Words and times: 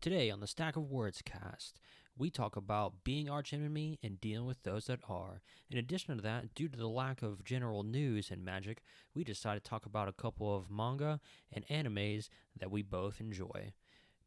Today 0.00 0.30
on 0.30 0.40
the 0.40 0.46
Stack 0.46 0.76
of 0.76 0.90
Words 0.90 1.20
cast, 1.22 1.78
we 2.16 2.30
talk 2.30 2.56
about 2.56 3.04
being 3.04 3.28
archenemy 3.28 3.98
and 4.02 4.18
dealing 4.18 4.46
with 4.46 4.62
those 4.62 4.86
that 4.86 5.00
are. 5.06 5.42
In 5.70 5.76
addition 5.76 6.16
to 6.16 6.22
that, 6.22 6.54
due 6.54 6.70
to 6.70 6.78
the 6.78 6.88
lack 6.88 7.20
of 7.20 7.44
general 7.44 7.82
news 7.82 8.30
and 8.30 8.42
magic, 8.42 8.80
we 9.14 9.24
decided 9.24 9.62
to 9.62 9.68
talk 9.68 9.84
about 9.84 10.08
a 10.08 10.12
couple 10.12 10.56
of 10.56 10.70
manga 10.70 11.20
and 11.52 11.66
animes 11.68 12.30
that 12.58 12.70
we 12.70 12.80
both 12.80 13.20
enjoy. 13.20 13.74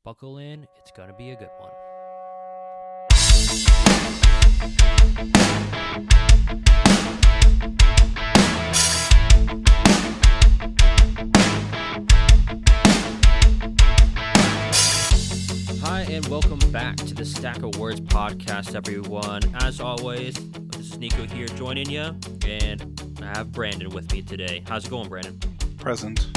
Buckle 0.04 0.38
in, 0.38 0.68
it's 0.78 0.92
going 0.92 1.10
to 1.10 1.16
be 1.16 1.32
a 1.32 1.36
good 1.36 1.50
one. 1.58 1.72
Hi, 15.86 16.02
and 16.10 16.26
welcome 16.28 16.60
back 16.72 16.96
to 16.96 17.14
the 17.14 17.26
Stack 17.26 17.62
of 17.62 17.78
Words 17.78 18.00
podcast, 18.00 18.74
everyone. 18.74 19.42
As 19.62 19.82
always, 19.82 20.34
this 20.70 20.94
is 20.94 20.98
Nico 20.98 21.26
here 21.28 21.46
joining 21.48 21.90
you, 21.90 22.16
and 22.48 23.18
I 23.22 23.26
have 23.38 23.52
Brandon 23.52 23.90
with 23.90 24.10
me 24.14 24.22
today. 24.22 24.64
How's 24.66 24.86
it 24.86 24.90
going, 24.90 25.10
Brandon? 25.10 25.38
Present. 25.78 26.28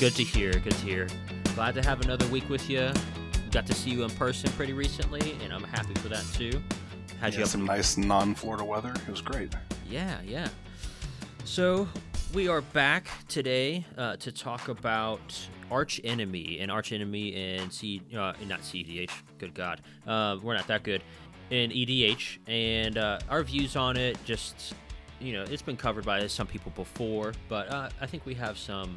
Good 0.00 0.16
to 0.16 0.24
hear, 0.24 0.52
good 0.54 0.72
to 0.72 0.84
hear. 0.84 1.06
Glad 1.54 1.76
to 1.76 1.82
have 1.82 2.00
another 2.00 2.26
week 2.26 2.48
with 2.48 2.68
you. 2.68 2.90
Got 3.52 3.66
to 3.66 3.74
see 3.74 3.90
you 3.90 4.02
in 4.02 4.10
person 4.10 4.50
pretty 4.52 4.72
recently, 4.72 5.36
and 5.44 5.52
I'm 5.52 5.62
happy 5.62 5.94
for 5.94 6.08
that 6.08 6.24
too. 6.34 6.60
How'd 7.20 7.34
Yeah, 7.34 7.40
you 7.40 7.46
some 7.46 7.64
nice 7.64 7.96
non-Florida 7.96 8.64
weather. 8.64 8.92
It 8.92 9.08
was 9.08 9.20
great. 9.20 9.54
Yeah, 9.88 10.18
yeah. 10.26 10.48
So 11.44 11.88
we 12.34 12.48
are 12.48 12.60
back 12.60 13.06
today 13.28 13.86
uh, 13.96 14.16
to 14.16 14.32
talk 14.32 14.66
about 14.66 15.20
Arch 15.70 16.00
Enemy 16.04 16.58
and 16.60 16.70
Arch 16.70 16.92
Enemy 16.92 17.34
and 17.34 17.72
C, 17.72 18.00
uh, 18.16 18.32
not 18.46 18.60
CDH. 18.60 19.10
Good 19.38 19.54
God, 19.54 19.80
uh, 20.06 20.38
we're 20.42 20.54
not 20.54 20.66
that 20.68 20.82
good 20.82 21.02
in 21.50 21.70
EDH, 21.70 22.38
and 22.48 22.98
uh, 22.98 23.18
our 23.28 23.42
views 23.42 23.76
on 23.76 23.96
it. 23.96 24.16
Just 24.24 24.74
you 25.20 25.32
know, 25.32 25.44
it's 25.44 25.62
been 25.62 25.76
covered 25.76 26.04
by 26.04 26.26
some 26.26 26.46
people 26.46 26.72
before, 26.76 27.32
but 27.48 27.70
uh, 27.70 27.88
I 28.00 28.06
think 28.06 28.26
we 28.26 28.34
have 28.34 28.58
some 28.58 28.96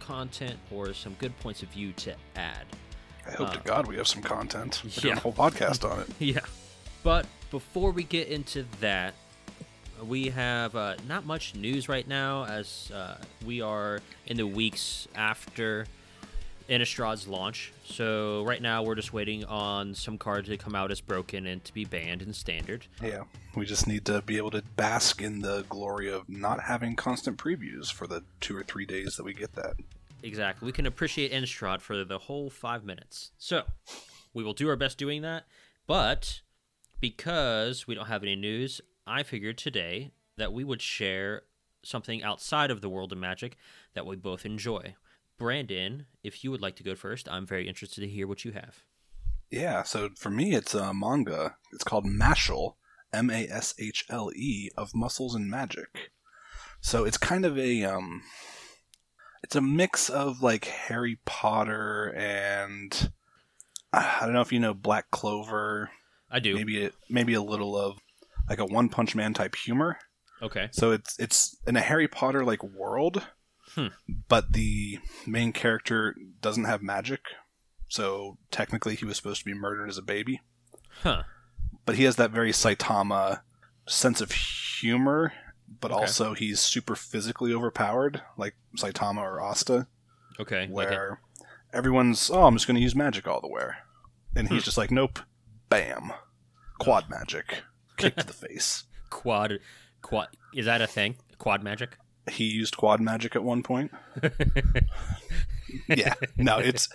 content 0.00 0.56
or 0.70 0.92
some 0.94 1.14
good 1.14 1.38
points 1.40 1.62
of 1.62 1.68
view 1.68 1.92
to 1.92 2.14
add. 2.36 2.64
I 3.26 3.32
hope 3.32 3.52
to 3.52 3.60
God 3.60 3.86
we 3.86 3.96
have 3.96 4.08
some 4.08 4.22
content. 4.22 4.80
We're 4.82 4.88
Uh, 4.88 4.92
yeah. 4.94 5.00
doing 5.02 5.16
a 5.18 5.20
whole 5.20 5.32
podcast 5.34 5.88
on 5.90 6.00
it. 6.00 6.08
Yeah. 6.18 6.40
But 7.02 7.26
before 7.50 7.90
we 7.90 8.02
get 8.04 8.28
into 8.28 8.64
that, 8.80 9.12
we 10.06 10.30
have 10.30 10.74
uh, 10.74 10.94
not 11.06 11.26
much 11.26 11.54
news 11.54 11.88
right 11.88 12.08
now 12.08 12.44
as 12.46 12.90
uh, 12.94 13.18
we 13.44 13.60
are 13.60 14.00
in 14.26 14.36
the 14.38 14.46
weeks 14.46 15.08
after 15.14 15.84
Innistrad's 16.68 17.26
launch. 17.26 17.72
So 17.84 18.44
right 18.44 18.60
now 18.60 18.82
we're 18.82 18.94
just 18.94 19.12
waiting 19.12 19.44
on 19.44 19.94
some 19.94 20.18
cards 20.18 20.48
to 20.48 20.56
come 20.56 20.74
out 20.74 20.90
as 20.90 21.00
broken 21.00 21.46
and 21.46 21.64
to 21.64 21.72
be 21.72 21.84
banned 21.84 22.22
in 22.22 22.32
standard. 22.32 22.86
Yeah, 23.02 23.24
we 23.56 23.64
just 23.64 23.86
need 23.86 24.04
to 24.06 24.20
be 24.22 24.36
able 24.36 24.50
to 24.50 24.62
bask 24.76 25.22
in 25.22 25.40
the 25.40 25.64
glory 25.68 26.10
of 26.10 26.28
not 26.28 26.60
having 26.60 26.94
constant 26.94 27.38
previews 27.38 27.90
for 27.90 28.06
the 28.06 28.22
two 28.40 28.56
or 28.56 28.62
three 28.62 28.84
days 28.84 29.16
that 29.16 29.24
we 29.24 29.32
get 29.32 29.54
that. 29.54 29.74
Exactly. 30.22 30.66
We 30.66 30.72
can 30.72 30.86
appreciate 30.86 31.32
Innistrad 31.32 31.80
for 31.80 32.04
the 32.04 32.18
whole 32.18 32.50
five 32.50 32.84
minutes. 32.84 33.30
So 33.38 33.64
we 34.34 34.44
will 34.44 34.54
do 34.54 34.68
our 34.68 34.76
best 34.76 34.98
doing 34.98 35.22
that. 35.22 35.44
But 35.86 36.42
because 37.00 37.86
we 37.86 37.94
don't 37.94 38.08
have 38.08 38.22
any 38.22 38.36
news, 38.36 38.80
I 39.06 39.22
figured 39.22 39.56
today 39.56 40.10
that 40.36 40.52
we 40.52 40.64
would 40.64 40.82
share 40.82 41.42
something 41.82 42.22
outside 42.22 42.70
of 42.70 42.80
the 42.80 42.88
world 42.88 43.12
of 43.12 43.18
magic 43.18 43.56
that 43.94 44.04
we 44.04 44.16
both 44.16 44.44
enjoy. 44.44 44.94
Brandon, 45.38 46.06
if 46.22 46.42
you 46.42 46.50
would 46.50 46.60
like 46.60 46.76
to 46.76 46.82
go 46.82 46.94
first, 46.94 47.28
I'm 47.28 47.46
very 47.46 47.68
interested 47.68 48.00
to 48.00 48.08
hear 48.08 48.26
what 48.26 48.44
you 48.44 48.52
have. 48.52 48.82
Yeah, 49.50 49.82
so 49.82 50.10
for 50.16 50.30
me, 50.30 50.54
it's 50.54 50.74
a 50.74 50.92
manga. 50.92 51.56
It's 51.72 51.84
called 51.84 52.04
Mashle, 52.04 52.74
M 53.12 53.30
A 53.30 53.48
S 53.48 53.74
H 53.78 54.04
L 54.10 54.30
E, 54.34 54.70
of 54.76 54.94
Muscles 54.94 55.34
and 55.34 55.48
Magic. 55.48 56.10
So 56.80 57.04
it's 57.04 57.16
kind 57.16 57.44
of 57.44 57.58
a 57.58 57.84
um, 57.84 58.22
it's 59.42 59.56
a 59.56 59.60
mix 59.60 60.08
of 60.10 60.42
like 60.42 60.66
Harry 60.66 61.18
Potter 61.24 62.12
and 62.16 63.10
uh, 63.92 64.18
I 64.20 64.24
don't 64.24 64.34
know 64.34 64.40
if 64.40 64.52
you 64.52 64.60
know 64.60 64.74
Black 64.74 65.10
Clover. 65.10 65.90
I 66.30 66.40
do. 66.40 66.54
Maybe 66.54 66.84
it, 66.84 66.94
maybe 67.08 67.34
a 67.34 67.42
little 67.42 67.76
of 67.76 67.98
like 68.48 68.58
a 68.58 68.66
One 68.66 68.88
Punch 68.88 69.14
Man 69.14 69.32
type 69.32 69.54
humor. 69.54 69.98
Okay. 70.42 70.68
So 70.72 70.92
it's 70.92 71.18
it's 71.18 71.56
in 71.66 71.76
a 71.76 71.80
Harry 71.80 72.08
Potter 72.08 72.44
like 72.44 72.62
world, 72.62 73.26
Hmm. 73.74 73.88
but 74.28 74.52
the 74.52 74.98
main 75.26 75.52
character 75.52 76.14
doesn't 76.40 76.64
have 76.64 76.82
magic. 76.82 77.20
So 77.88 78.38
technically, 78.50 78.94
he 78.94 79.04
was 79.04 79.16
supposed 79.16 79.40
to 79.40 79.44
be 79.44 79.54
murdered 79.54 79.88
as 79.88 79.98
a 79.98 80.02
baby. 80.02 80.40
Huh. 81.02 81.22
But 81.86 81.96
he 81.96 82.04
has 82.04 82.16
that 82.16 82.30
very 82.30 82.52
Saitama 82.52 83.40
sense 83.86 84.20
of 84.20 84.32
humor, 84.32 85.32
but 85.80 85.90
Okay. 85.90 86.00
also 86.00 86.34
he's 86.34 86.60
super 86.60 86.94
physically 86.94 87.52
overpowered, 87.52 88.22
like 88.36 88.54
Saitama 88.76 89.18
or 89.22 89.40
Asta, 89.40 89.86
Okay. 90.40 90.66
Where 90.68 91.20
everyone's 91.72 92.30
oh, 92.30 92.44
I'm 92.44 92.54
just 92.54 92.66
going 92.66 92.76
to 92.76 92.82
use 92.82 92.94
magic 92.94 93.26
all 93.26 93.40
the 93.40 93.48
way, 93.48 93.68
and 94.36 94.48
he's 94.48 94.62
Hmm. 94.62 94.64
just 94.64 94.78
like 94.78 94.90
nope, 94.90 95.18
bam, 95.68 96.12
quad 96.78 97.08
magic, 97.08 97.62
kick 97.96 98.16
to 98.16 98.26
the 98.26 98.32
face. 98.48 98.84
Quad. 99.10 99.58
Quad. 100.02 100.28
Is 100.54 100.66
that 100.66 100.80
a 100.82 100.86
thing? 100.86 101.16
Quad 101.38 101.62
magic? 101.62 101.96
He 102.30 102.44
used 102.44 102.76
quad 102.76 103.00
magic 103.00 103.34
at 103.36 103.42
one 103.44 103.62
point. 103.62 103.90
yeah, 105.88 106.14
no, 106.36 106.58
it's 106.58 106.88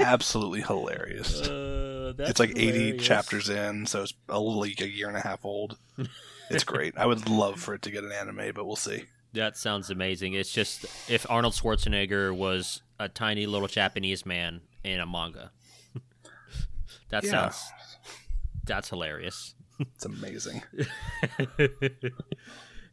absolutely 0.00 0.62
hilarious. 0.62 1.40
Uh, 1.40 2.14
it's 2.18 2.40
like 2.40 2.50
80 2.56 2.98
chapters 2.98 3.48
in, 3.48 3.86
so 3.86 4.02
it's 4.02 4.14
a 4.28 4.38
like 4.38 4.80
a 4.80 4.88
year 4.88 5.08
and 5.08 5.16
a 5.16 5.20
half 5.20 5.44
old. 5.44 5.76
It's 6.50 6.64
great. 6.64 6.94
I 6.96 7.06
would 7.06 7.28
love 7.28 7.60
for 7.60 7.74
it 7.74 7.82
to 7.82 7.90
get 7.90 8.04
an 8.04 8.12
anime, 8.12 8.52
but 8.54 8.66
we'll 8.66 8.76
see. 8.76 9.04
That 9.32 9.56
sounds 9.56 9.90
amazing. 9.90 10.34
It's 10.34 10.52
just 10.52 10.84
if 11.10 11.26
Arnold 11.28 11.54
Schwarzenegger 11.54 12.36
was 12.36 12.82
a 13.00 13.08
tiny 13.08 13.46
little 13.46 13.66
Japanese 13.68 14.24
man 14.24 14.60
in 14.84 15.00
a 15.00 15.06
manga. 15.06 15.50
that 17.10 17.24
Yeah. 17.24 17.30
sounds 17.30 17.62
that's 18.64 18.88
hilarious. 18.90 19.54
It's 19.80 20.04
amazing. 20.04 20.62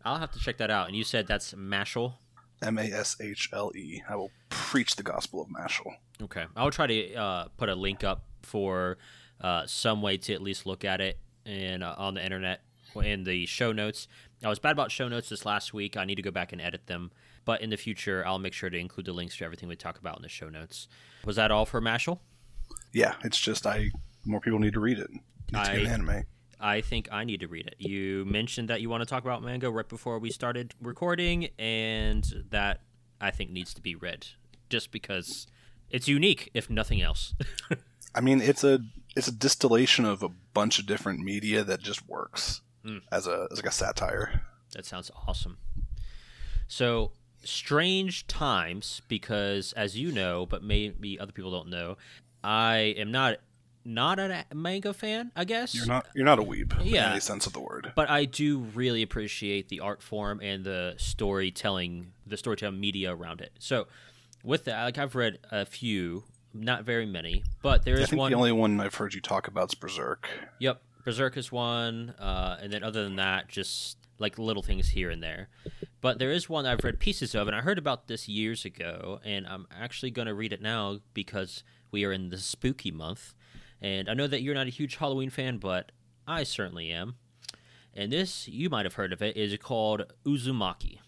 I'll 0.06 0.20
have 0.20 0.32
to 0.32 0.40
check 0.40 0.58
that 0.58 0.72
out. 0.72 0.88
And 0.88 0.96
you 0.96 1.04
said 1.04 1.28
that's 1.28 1.54
Mashle. 1.54 2.16
M 2.62 2.78
A 2.78 2.84
S 2.84 3.18
H 3.20 3.50
L 3.54 3.72
E. 3.76 4.02
I 4.08 4.16
will 4.16 4.32
preach 4.50 4.96
the 4.96 5.04
gospel 5.04 5.42
of 5.42 5.48
Mashle. 5.50 5.94
Okay, 6.22 6.46
I'll 6.56 6.70
try 6.72 6.88
to 6.88 7.14
uh, 7.16 7.46
put 7.58 7.70
a 7.70 7.76
link 7.76 8.04
up 8.04 8.24
for 8.44 8.98
uh, 9.42 9.64
some 9.66 10.02
way 10.02 10.18
to 10.18 10.34
at 10.34 10.42
least 10.42 10.66
look 10.66 10.86
at 10.86 11.02
it 11.02 11.18
and 11.46 11.84
uh, 11.84 11.96
on 11.98 12.14
the 12.14 12.24
internet 12.24 12.62
in 12.96 13.24
the 13.24 13.46
show 13.48 13.72
notes. 13.72 14.08
I 14.44 14.50
was 14.50 14.60
bad 14.60 14.72
about 14.74 14.92
show 14.92 15.08
notes 15.08 15.30
this 15.30 15.46
last 15.46 15.74
week. 15.74 15.98
I 15.98 16.06
need 16.06 16.16
to 16.16 16.22
go 16.22 16.30
back 16.32 16.52
and 16.52 16.62
edit 16.62 16.86
them, 16.88 17.12
but 17.46 17.62
in 17.62 17.70
the 17.72 17.78
future, 17.78 18.24
I'll 18.26 18.40
make 18.40 18.54
sure 18.54 18.70
to 18.70 18.78
include 18.78 19.06
the 19.08 19.14
links 19.14 19.38
to 19.38 19.46
everything 19.46 19.70
we 19.70 19.76
talk 19.76 19.98
about 19.98 20.18
in 20.18 20.22
the 20.22 20.30
show 20.30 20.50
notes. 20.50 20.88
Was 21.26 21.36
that 21.38 21.50
all 21.52 21.66
for 21.66 21.82
Mashle? 21.82 22.20
Yeah, 22.94 23.16
it's 23.24 23.40
just 23.40 23.66
I 23.66 23.90
more 24.26 24.40
people 24.40 24.60
need 24.60 24.74
to 24.74 24.80
read 24.80 25.00
it. 25.00 25.08
To 25.08 25.54
get 25.54 25.70
an 25.70 25.88
I- 25.88 25.90
anime. 25.94 26.24
I 26.62 26.82
think 26.82 27.10
I 27.12 27.24
need 27.24 27.40
to 27.42 27.48
read 27.48 27.68
it. 27.68 27.76
You 27.80 28.24
mentioned 28.26 28.70
that 28.70 28.82
you 28.82 28.90
want 28.90 29.02
to 29.02 29.06
talk 29.06 29.24
about 29.24 29.42
manga 29.44 29.70
right 29.72 29.88
before 29.88 30.20
we 30.20 30.30
started 30.32 30.74
recording, 30.82 31.50
and 31.58 32.24
that 32.52 32.82
I 33.20 33.32
think 33.32 33.50
needs 33.52 33.74
to 33.74 33.82
be 33.82 33.96
read 33.96 34.28
just 34.70 34.92
because 34.92 35.48
it's 35.90 36.08
unique, 36.08 36.50
if 36.54 36.70
nothing 36.70 37.02
else. 37.02 37.34
I 38.16 38.22
mean, 38.22 38.42
it's 38.42 38.64
a 38.64 38.80
it's 39.16 39.28
a 39.28 39.32
distillation 39.32 40.06
of 40.06 40.22
a 40.24 40.30
bunch 40.30 40.80
of 40.80 40.86
different 40.86 41.20
media 41.20 41.64
that 41.64 41.82
just 41.82 42.08
works 42.08 42.62
Mm. 42.86 43.02
as 43.12 43.28
a 43.28 43.48
as 43.52 43.58
like 43.60 43.68
a 43.68 43.72
satire. 43.72 44.42
That 44.74 44.86
sounds 44.88 45.12
awesome. 45.28 45.58
So, 46.68 47.12
strange 47.44 48.26
times 48.28 49.02
because, 49.08 49.74
as 49.74 49.98
you 49.98 50.12
know, 50.12 50.46
but 50.46 50.64
maybe 50.64 51.20
other 51.20 51.32
people 51.32 51.52
don't 51.52 51.70
know, 51.70 51.98
I 52.44 52.96
am 52.98 53.12
not 53.12 53.38
not 53.84 54.19
a 54.19 54.46
manga 54.53 54.94
fan. 54.94 55.32
I 55.35 55.44
guess 55.46 55.73
You're 55.76 55.85
not 55.88 56.08
you're 56.16 56.26
not 56.26 56.40
a 56.40 56.44
weeb 56.44 56.73
Yeah. 56.84 57.08
in 57.08 57.11
any 57.14 57.20
sense 57.20 57.47
of 57.47 57.53
the 57.53 57.59
word. 57.59 57.91
but 57.96 58.09
I 58.09 58.26
do 58.26 58.59
really 58.59 59.02
appreciate 59.02 59.70
the 59.70 59.79
art 59.79 60.02
form 60.03 60.40
and 60.41 60.64
the 60.64 60.96
storytelling, 60.97 62.11
the 62.28 62.38
storytelling 62.38 62.79
media 62.79 63.14
around 63.16 63.41
it. 63.41 63.52
So, 63.59 63.88
with 64.44 64.66
that, 64.66 64.84
like 64.84 64.97
I've 64.97 65.16
read 65.16 65.40
a 65.52 65.66
few, 65.66 66.23
not 66.53 66.84
very 66.84 67.06
many, 67.06 67.44
but 67.61 67.85
there 67.85 67.96
is 67.96 68.03
I 68.03 68.06
think 68.08 68.20
one. 68.20 68.32
the 68.32 68.38
only 68.38 68.52
one 68.52 68.79
I've 68.79 68.96
heard 68.96 69.14
you 69.14 69.22
talk 69.22 69.47
about 69.47 69.72
is 69.72 69.76
Berserk. 69.76 70.28
Yep, 70.59 70.82
Berserk 71.06 71.38
is 71.38 71.52
one, 71.52 72.11
uh, 72.20 72.58
and 72.61 72.72
then 72.73 72.84
other 72.84 73.03
than 73.03 73.16
that, 73.16 73.47
just 73.47 73.97
like 74.20 74.38
little 74.38 74.61
things 74.64 74.90
here 74.90 75.09
and 75.09 75.22
there. 75.23 75.50
But 76.02 76.20
there 76.20 76.32
is 76.32 76.50
one 76.50 76.66
I've 76.66 76.84
read 76.84 77.00
pieces 77.00 77.34
of, 77.35 77.47
and 77.47 77.56
I 77.56 77.61
heard 77.61 77.78
about 77.78 78.08
this 78.08 78.28
years 78.28 78.66
ago, 78.66 79.20
and 79.23 79.47
I'm 79.47 79.66
actually 79.72 80.11
going 80.11 80.28
to 80.28 80.34
read 80.34 80.52
it 80.53 80.61
now 80.61 81.00
because 81.14 81.64
we 81.91 82.03
are 82.06 82.11
in 82.11 82.29
the 82.29 82.38
spooky 82.38 82.91
month, 82.91 83.34
and 83.82 84.10
I 84.10 84.14
know 84.14 84.28
that 84.28 84.42
you're 84.42 84.56
not 84.56 84.68
a 84.68 84.72
huge 84.72 84.96
Halloween 84.98 85.30
fan, 85.30 85.58
but 85.58 85.92
I 86.28 86.44
certainly 86.44 86.92
am. 86.92 87.16
And 87.94 88.12
this, 88.12 88.48
you 88.48 88.70
might 88.70 88.86
have 88.86 88.94
heard 88.94 89.12
of 89.12 89.22
it, 89.22 89.36
is 89.36 89.56
called 89.58 90.04
Uzumaki, 90.26 91.00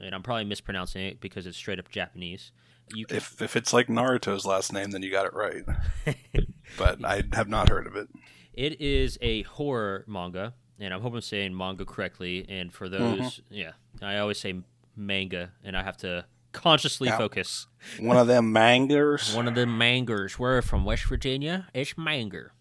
and 0.00 0.14
I'm 0.14 0.22
probably 0.22 0.44
mispronouncing 0.44 1.04
it 1.04 1.20
because 1.20 1.46
it's 1.46 1.56
straight 1.56 1.78
up 1.80 1.88
Japanese. 1.90 2.52
You 2.94 3.06
can, 3.06 3.16
If 3.18 3.40
if 3.42 3.56
it's 3.56 3.72
like 3.72 3.86
Naruto's 3.88 4.44
last 4.46 4.72
name, 4.72 4.90
then 4.90 5.02
you 5.02 5.10
got 5.10 5.26
it 5.26 5.34
right. 5.34 5.64
but 6.78 7.04
I 7.04 7.22
have 7.32 7.48
not 7.48 7.68
heard 7.68 7.86
of 7.86 7.96
it. 7.96 8.08
It 8.52 8.80
is 8.80 9.16
a 9.22 9.42
horror 9.42 10.04
manga, 10.08 10.54
and 10.78 10.92
I'm 10.92 11.00
hoping 11.00 11.16
I'm 11.16 11.22
saying 11.22 11.56
manga 11.56 11.84
correctly. 11.84 12.44
And 12.48 12.72
for 12.72 12.88
those, 12.88 13.20
Mm-hmm. 13.20 13.54
yeah, 13.54 13.72
I 14.02 14.18
always 14.18 14.38
say 14.38 14.60
manga, 14.96 15.52
and 15.64 15.76
I 15.76 15.82
have 15.82 15.96
to 15.98 16.24
consciously 16.52 17.08
Yeah. 17.08 17.18
focus. 17.18 17.66
One 17.98 18.16
of 18.16 18.26
them 18.26 18.52
mangers. 18.52 19.34
One 19.34 19.48
of 19.48 19.54
the 19.54 19.66
mangers. 19.66 20.38
We're 20.38 20.62
from 20.62 20.84
West 20.84 21.04
Virginia. 21.04 21.68
It's 21.74 21.96
manger. 21.96 22.52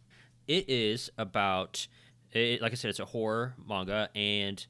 It 0.48 0.70
is 0.70 1.10
about, 1.18 1.88
it, 2.32 2.62
like 2.62 2.72
I 2.72 2.76
said, 2.76 2.90
it's 2.90 3.00
a 3.00 3.06
horror 3.06 3.56
manga, 3.68 4.10
and 4.16 4.66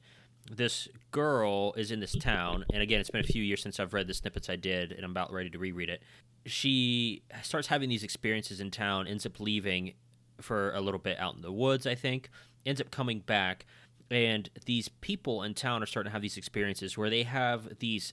this 0.50 0.88
girl 1.10 1.72
is 1.74 1.90
in 1.90 2.00
this 2.00 2.12
town. 2.16 2.64
And 2.72 2.82
again, 2.82 3.00
it's 3.00 3.10
been 3.10 3.24
a 3.24 3.26
few 3.26 3.42
years 3.42 3.62
since 3.62 3.78
I've 3.78 3.94
read 3.94 4.06
the 4.06 4.14
snippets 4.14 4.50
I 4.50 4.56
did, 4.56 4.92
and 4.92 5.04
I'm 5.04 5.12
about 5.12 5.32
ready 5.32 5.48
to 5.50 5.58
reread 5.58 5.88
it. 5.88 6.02
She 6.46 7.22
starts 7.42 7.68
having 7.68 7.88
these 7.88 8.02
experiences 8.02 8.60
in 8.60 8.70
town, 8.70 9.06
ends 9.06 9.24
up 9.26 9.38
leaving 9.40 9.94
for 10.40 10.72
a 10.72 10.80
little 10.80 10.98
bit 11.00 11.18
out 11.18 11.34
in 11.36 11.42
the 11.42 11.52
woods, 11.52 11.86
I 11.86 11.94
think, 11.94 12.30
ends 12.66 12.80
up 12.80 12.90
coming 12.90 13.20
back. 13.20 13.66
And 14.10 14.50
these 14.66 14.88
people 14.88 15.42
in 15.42 15.54
town 15.54 15.82
are 15.82 15.86
starting 15.86 16.10
to 16.10 16.12
have 16.12 16.22
these 16.22 16.36
experiences 16.36 16.98
where 16.98 17.10
they 17.10 17.22
have 17.22 17.78
these 17.78 18.12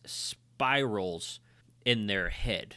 spirals 0.57 1.39
in 1.85 2.07
their 2.07 2.29
head. 2.29 2.75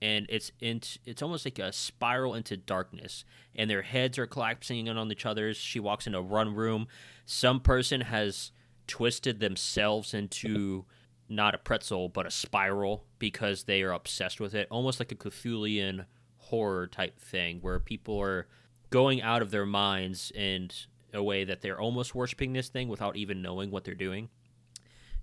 And 0.00 0.26
it's 0.28 0.52
in, 0.60 0.80
it's 1.04 1.22
almost 1.22 1.44
like 1.44 1.58
a 1.58 1.72
spiral 1.72 2.34
into 2.34 2.56
darkness. 2.56 3.24
And 3.54 3.68
their 3.68 3.82
heads 3.82 4.18
are 4.18 4.26
collapsing 4.26 4.86
in 4.86 4.96
on 4.96 5.10
each 5.10 5.26
other's 5.26 5.56
she 5.56 5.80
walks 5.80 6.06
into 6.06 6.22
one 6.22 6.54
room. 6.54 6.86
Some 7.24 7.60
person 7.60 8.02
has 8.02 8.52
twisted 8.86 9.40
themselves 9.40 10.14
into 10.14 10.84
not 11.28 11.56
a 11.56 11.58
pretzel 11.58 12.08
but 12.08 12.26
a 12.26 12.30
spiral 12.30 13.04
because 13.18 13.64
they 13.64 13.82
are 13.82 13.92
obsessed 13.92 14.38
with 14.38 14.54
it. 14.54 14.68
Almost 14.70 15.00
like 15.00 15.10
a 15.10 15.16
cthulhian 15.16 16.04
horror 16.36 16.86
type 16.86 17.18
thing 17.18 17.58
where 17.60 17.80
people 17.80 18.20
are 18.20 18.46
going 18.90 19.20
out 19.22 19.42
of 19.42 19.50
their 19.50 19.66
minds 19.66 20.30
in 20.32 20.70
a 21.12 21.22
way 21.22 21.42
that 21.42 21.62
they're 21.62 21.80
almost 21.80 22.14
worshiping 22.14 22.52
this 22.52 22.68
thing 22.68 22.88
without 22.88 23.16
even 23.16 23.42
knowing 23.42 23.72
what 23.72 23.84
they're 23.84 23.94
doing. 23.94 24.28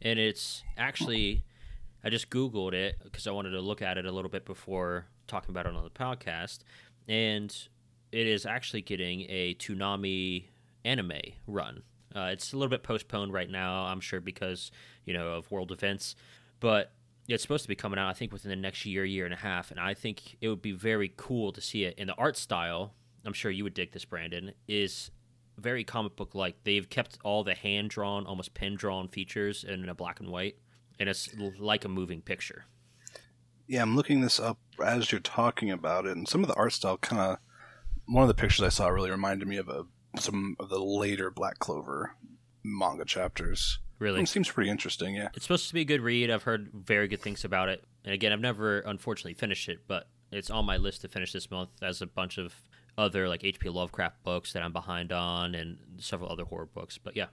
And 0.01 0.19
it's 0.19 0.63
actually 0.77 1.45
I 2.03 2.09
just 2.09 2.29
Googled 2.29 2.73
it 2.73 2.99
because 3.03 3.27
I 3.27 3.31
wanted 3.31 3.51
to 3.51 3.61
look 3.61 3.81
at 3.81 3.97
it 3.97 4.05
a 4.05 4.11
little 4.11 4.29
bit 4.29 4.45
before 4.45 5.05
talking 5.27 5.51
about 5.51 5.65
it 5.65 5.73
on 5.73 5.83
the 5.83 5.89
podcast. 5.89 6.59
And 7.07 7.55
it 8.11 8.27
is 8.27 8.45
actually 8.45 8.81
getting 8.81 9.21
a 9.29 9.55
Toonami 9.55 10.45
anime 10.83 11.21
run. 11.47 11.83
Uh, 12.15 12.29
it's 12.31 12.53
a 12.53 12.57
little 12.57 12.69
bit 12.69 12.83
postponed 12.83 13.33
right 13.33 13.49
now, 13.49 13.85
I'm 13.85 14.01
sure, 14.01 14.19
because, 14.19 14.71
you 15.05 15.13
know, 15.13 15.29
of 15.29 15.49
world 15.49 15.71
events. 15.71 16.15
But 16.59 16.91
it's 17.27 17.41
supposed 17.41 17.63
to 17.63 17.69
be 17.69 17.75
coming 17.75 17.97
out, 17.97 18.09
I 18.09 18.13
think, 18.13 18.33
within 18.33 18.49
the 18.49 18.55
next 18.55 18.85
year, 18.85 19.05
year 19.05 19.25
and 19.25 19.33
a 19.33 19.37
half. 19.37 19.71
And 19.71 19.79
I 19.79 19.93
think 19.93 20.37
it 20.41 20.49
would 20.49 20.61
be 20.61 20.73
very 20.73 21.13
cool 21.15 21.51
to 21.53 21.61
see 21.61 21.85
it. 21.85 21.95
And 21.97 22.09
the 22.09 22.15
art 22.15 22.37
style, 22.37 22.93
I'm 23.25 23.33
sure 23.33 23.49
you 23.49 23.63
would 23.63 23.73
dig 23.73 23.93
this, 23.93 24.05
Brandon, 24.05 24.51
is 24.67 25.09
very 25.57 25.83
comic 25.83 26.15
book 26.15 26.35
like. 26.35 26.63
They've 26.65 26.87
kept 26.87 27.17
all 27.23 27.43
the 27.43 27.55
hand 27.55 27.89
drawn, 27.89 28.25
almost 28.25 28.53
pen 28.53 28.75
drawn 28.75 29.07
features 29.07 29.63
in 29.63 29.87
a 29.87 29.95
black 29.95 30.19
and 30.19 30.29
white 30.29 30.57
and 30.99 31.09
it's 31.09 31.29
like 31.59 31.85
a 31.85 31.89
moving 31.89 32.21
picture. 32.21 32.65
Yeah, 33.67 33.81
I'm 33.81 33.95
looking 33.95 34.21
this 34.21 34.39
up 34.39 34.57
as 34.83 35.11
you're 35.11 35.21
talking 35.21 35.71
about 35.71 36.05
it, 36.05 36.15
and 36.17 36.27
some 36.27 36.41
of 36.43 36.47
the 36.47 36.55
art 36.55 36.73
style 36.73 36.97
kind 36.97 37.21
of. 37.21 37.37
One 38.05 38.21
of 38.21 38.27
the 38.27 38.33
pictures 38.33 38.65
I 38.65 38.69
saw 38.69 38.89
really 38.89 39.09
reminded 39.09 39.47
me 39.47 39.55
of 39.55 39.69
a, 39.69 39.85
some 40.19 40.57
of 40.59 40.67
the 40.67 40.79
later 40.79 41.31
Black 41.31 41.59
Clover 41.59 42.15
manga 42.63 43.05
chapters. 43.05 43.79
Really, 43.99 44.21
It 44.21 44.27
seems 44.27 44.51
pretty 44.51 44.69
interesting, 44.69 45.15
yeah. 45.15 45.29
it's 45.33 45.45
supposed 45.45 45.69
to 45.69 45.73
be 45.73 45.81
a 45.81 45.85
good 45.85 46.01
read. 46.01 46.29
I've 46.29 46.43
heard 46.43 46.69
very 46.73 47.07
good 47.07 47.21
things 47.21 47.45
about 47.45 47.69
it, 47.69 47.85
and 48.03 48.13
again, 48.13 48.33
I've 48.33 48.41
never 48.41 48.79
unfortunately 48.79 49.35
finished 49.35 49.69
it, 49.69 49.79
but 49.87 50.09
it's 50.31 50.49
on 50.49 50.65
my 50.65 50.75
list 50.75 51.01
to 51.01 51.07
finish 51.07 51.31
this 51.31 51.49
month. 51.49 51.69
As 51.81 52.01
a 52.01 52.07
bunch 52.07 52.37
of 52.37 52.53
other 52.97 53.29
like 53.29 53.43
H.P. 53.45 53.69
Lovecraft 53.69 54.21
books 54.23 54.51
that 54.53 54.63
I'm 54.63 54.73
behind 54.73 55.13
on, 55.13 55.55
and 55.55 55.77
several 55.99 56.29
other 56.29 56.43
horror 56.43 56.65
books. 56.65 56.97
But 56.97 57.15
yeah, 57.15 57.27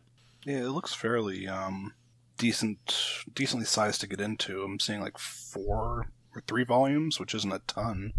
Yeah, 0.44 0.58
it 0.58 0.70
looks 0.70 0.94
fairly 0.94 1.48
um, 1.48 1.94
decent, 2.40 2.96
decently 3.34 3.66
sized 3.66 4.00
to 4.00 4.06
get 4.06 4.20
into. 4.20 4.62
I'm 4.62 4.80
seeing 4.80 5.00
like 5.00 5.18
four 5.18 6.10
or 6.34 6.40
three 6.46 6.64
volumes, 6.64 7.20
which 7.20 7.34
isn't 7.34 7.52
a 7.52 7.60
ton. 7.66 8.12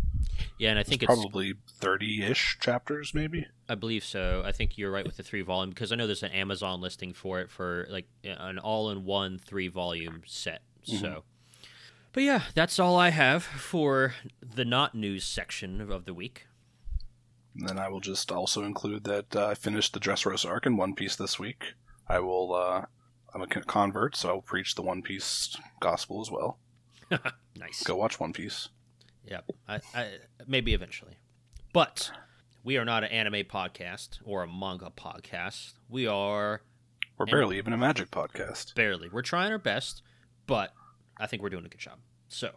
yeah, 0.60 0.70
and 0.70 0.78
I 0.80 0.84
think 0.84 1.02
it's, 1.02 1.08
Probably 1.12 1.56
thirty-ish 1.80 2.60
chapters, 2.62 3.14
maybe. 3.14 3.48
I 3.68 3.76
believe 3.76 4.04
so. 4.06 4.44
I 4.46 4.52
think 4.52 4.78
you're 4.78 4.92
right 4.92 5.06
with 5.06 5.18
the 5.18 5.24
three 5.24 5.42
volume 5.42 5.72
because 5.72 5.92
I 5.92 5.96
know 5.96 6.06
there's 6.06 6.24
an 6.24 6.32
Amazon 6.32 6.82
listing 6.82 7.14
for 7.14 7.40
it 7.40 7.50
for 7.50 7.88
like 7.90 8.06
an 8.24 8.60
all-in-one 8.60 9.40
three 9.40 9.68
volume 9.68 10.22
set. 10.28 10.62
So, 10.84 11.24
but 12.14 12.24
yeah, 12.24 12.44
that's 12.54 12.80
all 12.80 12.98
I 12.98 13.10
have 13.10 13.44
for 13.44 14.14
the 14.42 14.66
not 14.66 14.94
news 14.94 15.24
section 15.24 15.90
of 15.92 16.06
the 16.06 16.14
week. 16.14 16.46
And 17.56 17.68
then 17.68 17.80
I 17.80 17.90
will 17.90 18.00
just 18.00 18.32
also 18.32 18.64
include 18.64 19.04
that 19.06 19.36
uh, 19.36 19.48
I 19.48 19.56
finished 19.56 19.94
the 19.94 20.00
Dressrosa 20.00 20.50
arc 20.50 20.66
in 20.66 20.78
One 20.78 20.96
Piece 20.96 21.16
this 21.16 21.40
week. 21.40 21.74
I 22.08 22.20
will. 22.20 22.54
Uh, 22.54 22.86
I'm 23.34 23.42
a 23.42 23.48
convert, 23.48 24.16
so 24.16 24.30
I'll 24.30 24.42
preach 24.42 24.76
the 24.76 24.82
One 24.82 25.02
Piece 25.02 25.56
gospel 25.80 26.22
as 26.22 26.32
well. 26.32 26.58
Nice. 27.58 27.84
Go 27.84 27.96
watch 27.96 28.20
One 28.20 28.34
Piece. 28.34 28.70
Yep. 29.26 29.52
I, 29.68 29.80
I, 29.94 30.08
maybe 30.48 30.74
eventually. 30.74 31.18
But 31.74 32.10
we 32.64 32.78
are 32.78 32.86
not 32.86 33.04
an 33.04 33.12
anime 33.12 33.44
podcast 33.44 34.18
or 34.26 34.42
a 34.42 34.48
manga 34.48 34.92
podcast. 34.96 35.74
We 35.90 36.08
are 36.08 36.62
We're 37.18 37.26
barely 37.28 37.58
even 37.60 37.74
a 37.74 37.78
magic 37.78 38.10
podcast. 38.10 38.74
barely. 38.74 39.10
We're 39.10 39.22
trying 39.22 39.52
our 39.52 39.60
best, 39.60 40.02
but 40.48 40.74
I 41.18 41.28
think 41.28 41.44
we're 41.44 41.50
doing 41.50 41.66
a 41.66 41.70
good 41.70 41.80
job. 41.80 42.00
So, 42.30 42.52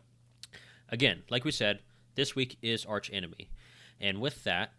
again, 0.89 1.25
like 1.29 1.45
we 1.45 1.51
said, 1.51 1.81
this 2.15 2.35
week 2.35 2.57
is 2.63 2.87
Arch 2.87 3.11
Enemy. 3.13 3.51
And 4.01 4.21
with 4.21 4.45
that, 4.45 4.73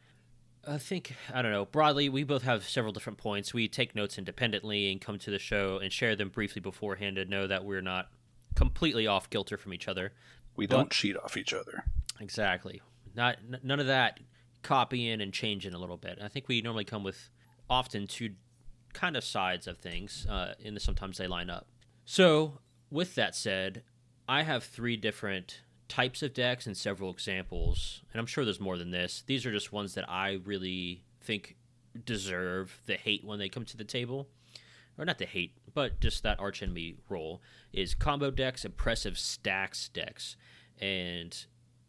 I 0.68 0.78
think, 0.78 1.14
I 1.34 1.42
don't 1.42 1.52
know, 1.52 1.66
broadly, 1.66 2.10
we 2.10 2.24
both 2.24 2.44
have 2.44 2.64
several 2.68 2.92
different 2.94 3.18
points. 3.18 3.54
We 3.54 3.68
take 3.68 3.96
notes 3.96 4.18
independently 4.18 4.92
and 4.92 5.00
come 5.00 5.20
to 5.20 5.32
the 5.32 5.40
show 5.40 5.78
and 5.78 5.92
share 5.92 6.16
them 6.16 6.30
briefly 6.30 6.60
beforehand 6.62 7.18
to 7.18 7.26
know 7.26 7.48
that 7.48 7.64
we're 7.66 7.82
not 7.82 8.10
completely 8.56 9.06
off 9.08 9.30
kilter 9.30 9.58
from 9.58 9.74
each 9.74 9.88
other. 9.88 10.14
We 10.56 10.68
But- 10.68 10.76
don't 10.78 10.92
cheat 10.92 11.18
off 11.18 11.38
each 11.38 11.54
other. 11.54 11.84
Exactly. 12.20 12.82
Not 13.16 13.38
n- 13.40 13.60
none 13.64 13.80
of 13.80 13.88
that 13.88 14.20
copying 14.62 15.22
and 15.22 15.34
changing 15.34 15.74
a 15.74 15.78
little 15.78 15.98
bit. 15.98 16.18
I 16.22 16.28
think 16.28 16.48
we 16.48 16.62
normally 16.62 16.86
come 16.86 17.04
with 17.04 17.30
often 17.70 18.08
two 18.08 18.36
kind 18.94 19.16
of 19.18 19.24
sides 19.24 19.68
of 19.68 19.78
things, 19.78 20.26
uh, 20.28 20.56
and 20.64 20.82
sometimes 20.82 21.18
they 21.18 21.28
line 21.28 21.50
up. 21.50 21.68
So, 22.06 22.60
with 22.90 23.16
that 23.16 23.36
said, 23.36 23.84
I 24.28 24.44
have 24.44 24.64
three 24.64 24.96
different 24.98 25.62
types 25.88 26.24
of 26.24 26.34
decks 26.34 26.66
and 26.66 26.76
several 26.76 27.12
examples, 27.12 28.02
and 28.12 28.20
I'm 28.20 28.26
sure 28.26 28.44
there's 28.44 28.60
more 28.60 28.78
than 28.78 28.92
this. 28.92 29.24
These 29.26 29.46
are 29.46 29.52
just 29.52 29.72
ones 29.72 29.94
that 29.96 30.10
I 30.10 30.40
really 30.44 31.04
think 31.22 31.56
deserve 32.04 32.82
the 32.86 32.96
hate 32.96 33.24
when 33.24 33.40
they 33.40 33.50
come 33.50 33.66
to 33.66 33.78
the 33.78 33.84
table. 33.84 34.28
Or 34.98 35.04
not 35.04 35.18
the 35.18 35.26
hate, 35.26 35.58
but 35.74 36.00
just 36.00 36.24
that 36.24 36.40
arch 36.40 36.64
enemy 36.64 36.96
role 37.10 37.42
is 37.74 37.94
combo 37.94 38.32
decks, 38.32 38.64
impressive 38.64 39.20
stacks 39.20 39.90
decks. 39.90 40.38
And 40.80 41.36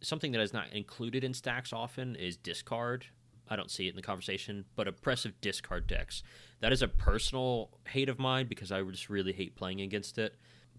something 0.00 0.32
that 0.32 0.40
is 0.40 0.52
not 0.52 0.72
included 0.72 1.22
in 1.22 1.32
stacks 1.32 1.72
often 1.72 2.16
is 2.16 2.36
discard. 2.36 3.06
I 3.48 3.54
don't 3.54 3.70
see 3.70 3.86
it 3.86 3.90
in 3.90 3.96
the 3.96 4.02
conversation, 4.02 4.64
but 4.74 4.88
oppressive 4.88 5.40
discard 5.40 5.86
decks. 5.86 6.24
That 6.60 6.72
is 6.72 6.82
a 6.82 6.88
personal 6.88 7.70
hate 7.86 8.08
of 8.08 8.18
mine 8.18 8.48
because 8.48 8.72
I 8.72 8.82
just 8.82 9.08
really 9.08 9.32
hate 9.32 9.54
playing 9.54 9.80
against 9.80 10.18
it. 10.18 10.34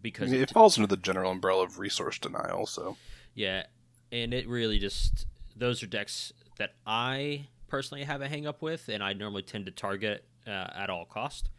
Because 0.08 0.32
It 0.32 0.52
falls 0.52 0.78
under 0.78 0.88
the 0.88 1.02
general 1.02 1.32
umbrella 1.32 1.64
of 1.64 1.80
resource 1.80 2.18
denial, 2.18 2.66
so 2.66 2.96
yeah, 3.34 3.64
and 4.12 4.34
it 4.34 4.48
really 4.48 4.80
just 4.80 5.28
those 5.56 5.84
are 5.84 5.88
decks 5.88 6.32
that 6.58 6.76
I 6.86 7.48
personally 7.68 8.06
have 8.06 8.22
a 8.22 8.28
hang 8.30 8.48
up 8.48 8.62
with, 8.62 8.88
and 8.88 9.04
I 9.04 9.14
normally 9.14 9.42
tend 9.42 9.66
to 9.66 9.72
target 9.72 10.24
uh, 10.48 10.68
at 10.76 10.90
all 10.90 11.06
cost 11.06 11.50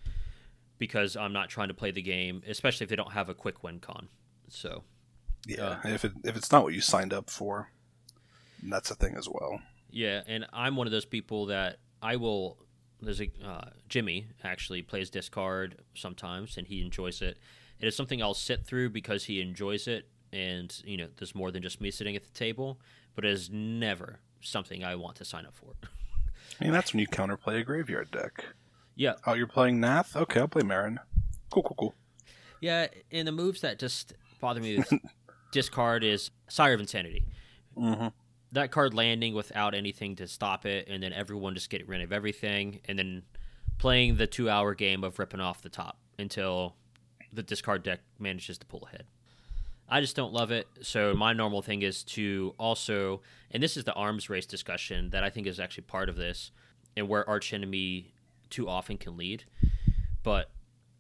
because 0.79 1.17
I'm 1.17 1.33
not 1.33 1.51
trying 1.51 1.69
to 1.69 1.75
play 1.75 1.91
the 1.91 2.03
game, 2.03 2.43
especially 2.49 2.85
if 2.85 2.91
they 2.91 2.97
don't 2.97 3.13
have 3.13 3.29
a 3.29 3.35
quick 3.35 3.63
win 3.63 3.81
con. 3.81 4.09
So 4.49 4.83
yeah. 5.47 5.81
if 5.85 6.05
it 6.05 6.13
if 6.25 6.37
it's 6.37 6.51
not 6.51 6.63
what 6.63 6.73
you 6.73 6.81
signed 6.81 7.13
up 7.13 7.29
for, 7.29 7.71
that's 8.63 8.91
a 8.91 8.95
thing 8.95 9.15
as 9.17 9.29
well. 9.29 9.61
Yeah, 9.91 10.23
and 10.27 10.47
I'm 10.53 10.77
one 10.77 10.87
of 10.87 10.91
those 10.91 11.05
people 11.05 11.47
that 11.47 11.79
I 12.03 12.17
will. 12.17 12.59
There's 13.01 13.21
a 13.21 13.31
uh, 13.45 13.71
Jimmy 13.89 14.29
actually 14.43 14.83
plays 14.83 15.11
discard 15.11 15.83
sometimes, 15.95 16.57
and 16.57 16.67
he 16.67 16.81
enjoys 16.83 17.23
it. 17.23 17.39
It 17.81 17.87
is 17.87 17.95
something 17.97 18.23
I'll 18.23 18.35
sit 18.35 18.65
through 18.65 18.91
because 18.91 19.25
he 19.25 19.41
enjoys 19.41 19.87
it, 19.87 20.09
and 20.33 20.75
you 20.85 20.97
know, 20.97 21.09
there's 21.17 21.35
more 21.35 21.51
than 21.51 21.63
just 21.63 21.81
me 21.81 21.91
sitting 21.91 22.17
at 22.17 22.23
the 22.25 22.31
table. 22.31 22.81
But 23.15 23.25
it 23.25 23.33
is 23.33 23.51
never 23.51 24.21
something 24.41 24.85
I 24.85 24.95
want 24.97 25.17
to 25.17 25.25
sign 25.25 25.47
up 25.47 25.55
for. 25.57 25.75
I 26.61 26.65
mean, 26.65 26.73
that's 26.73 26.93
when 26.93 27.01
you 27.01 27.07
counterplay 27.09 27.61
a 27.61 27.65
graveyard 27.65 28.11
deck. 28.11 28.45
yeah, 28.97 29.15
Oh, 29.27 29.35
you're 29.35 29.47
playing 29.47 29.81
Nath? 29.81 30.17
Okay, 30.17 30.41
I'll 30.41 30.49
play 30.49 30.63
Meren. 30.63 30.99
Cool, 31.51 31.63
cool, 31.65 31.77
cool. 31.79 31.95
yeah, 32.61 32.87
and 33.11 33.27
the 33.27 33.33
moves 33.33 33.61
that 33.63 33.79
just 33.79 34.15
bother 34.41 34.61
me 34.61 34.79
with 34.79 34.93
discard 35.53 36.05
is 36.05 36.31
Sire 36.49 36.75
of 36.75 36.81
Insanity. 36.81 37.25
Mm-hmm. 37.77 38.09
that 38.53 38.71
card 38.73 38.93
landing 38.95 39.35
without 39.35 39.75
anything 39.75 40.17
to 40.17 40.27
stop 40.27 40.67
it, 40.67 40.89
and 40.89 41.03
then 41.03 41.13
everyone 41.13 41.55
just 41.55 41.71
getting 41.71 41.87
rid 41.87 42.01
of 42.03 42.13
everything, 42.13 42.81
and 42.87 42.99
then 42.99 43.23
playing 43.79 44.17
the 44.17 44.27
two 44.27 44.51
hour 44.51 44.75
game 44.75 45.05
of 45.05 45.19
ripping 45.19 45.41
off 45.41 45.63
the 45.63 45.69
top 45.69 45.99
until 46.19 46.75
the 47.33 47.43
discard 47.43 47.83
deck 47.83 48.01
manages 48.19 48.59
to 48.59 48.67
pull 48.67 48.87
ahead. 48.87 49.05
I 49.89 50.01
just 50.01 50.17
don't 50.17 50.33
love 50.33 50.51
it. 50.51 50.69
So 50.83 51.15
my 51.15 51.33
normal 51.33 51.63
thing 51.63 51.83
is 51.83 52.03
to 52.05 52.55
also, 52.59 53.23
and 53.51 53.63
this 53.63 53.77
is 53.77 53.85
the 53.85 53.95
arms 53.95 54.29
race 54.29 54.45
discussion 54.47 55.11
that 55.11 55.25
I 55.25 55.31
think 55.31 55.47
is 55.47 55.59
actually 55.59 55.85
part 55.85 56.09
of 56.09 56.17
this, 56.17 56.51
and 56.97 57.09
where 57.09 57.29
arch 57.29 57.53
enemy 57.53 58.13
too 58.51 58.69
often 58.69 58.99
can 58.99 59.17
lead. 59.17 59.45
But 60.23 60.51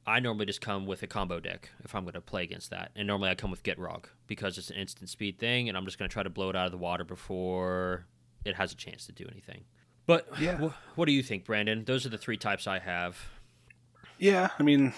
I 0.06 0.20
normally 0.20 0.46
just 0.46 0.62
come 0.62 0.86
with 0.86 1.02
a 1.02 1.06
combo 1.06 1.38
deck 1.38 1.68
if 1.84 1.94
I'm 1.94 2.04
going 2.04 2.14
to 2.14 2.20
play 2.22 2.42
against 2.44 2.70
that, 2.70 2.92
and 2.96 3.06
normally 3.06 3.28
I 3.28 3.34
come 3.34 3.50
with 3.50 3.62
Gitrog 3.62 4.06
because 4.26 4.56
it's 4.56 4.70
an 4.70 4.76
instant 4.76 5.10
speed 5.10 5.38
thing, 5.38 5.68
and 5.68 5.76
I'm 5.76 5.84
just 5.84 5.98
going 5.98 6.08
to 6.08 6.12
try 6.12 6.22
to 6.22 6.30
blow 6.30 6.48
it 6.48 6.56
out 6.56 6.64
of 6.66 6.72
the 6.72 6.78
water 6.78 7.04
before 7.04 8.06
it 8.46 8.54
has 8.54 8.72
a 8.72 8.76
chance 8.76 9.04
to 9.06 9.12
do 9.12 9.26
anything. 9.30 9.64
But 10.06 10.26
Yeah. 10.40 10.56
wh- 10.56 10.96
what 10.98 11.04
do 11.04 11.12
you 11.12 11.22
think, 11.22 11.44
Brandon? 11.44 11.84
Those 11.84 12.06
are 12.06 12.08
the 12.08 12.16
three 12.16 12.38
types 12.38 12.66
I 12.66 12.78
have. 12.78 13.18
Yeah, 14.18 14.48
I 14.58 14.62
mean, 14.62 14.94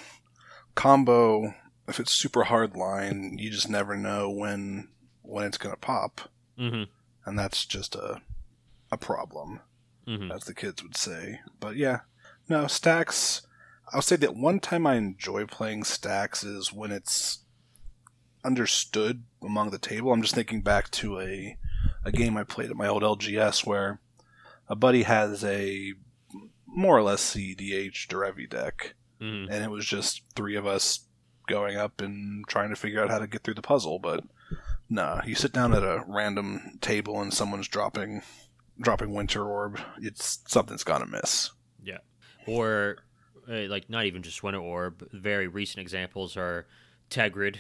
combo. 0.75 1.55
If 1.89 1.99
it's 1.99 2.13
super 2.13 2.45
hard 2.45 2.77
line, 2.77 3.37
you 3.39 3.51
just 3.51 3.69
never 3.69 3.97
know 3.97 4.31
when 4.31 4.89
when 5.23 5.45
it's 5.47 5.59
gonna 5.59 5.77
pop, 5.77 6.23
Mm-hmm. 6.59 6.85
and 7.27 7.39
that's 7.39 7.65
just 7.67 7.95
a 7.95 8.21
a 8.93 8.97
problem, 8.97 9.61
Mm-hmm. 10.07 10.31
as 10.33 10.45
the 10.45 10.55
kids 10.55 10.83
would 10.83 10.97
say. 10.97 11.41
But 11.59 11.77
yeah, 11.77 12.01
no 12.49 12.67
stacks. 12.67 13.43
I'll 13.93 14.03
say 14.03 14.17
that 14.17 14.37
one 14.37 14.61
time 14.61 14.87
I 14.87 14.95
enjoy 14.95 15.47
playing 15.47 15.83
stacks 15.85 16.45
is 16.45 16.73
when 16.73 16.93
it's 16.93 17.41
understood 18.45 19.25
among 19.43 19.71
the 19.71 19.79
table. 19.79 20.13
I'm 20.13 20.23
just 20.23 20.35
thinking 20.35 20.63
back 20.63 20.91
to 20.93 21.21
a 21.21 21.57
a 22.05 22.13
game 22.13 22.37
I 22.37 22.45
played 22.45 22.71
at 22.71 22.77
my 22.77 22.87
old 22.87 23.03
LGS 23.03 23.67
where 23.67 24.01
a 24.69 24.77
buddy 24.77 25.03
has 25.03 25.45
a 25.45 25.95
more 26.67 26.97
or 26.97 27.03
less 27.03 27.35
CDH 27.35 28.07
Derevi 28.07 28.49
deck, 28.49 28.95
Mm-hmm. 29.21 29.53
and 29.53 29.65
it 29.65 29.71
was 29.71 29.85
just 29.85 30.23
three 30.35 30.57
of 30.57 30.67
us 30.67 31.01
going 31.47 31.77
up 31.77 32.01
and 32.01 32.47
trying 32.47 32.71
to 32.71 32.77
figure 32.77 33.03
out 33.03 33.11
how 33.11 33.19
to 33.19 33.27
get 33.27 33.43
through 33.43 33.55
the 33.55 33.63
puzzle. 33.63 33.99
But 33.99 34.25
no, 34.89 35.21
you 35.27 35.35
sit 35.35 35.53
down 35.53 35.75
at 35.75 35.83
a 35.83 36.05
random 36.07 36.79
table 36.81 37.21
and 37.21 37.33
someone's 37.33 37.69
dropping 37.69 38.23
dropping 38.81 39.13
Winter 39.13 39.45
Orb. 39.45 39.79
It's 40.01 40.41
something's 40.47 40.85
gonna 40.85 41.07
miss. 41.07 41.51
Yeah. 41.83 41.99
Or 42.47 42.99
uh, 43.49 43.69
like 43.69 43.91
not 43.91 44.07
even 44.07 44.23
just 44.23 44.43
Winter 44.43 44.61
Orb. 44.61 45.07
Very 45.13 45.49
recent 45.49 45.81
examples 45.81 46.37
are 46.37 46.67
Tergrid. 47.11 47.57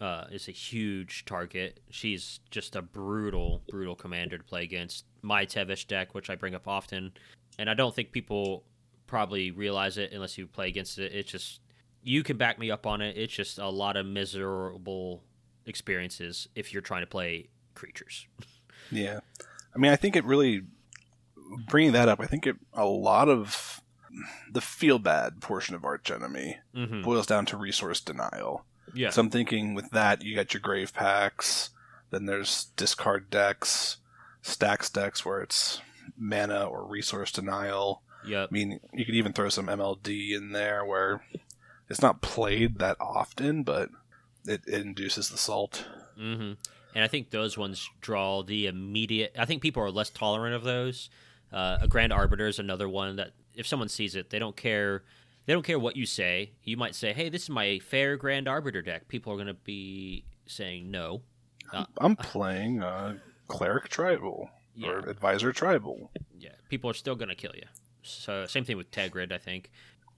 Uh, 0.00 0.26
is 0.32 0.48
a 0.48 0.52
huge 0.52 1.24
target. 1.26 1.78
She's 1.90 2.40
just 2.50 2.74
a 2.74 2.82
brutal, 2.82 3.62
brutal 3.70 3.94
commander 3.94 4.36
to 4.36 4.42
play 4.42 4.64
against. 4.64 5.04
My 5.22 5.46
Tevesh 5.46 5.86
deck, 5.86 6.12
which 6.12 6.28
I 6.28 6.34
bring 6.34 6.56
up 6.56 6.66
often, 6.66 7.12
and 7.56 7.70
I 7.70 7.74
don't 7.74 7.94
think 7.94 8.10
people 8.10 8.64
probably 9.12 9.50
realize 9.50 9.98
it 9.98 10.10
unless 10.12 10.38
you 10.38 10.46
play 10.46 10.68
against 10.68 10.98
it. 10.98 11.12
It's 11.12 11.30
just 11.30 11.60
you 12.02 12.22
can 12.22 12.38
back 12.38 12.58
me 12.58 12.70
up 12.70 12.86
on 12.86 13.02
it. 13.02 13.16
It's 13.16 13.32
just 13.32 13.58
a 13.58 13.68
lot 13.68 13.96
of 13.98 14.06
miserable 14.06 15.22
experiences 15.66 16.48
if 16.54 16.72
you're 16.72 16.82
trying 16.82 17.02
to 17.02 17.06
play 17.06 17.48
creatures. 17.74 18.26
Yeah, 18.90 19.20
I 19.74 19.78
mean, 19.78 19.90
I 19.90 19.96
think 19.96 20.16
it 20.16 20.24
really 20.24 20.62
bringing 21.68 21.92
that 21.92 22.10
up. 22.10 22.20
I 22.20 22.26
think 22.26 22.46
it 22.46 22.56
a 22.74 22.84
lot 22.84 23.28
of 23.30 23.80
the 24.50 24.60
feel 24.60 24.98
bad 24.98 25.40
portion 25.40 25.74
of 25.74 25.82
Arch 25.84 26.10
Enemy 26.10 26.58
Mm-hmm. 26.76 27.00
boils 27.02 27.26
down 27.26 27.46
to 27.46 27.56
resource 27.56 28.00
denial. 28.00 28.66
Yeah. 28.92 29.08
So 29.08 29.22
I'm 29.22 29.30
thinking 29.30 29.72
with 29.74 29.88
that, 29.92 30.22
you 30.22 30.34
got 30.34 30.52
your 30.52 30.60
grave 30.60 30.92
packs. 30.92 31.70
Then 32.10 32.26
there's 32.26 32.66
discard 32.76 33.30
decks, 33.30 33.96
stacks 34.42 34.90
decks 34.90 35.24
where 35.24 35.40
it's 35.40 35.80
mana 36.18 36.64
or 36.64 36.84
resource 36.84 37.32
denial. 37.32 38.02
Yep. 38.26 38.48
I 38.50 38.52
mean, 38.52 38.80
you 38.92 39.04
could 39.04 39.14
even 39.14 39.32
throw 39.32 39.48
some 39.48 39.66
MLD 39.66 40.32
in 40.36 40.52
there 40.52 40.84
where 40.84 41.24
it's 41.88 42.02
not 42.02 42.20
played 42.22 42.78
that 42.78 42.96
often, 43.00 43.62
but 43.62 43.90
it, 44.46 44.62
it 44.66 44.82
induces 44.84 45.28
the 45.30 45.38
salt. 45.38 45.86
hmm 46.16 46.52
And 46.94 47.04
I 47.04 47.08
think 47.08 47.30
those 47.30 47.56
ones 47.58 47.88
draw 48.00 48.42
the 48.42 48.66
immediate. 48.66 49.34
I 49.38 49.44
think 49.44 49.62
people 49.62 49.82
are 49.82 49.90
less 49.90 50.10
tolerant 50.10 50.54
of 50.54 50.62
those. 50.64 51.10
Uh, 51.52 51.78
a 51.82 51.88
Grand 51.88 52.12
Arbiter 52.12 52.46
is 52.46 52.58
another 52.58 52.88
one 52.88 53.16
that 53.16 53.32
if 53.54 53.66
someone 53.66 53.88
sees 53.88 54.14
it, 54.14 54.30
they 54.30 54.38
don't 54.38 54.56
care. 54.56 55.02
They 55.44 55.52
don't 55.52 55.64
care 55.64 55.78
what 55.78 55.96
you 55.96 56.06
say. 56.06 56.52
You 56.64 56.76
might 56.76 56.94
say, 56.94 57.12
"Hey, 57.12 57.28
this 57.28 57.42
is 57.42 57.50
my 57.50 57.78
fair 57.80 58.16
Grand 58.16 58.48
Arbiter 58.48 58.80
deck." 58.80 59.08
People 59.08 59.32
are 59.32 59.36
going 59.36 59.48
to 59.48 59.54
be 59.54 60.24
saying 60.46 60.90
no. 60.90 61.20
Uh, 61.72 61.84
I'm 61.98 62.16
playing 62.16 62.82
uh, 62.82 63.16
Cleric 63.48 63.88
Tribal 63.88 64.48
Yeah. 64.74 64.88
or 64.90 64.98
Advisor 65.00 65.52
Tribal. 65.52 66.10
Yeah, 66.38 66.52
people 66.70 66.88
are 66.88 66.94
still 66.94 67.16
going 67.16 67.28
to 67.28 67.34
kill 67.34 67.52
you. 67.54 67.64
So 68.02 68.46
same 68.46 68.64
thing 68.64 68.76
with 68.76 68.90
Tergrid. 68.90 69.32
I 69.32 69.38
think. 69.38 69.70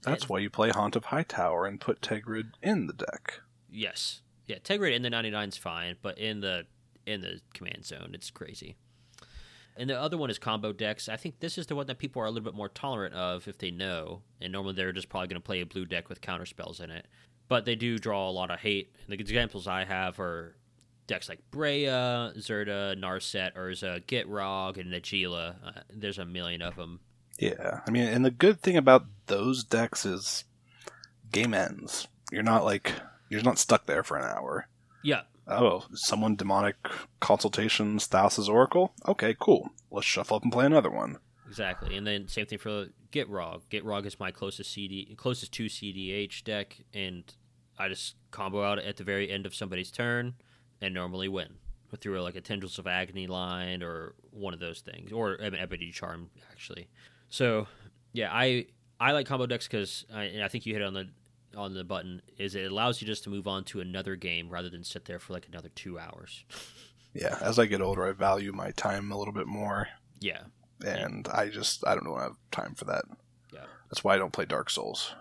That's 0.03 0.29
why 0.29 0.39
you 0.39 0.51
play 0.51 0.69
Haunt 0.69 0.95
of 0.95 1.05
Hightower 1.05 1.65
and 1.65 1.81
put 1.81 1.99
Tergrid 1.99 2.51
in 2.61 2.85
the 2.85 2.93
deck. 2.93 3.39
Yes. 3.71 4.21
Yeah, 4.45 4.57
Tergrid 4.59 4.93
in 4.93 5.01
the 5.01 5.09
99 5.09 5.49
is 5.49 5.57
fine, 5.57 5.95
but 6.03 6.19
in 6.19 6.41
the 6.41 6.67
in 7.05 7.21
the 7.21 7.41
command 7.53 7.85
zone, 7.85 8.11
it's 8.13 8.29
crazy. 8.29 8.75
And 9.77 9.89
the 9.89 9.99
other 9.99 10.17
one 10.17 10.29
is 10.29 10.39
combo 10.39 10.71
decks. 10.71 11.09
I 11.09 11.17
think 11.17 11.39
this 11.39 11.57
is 11.57 11.67
the 11.67 11.75
one 11.75 11.87
that 11.87 11.97
people 11.97 12.21
are 12.21 12.25
a 12.25 12.31
little 12.31 12.45
bit 12.45 12.55
more 12.55 12.69
tolerant 12.69 13.13
of 13.13 13.47
if 13.47 13.57
they 13.57 13.71
know. 13.71 14.21
And 14.39 14.53
normally 14.53 14.73
they're 14.73 14.93
just 14.93 15.09
probably 15.09 15.27
going 15.27 15.41
to 15.41 15.45
play 15.45 15.61
a 15.61 15.65
blue 15.65 15.85
deck 15.85 16.07
with 16.07 16.21
counter 16.21 16.45
spells 16.45 16.79
in 16.79 16.91
it. 16.91 17.07
But 17.49 17.65
they 17.65 17.75
do 17.75 17.97
draw 17.97 18.29
a 18.29 18.31
lot 18.31 18.51
of 18.51 18.59
hate. 18.59 18.95
And 19.05 19.11
the 19.17 19.21
examples 19.21 19.67
I 19.67 19.83
have 19.83 20.19
are 20.19 20.55
decks 21.07 21.27
like 21.27 21.39
Breya, 21.51 22.35
Zerda, 22.37 22.97
Narset, 22.97 23.53
Urza, 23.55 24.03
Gitrog, 24.05 24.77
and 24.77 24.91
Najeela. 24.91 25.55
Uh, 25.63 25.81
there's 25.93 26.19
a 26.19 26.25
million 26.25 26.61
of 26.61 26.77
them. 26.77 27.01
Yeah, 27.39 27.81
I 27.85 27.91
mean, 27.91 28.03
and 28.07 28.23
the 28.23 28.31
good 28.31 28.61
thing 28.61 28.77
about 28.77 29.05
those 29.27 29.63
decks 29.63 30.05
is 30.05 30.45
game 31.31 31.53
ends. 31.53 32.07
You're 32.31 32.43
not 32.43 32.63
like 32.63 32.93
you're 33.29 33.41
not 33.41 33.59
stuck 33.59 33.85
there 33.85 34.03
for 34.03 34.17
an 34.17 34.25
hour. 34.25 34.67
Yeah, 35.03 35.21
Oh, 35.47 35.85
someone 35.93 36.35
demonic 36.35 36.75
consultations, 37.19 38.07
Thassa's 38.07 38.49
Oracle. 38.49 38.93
Okay, 39.07 39.35
cool. 39.39 39.69
Let's 39.91 40.07
shuffle 40.07 40.37
up 40.37 40.43
and 40.43 40.51
play 40.51 40.65
another 40.65 40.89
one. 40.89 41.17
Exactly, 41.47 41.95
and 41.95 42.07
then 42.07 42.27
same 42.27 42.47
thing 42.47 42.57
for 42.57 42.87
Gitrog. 43.11 43.61
Gitrog 43.69 44.07
is 44.07 44.19
my 44.19 44.31
closest 44.31 44.73
CD, 44.73 45.13
closest 45.15 45.51
to 45.53 45.65
CDH 45.65 46.43
deck, 46.43 46.77
and 46.93 47.23
I 47.77 47.89
just 47.89 48.15
combo 48.31 48.63
out 48.63 48.79
at 48.79 48.97
the 48.97 49.03
very 49.03 49.29
end 49.29 49.45
of 49.45 49.53
somebody's 49.53 49.91
turn, 49.91 50.33
and 50.81 50.93
normally 50.93 51.27
win 51.27 51.57
through 52.01 52.21
like 52.21 52.35
a 52.35 52.41
Tendrils 52.41 52.77
of 52.77 52.87
Agony 52.87 53.25
line 53.25 53.81
or 53.81 54.15
one 54.31 54.53
of 54.53 54.59
those 54.59 54.81
things, 54.81 55.11
or 55.11 55.35
an 55.35 55.55
Ebony 55.55 55.91
Charm 55.91 56.31
actually. 56.51 56.89
So 57.29 57.67
yeah, 58.13 58.29
I 58.31 58.67
I 58.99 59.11
like 59.11 59.27
combo 59.27 59.45
decks 59.45 59.67
because 59.67 60.05
I, 60.13 60.23
and 60.23 60.43
I 60.43 60.47
think 60.47 60.65
you 60.65 60.73
hit 60.73 60.81
on 60.81 60.93
the 60.93 61.07
on 61.55 61.73
the 61.73 61.83
button 61.83 62.21
is 62.37 62.55
it 62.55 62.69
allows 62.69 63.01
you 63.01 63.07
just 63.07 63.23
to 63.23 63.29
move 63.29 63.47
on 63.47 63.63
to 63.63 63.79
another 63.79 64.15
game 64.15 64.49
rather 64.49 64.69
than 64.69 64.83
sit 64.83 65.05
there 65.05 65.19
for 65.19 65.33
like 65.33 65.47
another 65.47 65.69
two 65.69 65.97
hours. 65.97 66.43
Yeah, 67.13 67.37
as 67.41 67.57
I 67.57 67.65
get 67.65 67.81
older, 67.81 68.05
I 68.05 68.11
value 68.11 68.51
my 68.51 68.71
time 68.71 69.11
a 69.11 69.17
little 69.17 69.33
bit 69.33 69.47
more, 69.47 69.87
yeah, 70.19 70.41
and 70.85 71.27
I 71.29 71.47
just 71.47 71.85
I 71.87 71.95
don't 71.95 72.05
know 72.05 72.15
I 72.15 72.23
have 72.23 72.37
time 72.51 72.75
for 72.75 72.85
that. 72.85 73.05
Yeah. 73.53 73.61
That's 73.89 74.03
why 74.03 74.15
I 74.15 74.17
don't 74.17 74.33
play 74.33 74.45
Dark 74.45 74.69
Souls. 74.69 75.13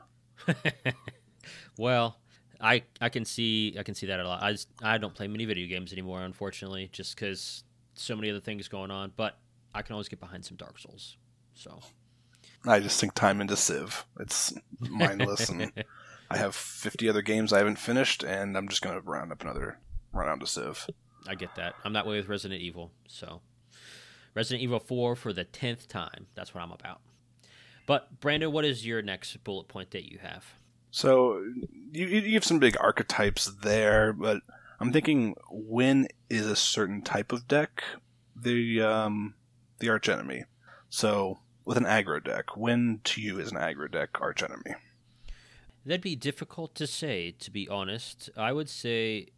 well, 1.78 2.18
I 2.60 2.82
I 3.00 3.08
can 3.10 3.24
see 3.24 3.76
I 3.78 3.82
can 3.82 3.94
see 3.94 4.06
that 4.06 4.18
a 4.18 4.26
lot. 4.26 4.42
I 4.42 4.52
just, 4.52 4.68
I 4.82 4.98
don't 4.98 5.14
play 5.14 5.28
many 5.28 5.44
video 5.44 5.68
games 5.68 5.92
anymore, 5.92 6.22
unfortunately, 6.22 6.88
just 6.92 7.14
because 7.14 7.62
so 7.94 8.16
many 8.16 8.30
other 8.30 8.40
things 8.40 8.66
going 8.68 8.90
on. 8.90 9.12
But 9.16 9.38
I 9.74 9.82
can 9.82 9.92
always 9.92 10.08
get 10.08 10.18
behind 10.20 10.44
some 10.44 10.56
Dark 10.56 10.78
Souls. 10.78 11.16
So 11.54 11.80
I 12.66 12.80
just 12.80 12.96
sink 12.96 13.14
time 13.14 13.40
into 13.40 13.56
Civ. 13.56 14.04
It's 14.18 14.52
mindless, 14.80 15.48
and 15.48 15.72
I 16.30 16.36
have 16.36 16.54
50 16.54 17.08
other 17.08 17.22
games 17.22 17.52
I 17.52 17.58
haven't 17.58 17.78
finished, 17.78 18.22
and 18.22 18.56
I'm 18.56 18.68
just 18.68 18.82
gonna 18.82 19.00
round 19.00 19.32
up 19.32 19.42
another 19.42 19.78
run 20.12 20.28
out 20.28 20.40
to 20.40 20.46
Civ. 20.46 20.88
I 21.26 21.34
get 21.34 21.54
that. 21.56 21.74
I'm 21.84 21.94
that 21.94 22.06
way 22.06 22.16
with 22.16 22.28
Resident 22.28 22.60
Evil. 22.60 22.90
So 23.08 23.40
Resident 24.34 24.62
Evil 24.62 24.80
4 24.80 25.16
for 25.16 25.32
the 25.32 25.44
tenth 25.44 25.88
time. 25.88 26.26
That's 26.34 26.54
what 26.54 26.62
I'm 26.62 26.72
about. 26.72 27.00
But 27.86 28.20
Brandon, 28.20 28.52
what 28.52 28.64
is 28.64 28.86
your 28.86 29.02
next 29.02 29.42
bullet 29.44 29.68
point 29.68 29.90
that 29.92 30.10
you 30.10 30.18
have? 30.18 30.44
So 30.90 31.44
you 31.92 32.06
you 32.06 32.34
have 32.34 32.44
some 32.44 32.58
big 32.58 32.76
archetypes 32.80 33.46
there, 33.62 34.12
but 34.12 34.42
I'm 34.80 34.92
thinking 34.92 35.34
when 35.50 36.08
is 36.30 36.46
a 36.46 36.56
certain 36.56 37.02
type 37.02 37.32
of 37.32 37.48
deck 37.48 37.82
the 38.36 38.80
um 38.80 39.34
the 39.80 39.88
arch 39.88 40.08
enemy. 40.08 40.44
So 40.88 41.38
with 41.64 41.76
an 41.76 41.84
aggro 41.84 42.22
deck, 42.22 42.56
when 42.56 43.00
to 43.04 43.20
you 43.20 43.38
is 43.38 43.50
an 43.50 43.58
aggro 43.58 43.90
deck 43.90 44.20
arch 44.20 44.42
enemy? 44.42 44.74
That'd 45.86 46.00
be 46.00 46.16
difficult 46.16 46.74
to 46.76 46.86
say, 46.86 47.32
to 47.40 47.50
be 47.50 47.68
honest. 47.68 48.30
I 48.36 48.52
would 48.52 48.70
say 48.70 49.28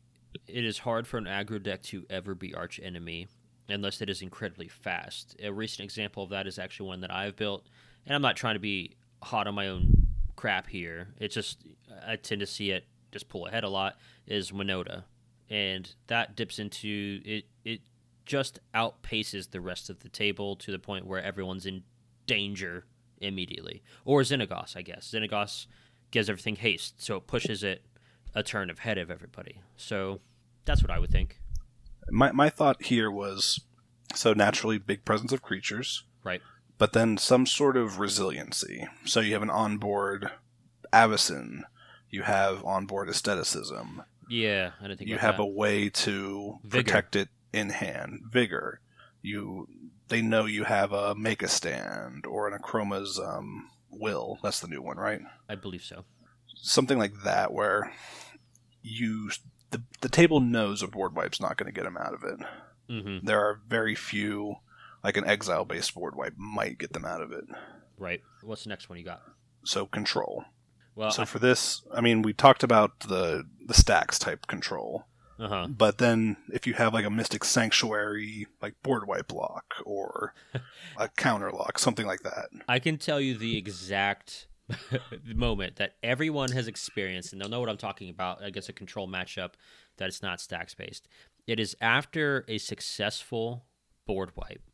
it 0.47 0.64
is 0.64 0.78
hard 0.78 1.06
for 1.06 1.18
an 1.18 1.25
aggro 1.25 1.62
deck 1.62 1.83
to 1.85 2.04
ever 2.11 2.35
be 2.35 2.54
arch 2.54 2.80
enemy 2.83 3.28
unless 3.68 4.00
it 4.00 4.09
is 4.09 4.23
incredibly 4.23 4.68
fast. 4.68 5.37
A 5.42 5.52
recent 5.52 5.85
example 5.85 6.23
of 6.23 6.30
that 6.30 6.47
is 6.47 6.59
actually 6.59 6.88
one 6.88 7.00
that 7.00 7.12
I've 7.12 7.37
built, 7.37 7.66
and 8.04 8.14
I'm 8.14 8.23
not 8.23 8.37
trying 8.37 8.54
to 8.54 8.61
be 8.61 8.97
hot 9.23 9.47
on 9.47 9.54
my 9.54 9.68
own 9.68 10.09
crap 10.37 10.68
here. 10.68 11.09
It's 11.18 11.35
just 11.35 11.64
I 12.06 12.16
tend 12.16 12.40
to 12.40 12.47
see 12.47 12.71
it 12.71 12.85
just 13.11 13.28
pull 13.28 13.47
ahead 13.47 13.64
a 13.64 13.68
lot. 13.68 13.97
Is 14.26 14.52
Winota, 14.52 15.04
and 15.50 15.92
that 16.06 16.37
dips 16.37 16.59
into 16.59 17.21
it. 17.25 17.47
It 17.64 17.80
just 18.25 18.61
outpaces 18.75 19.50
the 19.50 19.61
rest 19.61 19.88
of 19.88 20.00
the 20.00 20.09
table 20.09 20.56
to 20.56 20.71
the 20.71 20.78
point 20.78 21.06
where 21.06 21.23
everyone's 21.23 21.66
in 21.66 21.83
danger 22.26 22.85
immediately. 23.21 23.83
Or 24.04 24.23
Xenagos, 24.23 24.76
I 24.76 24.83
guess. 24.83 25.11
Xenagos 25.12 25.66
gives 26.11 26.28
everything 26.30 26.56
haste, 26.56 27.02
so 27.02 27.16
it 27.16 27.26
pushes 27.26 27.62
it 27.62 27.85
a 28.35 28.42
turn 28.42 28.71
ahead 28.71 28.99
of 28.99 29.11
everybody. 29.11 29.61
So 29.76 30.21
That's 30.66 30.83
what 30.83 30.90
I 30.90 30.99
would 30.99 31.11
think. 31.11 31.38
My 32.11 32.33
my 32.33 32.50
thought 32.50 32.83
here 32.85 33.11
was 33.11 33.61
so 34.14 34.33
naturally 34.33 34.78
big 34.78 35.04
presence 35.04 35.33
of 35.33 35.42
creatures, 35.42 36.04
Right. 36.25 36.40
but 36.78 36.92
then 36.92 37.18
some 37.18 37.47
sort 37.47 37.76
of 37.76 37.99
resiliency. 38.00 38.87
So 39.04 39.21
you 39.21 39.33
have 39.35 39.42
an 39.42 39.50
onboard 39.50 40.30
avacyn, 40.92 41.62
you 42.11 42.23
have 42.23 42.64
onboard 42.64 43.09
asceticism, 43.09 44.02
Yeah, 44.28 44.73
I 44.80 44.88
don't 44.88 44.97
think 44.97 45.09
you 45.11 45.18
have 45.18 45.37
that. 45.37 45.42
a 45.42 45.47
way 45.47 45.88
to 45.90 46.59
Vigor. 46.64 46.83
protect 46.83 47.16
it 47.16 47.28
in 47.52 47.71
hand, 47.71 48.23
vigor. 48.30 48.80
You 49.23 49.68
they 50.08 50.22
know 50.22 50.46
you 50.46 50.64
have 50.64 50.92
a 50.92 51.14
make 51.14 51.42
a 51.42 51.48
stand 51.48 52.26
or 52.26 52.48
an 52.48 52.58
Akroma's 52.58 53.18
um, 53.18 53.70
will. 53.90 54.38
That's 54.42 54.60
the 54.60 54.68
new 54.68 54.82
one, 54.82 54.96
right? 54.96 55.20
I 55.48 55.54
believe 55.54 55.82
so. 55.82 56.04
Something 56.54 56.98
like 56.98 57.12
that, 57.25 57.52
where 57.52 57.92
you 58.82 59.30
the 59.70 59.82
the 60.00 60.08
table 60.08 60.40
knows 60.40 60.82
a 60.82 60.86
board 60.88 61.14
wipe's 61.14 61.40
not 61.40 61.56
going 61.56 61.72
to 61.72 61.76
get 61.78 61.86
him 61.86 61.96
out 61.96 62.14
of 62.14 62.22
it. 62.25 62.38
hmm 62.88 63.18
There 63.26 63.40
are 63.40 63.60
very 63.68 63.94
few, 63.94 64.56
like 65.04 65.16
an 65.16 65.26
exile 65.26 65.64
based 65.64 65.94
board 65.94 66.14
wipe 66.16 66.36
might 66.36 66.78
get 66.78 66.92
them 66.92 67.04
out 67.04 67.20
of 67.22 67.32
it. 67.32 67.44
Right. 67.98 68.22
What's 68.42 68.64
the 68.64 68.68
next 68.68 68.88
one 68.88 68.98
you 68.98 69.04
got? 69.04 69.22
So 69.64 69.86
control. 69.86 70.44
Well, 70.94 71.10
so 71.10 71.26
for 71.26 71.38
this, 71.38 71.82
I 71.92 72.00
mean, 72.00 72.22
we 72.22 72.32
talked 72.32 72.62
about 72.62 73.00
the 73.00 73.44
the 73.66 73.75
stacks 73.75 74.18
type 74.18 74.46
control, 74.46 75.06
uh 75.38 75.48
huh. 75.48 75.66
but 75.68 75.98
then 75.98 76.36
if 76.52 76.66
you 76.66 76.74
have 76.74 76.94
like 76.94 77.04
a 77.04 77.10
Mystic 77.10 77.44
Sanctuary 77.44 78.46
like 78.62 78.74
board 78.82 79.06
wipe 79.06 79.32
lock 79.32 79.74
or 79.84 80.34
a 80.96 81.08
counter 81.08 81.50
lock, 81.50 81.78
something 81.78 82.06
like 82.06 82.22
that. 82.22 82.48
I 82.68 82.78
can 82.78 82.98
tell 82.98 83.20
you 83.20 83.36
the 83.36 83.56
exact 83.56 84.48
moment 85.24 85.76
that 85.76 85.94
everyone 86.02 86.52
has 86.52 86.68
experienced, 86.68 87.32
and 87.32 87.40
they'll 87.40 87.48
know 87.48 87.60
what 87.60 87.68
I'm 87.68 87.76
talking 87.76 88.10
about 88.10 88.42
against 88.42 88.68
a 88.68 88.72
control 88.72 89.08
matchup 89.08 89.52
that 89.98 90.08
it's 90.08 90.22
not 90.22 90.40
stacks 90.40 90.74
based. 90.74 91.08
It 91.46 91.60
is 91.60 91.76
after 91.80 92.44
a 92.48 92.58
successful 92.58 93.66
board 94.06 94.32
wipe 94.34 94.70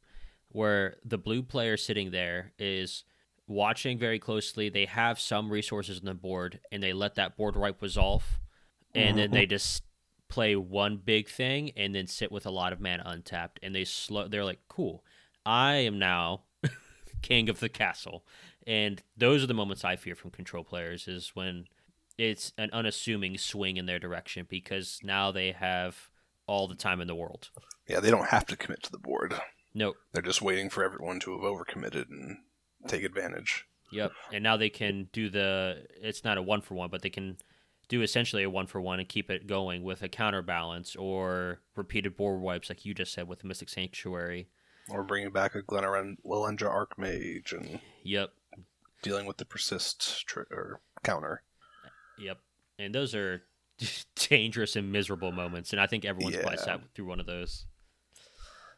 where 0.49 0.97
the 1.05 1.19
blue 1.19 1.43
player 1.43 1.77
sitting 1.77 2.11
there 2.11 2.53
is 2.59 3.05
watching 3.47 3.99
very 3.99 4.19
closely. 4.19 4.69
They 4.69 4.87
have 4.87 5.19
some 5.19 5.51
resources 5.51 5.99
on 5.99 6.07
the 6.07 6.15
board, 6.15 6.61
and 6.71 6.83
they 6.83 6.93
let 6.93 7.15
that 7.17 7.37
board 7.37 7.57
wipe 7.57 7.83
resolve, 7.83 8.41
and 8.95 9.19
then 9.19 9.31
they 9.31 9.47
just 9.47 9.83
play 10.33 10.57
one 10.57 10.97
big 10.97 11.29
thing 11.29 11.73
and 11.77 11.95
then 11.95 12.07
sit 12.07 12.33
with 12.33 12.47
a 12.47 12.51
lot 12.51 12.73
of 12.73 12.81
mana 12.81 13.03
untapped, 13.05 13.61
and 13.63 13.75
they 13.75 13.85
slow. 13.85 14.29
They're 14.29 14.47
like, 14.47 14.61
"Cool, 14.67 15.05
I 15.45 15.75
am 15.75 15.99
now 15.99 16.45
king 17.23 17.51
of 17.51 17.61
the 17.61 17.69
castle," 17.69 18.25
and 18.67 19.03
those 19.15 19.45
are 19.45 19.47
the 19.47 19.53
moments 19.53 19.85
I 19.85 19.97
fear 19.97 20.15
from 20.15 20.31
control 20.31 20.65
players. 20.65 21.07
Is 21.07 21.33
when 21.35 21.67
it's 22.17 22.55
an 22.57 22.71
unassuming 22.73 23.37
swing 23.37 23.77
in 23.77 23.85
their 23.85 23.99
direction 23.99 24.47
because 24.49 25.01
now 25.03 25.33
they 25.33 25.53
have 25.53 26.09
all 26.47 26.67
the 26.67 26.75
time 26.75 27.03
in 27.03 27.09
the 27.09 27.15
world. 27.15 27.51
Yeah, 27.87 28.01
they 28.01 28.11
don't 28.11 28.29
have 28.29 28.47
to 28.47 28.57
commit 28.57 28.83
to 28.85 28.93
the 28.93 28.99
board. 28.99 29.35
Nope. 29.75 29.97
They're 30.13 30.23
just 30.23 30.41
waiting 30.41 30.71
for 30.71 30.83
everyone 30.83 31.21
to 31.21 31.33
have 31.33 31.41
overcommitted 31.41 32.09
and 32.11 32.39
take 32.87 33.05
advantage. 33.05 33.67
Yep. 33.91 34.13
And 34.33 34.43
now 34.43 34.57
they 34.57 34.71
can 34.71 35.11
do 35.13 35.29
the. 35.29 35.85
It's 36.01 36.25
not 36.25 36.39
a 36.39 36.43
one 36.43 36.63
for 36.63 36.75
one, 36.75 36.89
but 36.89 37.03
they 37.03 37.11
can 37.11 37.37
do 37.93 38.01
essentially 38.03 38.43
a 38.43 38.49
one 38.49 38.67
for 38.67 38.81
one 38.81 38.99
and 38.99 39.09
keep 39.09 39.31
it 39.31 39.47
going 39.47 39.83
with 39.83 40.03
a 40.03 40.09
counterbalance 40.09 40.97
or 40.97 41.61
repeated 41.77 42.17
board 42.17 42.41
wipes, 42.41 42.71
like 42.71 42.87
you 42.87 42.95
just 42.95 43.13
said 43.13 43.29
with 43.29 43.41
the 43.41 43.47
Mystic 43.47 43.69
Sanctuary. 43.69 44.49
Or 44.89 45.03
bringing 45.05 45.31
back 45.31 45.55
a 45.55 45.61
Glen 45.61 45.85
Elendra 45.85 46.17
Archmage 46.73 47.53
and 47.53 47.81
Yep. 48.03 48.31
dealing 49.03 49.27
with 49.27 49.37
the 49.37 49.45
persist 49.45 50.27
tr- 50.27 50.41
or 50.51 50.81
counter. 51.05 51.43
Yep. 52.19 52.39
And 52.79 52.95
those 52.95 53.15
are 53.15 53.43
dangerous 54.17 54.75
and 54.75 54.91
miserable 54.91 55.31
moments, 55.31 55.73
and 55.73 55.81
I 55.81 55.87
think 55.87 56.07
everyone's 56.07 56.37
probably 56.37 56.57
Yeah. 56.61 56.65
sat 56.65 56.81
through 56.95 57.07
one 57.07 57.21
of 57.21 57.27
those. 57.27 57.67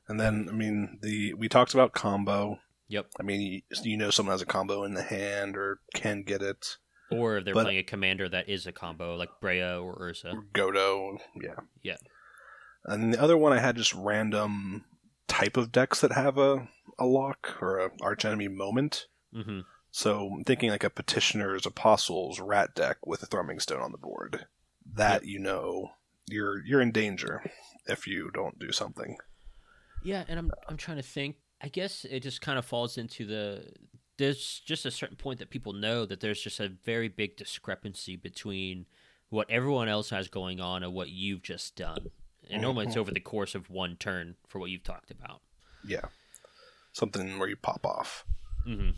And 0.09 0.19
then, 0.19 0.49
I 0.51 0.53
mean, 0.53 0.99
the 1.03 1.35
we 1.35 1.49
talked 1.49 1.73
about 1.73 1.93
combo. 1.93 2.59
Yep. 2.89 3.07
I 3.21 3.23
mean, 3.23 3.41
you, 3.41 3.63
you 3.85 3.97
know 3.97 4.11
someone 4.11 4.35
has 4.35 4.43
a 4.43 4.47
combo 4.47 4.83
in 4.83 4.95
the 4.95 5.03
hand 5.03 5.57
or 5.57 5.79
can 5.95 6.25
get 6.25 6.43
it. 6.43 6.79
Or 7.15 7.39
if 7.39 7.45
they're 7.45 7.55
But- 7.55 7.65
playing 7.65 7.79
a 7.79 7.83
commander 7.85 8.29
that 8.29 8.49
is 8.49 8.67
a 8.67 8.73
combo, 8.73 9.17
like 9.17 9.31
Breya 9.43 9.83
or 9.83 9.97
Urza. 9.97 10.35
Or 10.35 10.43
Godo, 10.53 11.19
yeah. 11.41 11.57
Yeah. 11.83 11.97
And 12.85 13.15
the 13.15 13.21
other 13.23 13.37
one 13.37 13.53
I 13.53 13.61
had 13.61 13.77
just 13.77 13.95
random 13.95 14.85
type 15.29 15.57
of 15.57 15.73
decks 15.73 16.01
that 16.01 16.13
have 16.13 16.37
a, 16.39 16.69
a 16.99 17.07
lock 17.07 17.57
or 17.63 17.79
a 17.79 17.91
archenemy 18.03 18.49
moment. 18.49 19.07
hmm 19.33 19.61
So 19.91 20.29
I'm 20.37 20.45
thinking 20.45 20.71
like 20.71 20.85
a 20.85 20.91
Petitioner's 20.91 21.65
Apostles 21.67 22.41
rat 22.41 22.75
deck 22.75 22.99
with 23.07 23.23
a 23.23 23.27
Thrumming 23.27 23.61
Stone 23.61 23.81
on 23.81 23.93
the 23.93 23.99
board. 23.99 24.47
That 24.95 25.25
you 25.25 25.39
know 25.39 25.93
you're 26.29 26.63
you're 26.67 26.81
in 26.83 26.93
danger 26.93 27.51
if 27.87 28.07
you 28.07 28.31
don't 28.31 28.59
do 28.59 28.71
something. 28.71 29.17
Yeah, 30.03 30.25
and 30.29 30.39
I'm 30.39 30.51
I'm 30.69 30.77
trying 30.77 30.99
to 30.99 31.03
think. 31.03 31.37
I 31.63 31.69
guess 31.69 32.05
it 32.05 32.21
just 32.21 32.43
kind 32.43 32.59
of 32.59 32.67
falls 32.67 32.99
into 32.99 33.25
the 33.25 33.73
there's 34.17 34.61
just 34.65 34.87
a 34.87 34.91
certain 34.91 35.17
point 35.17 35.39
that 35.41 35.51
people 35.51 35.73
know 35.73 36.07
that 36.07 36.21
there's 36.21 36.41
just 36.41 36.61
a 36.61 36.69
very 36.69 37.09
big 37.09 37.37
discrepancy 37.37 38.17
between 38.17 38.87
what 39.29 39.51
everyone 39.51 39.89
else 39.89 40.11
has 40.11 40.29
going 40.29 40.61
on 40.61 40.83
and 40.83 40.93
what 40.93 41.09
you've 41.09 41.43
just 41.43 41.75
done. 41.77 42.11
And 42.51 42.63
normally 42.63 42.87
it's 42.87 42.97
over 42.97 43.11
the 43.11 43.21
course 43.21 43.55
of 43.55 43.71
one 43.71 43.97
turn 43.97 44.37
for 44.47 44.59
what 44.59 44.71
you've 44.71 44.85
talked 44.85 45.11
about. 45.11 45.41
Yeah. 45.83 46.05
Something 46.93 47.39
where 47.39 47.49
you 47.49 47.57
pop 47.57 47.85
off. 47.85 48.25
hmm 48.65 48.91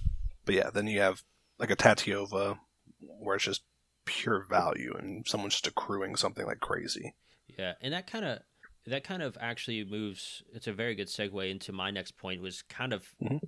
But 0.45 0.55
yeah, 0.55 0.71
then 0.71 0.87
you 0.87 1.01
have 1.01 1.23
like 1.59 1.71
a 1.71 1.77
Tatyova 1.77 2.59
where 3.01 3.37
it's 3.37 3.45
just 3.45 3.63
pure 4.05 4.41
value 4.49 4.95
and 4.99 5.27
someone's 5.27 5.55
just 5.55 5.67
accruing 5.67 6.17
something 6.17 6.45
like 6.47 6.61
crazy. 6.61 7.15
Yeah, 7.59 7.75
and 7.81 7.95
that 7.95 8.07
kind 8.07 8.25
of 8.25 8.41
that 8.87 9.03
kind 9.05 9.23
of 9.23 9.37
actually 9.41 9.85
moves. 9.85 10.43
It's 10.53 10.67
a 10.67 10.73
very 10.73 10.95
good 10.95 11.09
segue 11.09 11.51
into 11.51 11.73
my 11.73 11.91
next 11.91 12.17
point. 12.17 12.43
Was 12.43 12.63
kind 12.63 12.93
of 12.93 13.15
Mhm. 13.23 13.41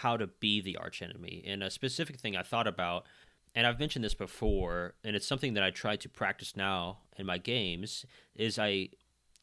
How 0.00 0.16
to 0.16 0.26
be 0.26 0.60
the 0.60 0.76
archenemy, 0.78 1.42
and 1.46 1.62
a 1.62 1.70
specific 1.70 2.16
thing 2.18 2.36
I 2.36 2.42
thought 2.42 2.66
about, 2.66 3.04
and 3.54 3.66
I've 3.66 3.78
mentioned 3.78 4.04
this 4.04 4.14
before, 4.14 4.94
and 5.04 5.14
it's 5.14 5.26
something 5.26 5.52
that 5.54 5.62
I 5.62 5.70
try 5.70 5.96
to 5.96 6.08
practice 6.08 6.56
now 6.56 6.98
in 7.18 7.26
my 7.26 7.36
games. 7.38 8.06
Is 8.34 8.58
I 8.58 8.88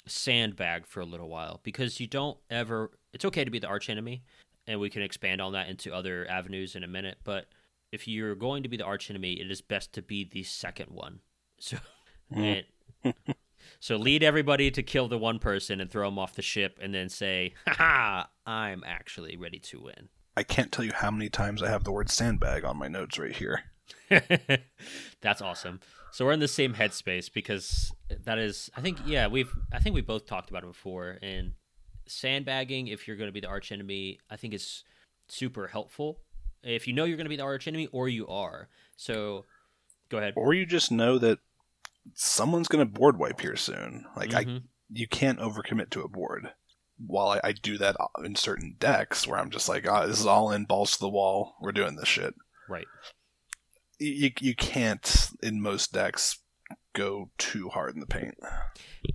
sandbag 0.07 0.88
for 0.88 1.01
a 1.01 1.05
little 1.05 1.29
while 1.29 1.59
because 1.63 1.99
you 1.99 2.07
don't 2.07 2.38
ever. 2.49 2.91
It's 3.13 3.25
okay 3.25 3.43
to 3.43 3.51
be 3.51 3.59
the 3.59 3.67
archenemy, 3.67 4.23
and 4.67 4.79
we 4.79 4.89
can 4.89 5.01
expand 5.01 5.41
on 5.41 5.53
that 5.53 5.69
into 5.69 5.93
other 5.93 6.27
avenues 6.29 6.75
in 6.75 6.83
a 6.83 6.88
minute. 6.88 7.19
But 7.23 7.45
if 7.91 8.07
you're 8.07 8.35
going 8.35 8.63
to 8.63 8.69
be 8.69 8.77
the 8.77 8.85
archenemy, 8.85 9.33
it 9.33 9.49
is 9.51 9.62
best 9.62 9.93
to 9.93 10.01
be 10.01 10.23
the 10.23 10.43
second 10.43 10.88
one. 10.91 11.19
So, 11.62 11.77
Mm. 12.33 12.63
and 13.03 13.13
so 13.79 13.97
lead 13.97 14.21
everybody 14.23 14.69
to 14.71 14.83
kill 14.83 15.07
the 15.07 15.17
one 15.17 15.39
person 15.39 15.81
and 15.81 15.89
throw 15.91 16.07
them 16.07 16.17
off 16.19 16.35
the 16.35 16.41
ship, 16.41 16.77
and 16.81 16.93
then 16.93 17.09
say, 17.09 17.53
"Ha 17.67 17.73
ha! 17.73 18.29
I'm 18.45 18.83
actually 18.85 19.35
ready 19.35 19.59
to 19.59 19.81
win." 19.81 20.09
I 20.39 20.43
can't 20.43 20.71
tell 20.71 20.86
you 20.86 20.93
how 20.95 21.12
many 21.12 21.28
times 21.28 21.62
I 21.62 21.69
have 21.69 21.84
the 21.84 21.91
word 21.91 22.10
sandbag 22.10 22.63
on 22.63 22.78
my 22.78 22.88
notes 22.88 23.19
right 23.19 23.36
here. 23.36 23.63
That's 25.21 25.41
awesome. 25.41 25.82
So 26.12 26.23
we're 26.23 26.32
in 26.32 26.39
the 26.39 26.47
same 26.47 26.75
headspace 26.75 27.32
because 27.32 27.91
that 28.23 28.39
is, 28.39 28.69
I 28.75 28.80
think, 28.80 28.99
yeah, 29.06 29.28
we've, 29.28 29.52
I 29.73 29.80
think 29.80 29.95
we 29.95 30.02
both 30.02 30.25
talked 30.25 30.49
about 30.49 30.63
it 30.63 30.67
before. 30.67 31.17
And 31.21 31.56
sandbagging, 32.08 32.88
if 32.88 33.06
you're 33.06 33.17
going 33.17 33.28
to 33.28 33.34
be 33.34 33.41
the 33.41 33.49
arch 33.49 33.73
enemy, 33.73 34.19
I 34.30 34.38
think 34.38 34.54
is 34.54 34.86
super 35.28 35.67
helpful. 35.67 36.19
If 36.63 36.88
you 36.88 36.93
know 36.93 37.04
you're 37.04 37.17
going 37.17 37.25
to 37.25 37.30
be 37.30 37.36
the 37.36 37.43
arch 37.43 37.67
enemy, 37.67 37.88
or 37.91 38.08
you 38.08 38.25
are. 38.30 38.69
So, 38.95 39.43
go 40.08 40.19
ahead. 40.19 40.36
Or 40.38 40.54
you 40.54 40.65
just 40.65 40.89
know 40.89 41.17
that 41.17 41.39
someone's 42.13 42.69
going 42.69 42.86
to 42.88 42.91
board 42.91 43.17
wipe 43.17 43.41
here 43.41 43.58
soon. 43.58 44.06
Like 44.15 44.34
I, 44.34 44.45
Mhm. 44.45 44.63
you 44.89 45.08
can't 45.08 45.39
overcommit 45.39 45.89
to 45.91 46.02
a 46.02 46.08
board. 46.08 46.54
While 47.05 47.29
I, 47.29 47.39
I 47.43 47.51
do 47.53 47.77
that 47.77 47.95
in 48.23 48.35
certain 48.35 48.75
decks 48.79 49.27
where 49.27 49.39
I'm 49.39 49.49
just 49.49 49.69
like, 49.69 49.88
ah, 49.88 50.05
this 50.05 50.19
is 50.19 50.25
all 50.25 50.51
in 50.51 50.65
balls 50.65 50.93
to 50.93 50.99
the 50.99 51.09
wall. 51.09 51.55
We're 51.62 51.71
doing 51.71 51.95
this 51.95 52.09
shit. 52.09 52.35
right. 52.67 52.88
You 53.99 54.31
you 54.39 54.55
can't 54.55 55.29
in 55.43 55.62
most 55.62 55.91
decks 55.91 56.39
go 56.93 57.29
too 57.38 57.69
hard 57.69 57.93
in 57.93 57.99
the 57.99 58.05
paint. 58.05 58.35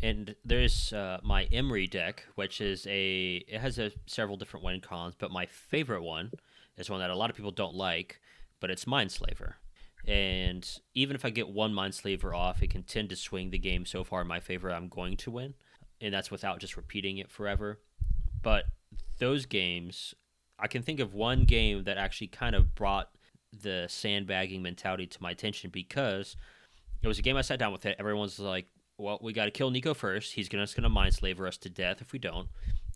And 0.03 0.35
there's 0.45 0.93
uh, 0.93 1.19
my 1.23 1.47
Emry 1.47 1.91
deck, 1.91 2.25
which 2.35 2.61
is 2.61 2.87
a 2.87 3.45
it 3.49 3.61
has 3.61 3.79
a, 3.79 3.93
several 4.07 4.37
different 4.37 4.65
win 4.65 4.81
cons, 4.81 5.15
but 5.19 5.31
my 5.31 5.47
favorite 5.47 6.03
one 6.03 6.33
is 6.77 6.91
one 6.91 7.01
that 7.01 7.11
a 7.11 7.17
lot 7.17 7.31
of 7.31 7.37
people 7.37 7.51
don't 7.51 7.75
like, 7.75 8.21
but 8.61 8.71
it's 8.71 8.85
Mindslaver. 8.85 9.55
And 10.07 10.69
even 10.95 11.17
if 11.17 11.25
I 11.25 11.31
get 11.31 11.49
one 11.49 11.73
Mindslaver 11.73 12.37
off, 12.37 12.63
it 12.63 12.71
can 12.71 12.83
tend 12.83 13.09
to 13.11 13.17
swing 13.17 13.51
the 13.51 13.59
game 13.59 13.87
so 13.87 14.05
far 14.05 14.21
in 14.21 14.27
my 14.27 14.41
favor. 14.41 14.71
I'm 14.71 14.89
going 14.89 15.17
to 15.19 15.31
win, 15.31 15.55
and 16.01 16.13
that's 16.13 16.31
without 16.31 16.59
just 16.61 16.77
repeating 16.77 17.19
it 17.19 17.31
forever. 17.31 17.81
But 18.43 18.65
those 19.19 19.47
games, 19.47 20.15
I 20.59 20.67
can 20.67 20.83
think 20.83 21.01
of 21.01 21.15
one 21.15 21.45
game 21.45 21.85
that 21.85 21.99
actually 21.99 22.29
kind 22.29 22.55
of 22.55 22.75
brought 22.75 23.11
the 23.63 23.87
sandbagging 23.89 24.63
mentality 24.63 25.07
to 25.07 25.23
my 25.23 25.31
attention 25.31 25.71
because 25.71 26.37
it 27.03 27.09
was 27.09 27.19
a 27.19 27.23
game 27.23 27.37
I 27.37 27.43
sat 27.43 27.59
down 27.59 27.73
with 27.73 27.87
it. 27.87 27.97
Everyone's 27.99 28.39
like, 28.39 28.67
well, 28.99 29.19
we 29.23 29.33
got 29.33 29.47
to 29.47 29.51
kill 29.51 29.71
Nico 29.71 29.95
first. 29.95 30.35
He's 30.35 30.49
gonna, 30.49 30.65
just 30.65 30.77
going 30.77 30.85
to 30.91 31.47
us 31.47 31.57
to 31.59 31.69
death 31.71 32.01
if 32.01 32.13
we 32.13 32.19
don't. 32.19 32.49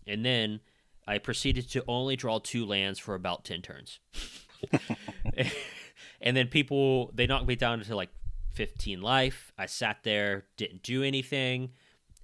And 0.07 0.25
then 0.25 0.61
I 1.07 1.17
proceeded 1.17 1.69
to 1.71 1.83
only 1.87 2.15
draw 2.15 2.39
two 2.39 2.65
lands 2.65 2.99
for 2.99 3.15
about 3.15 3.43
10 3.45 3.61
turns. 3.61 3.99
and 6.21 6.37
then 6.37 6.47
people, 6.47 7.11
they 7.13 7.27
knocked 7.27 7.47
me 7.47 7.55
down 7.55 7.81
to 7.81 7.95
like 7.95 8.09
15 8.53 9.01
life. 9.01 9.51
I 9.57 9.65
sat 9.65 10.03
there, 10.03 10.45
didn't 10.57 10.83
do 10.83 11.03
anything. 11.03 11.71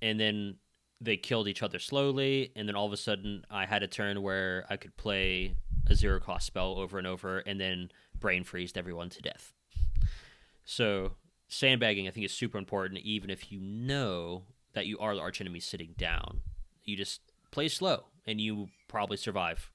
and 0.02 0.20
then 0.20 0.56
they 1.02 1.18
killed 1.18 1.48
each 1.48 1.62
other 1.62 1.80
slowly, 1.80 2.52
and 2.56 2.68
then 2.68 2.76
all 2.76 2.86
of 2.86 2.94
a 2.94 2.98
sudden 2.98 3.46
I 3.50 3.66
had 3.66 3.84
a 3.84 3.88
turn 3.88 4.22
where 4.22 4.66
I 4.70 4.78
could 4.78 4.96
play 4.98 5.56
a 5.88 5.96
zero 5.96 6.20
cost 6.20 6.48
spell 6.48 6.78
over 6.78 6.98
and 6.98 7.08
over, 7.08 7.40
and 7.40 7.60
then 7.60 7.92
brain 8.20 8.44
freezed 8.44 8.78
everyone 8.78 9.10
to 9.10 9.22
death. 9.22 9.54
So 10.64 11.14
sandbagging, 11.48 12.08
I 12.08 12.12
think, 12.12 12.26
is 12.26 12.34
super 12.34 12.58
important, 12.58 13.00
even 13.02 13.30
if 13.30 13.52
you 13.52 13.60
know 13.60 14.44
that 14.74 14.88
you 14.88 14.98
are 15.00 15.16
the 15.16 15.22
archenemy 15.22 15.60
sitting 15.60 15.94
down. 15.98 16.42
You 16.84 16.96
just 16.96 17.22
play 17.52 17.68
slow, 17.68 18.06
and 18.26 18.40
you 18.40 18.70
probably 18.88 19.18
survive. 19.18 19.70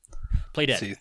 Play 0.53 0.67
dead. 0.67 0.79
See, 0.79 0.95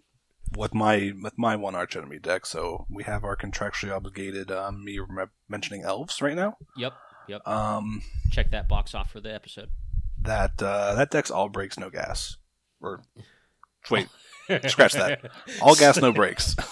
with 0.56 0.74
my 0.74 1.14
with 1.22 1.38
my 1.38 1.56
one 1.56 1.76
archenemy 1.76 2.20
deck, 2.20 2.46
so 2.46 2.86
we 2.90 3.04
have 3.04 3.24
our 3.24 3.36
contractually 3.36 3.96
obligated 3.96 4.52
um, 4.52 4.84
me 4.84 5.00
mentioning 5.48 5.84
elves 5.84 6.22
right 6.22 6.36
now. 6.36 6.58
Yep. 6.78 6.94
Yep. 7.28 7.48
Um, 7.48 8.02
Check 8.32 8.52
that 8.52 8.68
box 8.68 8.96
off 8.96 9.12
for 9.12 9.20
the 9.20 9.34
episode. 9.34 9.70
That 10.22 10.62
uh, 10.62 10.96
that 10.96 11.12
deck's 11.12 11.32
all 11.32 11.50
breaks, 11.50 11.80
no 11.80 11.90
gas. 11.90 12.38
Or 12.82 13.02
wait, 13.90 14.08
Scratch 14.68 14.94
that. 14.94 15.32
all 15.62 15.76
gas, 15.76 16.00
no 16.02 16.12
breaks. 16.12 16.56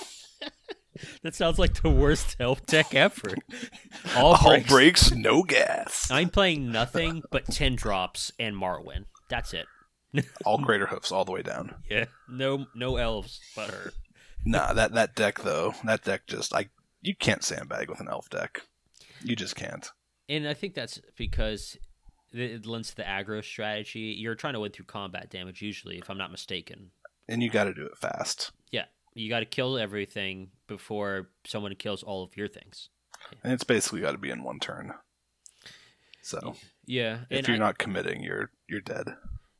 That 1.21 1.35
sounds 1.35 1.59
like 1.59 1.81
the 1.83 1.91
worst 1.91 2.37
health 2.39 2.65
deck 2.65 2.95
ever. 2.95 3.35
All, 4.15 4.33
all 4.33 4.49
breaks. 4.49 4.67
breaks, 4.67 5.11
no 5.11 5.43
gas. 5.43 6.09
I'm 6.09 6.29
playing 6.31 6.71
nothing 6.71 7.21
but 7.29 7.45
ten 7.45 7.75
drops 7.75 8.31
and 8.39 8.55
Marwyn. 8.55 9.05
That's 9.29 9.53
it. 9.53 9.67
all 10.43 10.57
crater 10.57 10.87
hoofs 10.87 11.11
all 11.11 11.23
the 11.23 11.31
way 11.31 11.43
down. 11.43 11.75
Yeah. 11.87 12.05
No 12.27 12.65
no 12.73 12.95
elves 12.95 13.39
but 13.55 13.69
her. 13.69 13.91
Nah, 14.43 14.73
that 14.73 14.93
that 14.93 15.15
deck 15.15 15.43
though, 15.43 15.75
that 15.83 16.03
deck 16.03 16.25
just 16.25 16.51
I 16.55 16.69
you 17.01 17.15
can't 17.15 17.43
sandbag 17.43 17.91
with 17.91 17.99
an 17.99 18.07
elf 18.09 18.27
deck. 18.31 18.61
You 19.21 19.35
just 19.35 19.55
can't. 19.55 19.91
And 20.27 20.47
I 20.47 20.55
think 20.55 20.73
that's 20.73 20.99
because 21.15 21.77
it 22.39 22.65
lends 22.65 22.89
to 22.91 22.95
the 22.95 23.03
aggro 23.03 23.43
strategy. 23.43 24.15
You're 24.17 24.35
trying 24.35 24.53
to 24.53 24.59
win 24.59 24.71
through 24.71 24.85
combat 24.85 25.29
damage 25.29 25.61
usually, 25.61 25.97
if 25.97 26.09
I'm 26.09 26.17
not 26.17 26.31
mistaken. 26.31 26.91
And 27.27 27.41
you 27.43 27.49
got 27.49 27.65
to 27.65 27.73
do 27.73 27.85
it 27.85 27.97
fast. 27.97 28.51
Yeah. 28.71 28.85
You 29.13 29.29
got 29.29 29.39
to 29.39 29.45
kill 29.45 29.77
everything 29.77 30.49
before 30.67 31.29
someone 31.45 31.73
kills 31.75 32.03
all 32.03 32.23
of 32.23 32.37
your 32.37 32.47
things. 32.47 32.89
And 33.43 33.51
it's 33.53 33.63
basically 33.63 34.01
got 34.01 34.11
to 34.13 34.17
be 34.17 34.29
in 34.29 34.43
one 34.43 34.59
turn. 34.59 34.93
So 36.21 36.55
Yeah. 36.85 37.21
if 37.29 37.39
and 37.39 37.47
you're 37.47 37.55
I- 37.55 37.59
not 37.59 37.77
committing, 37.77 38.21
you're 38.23 38.51
you're 38.67 38.81
dead. 38.81 39.07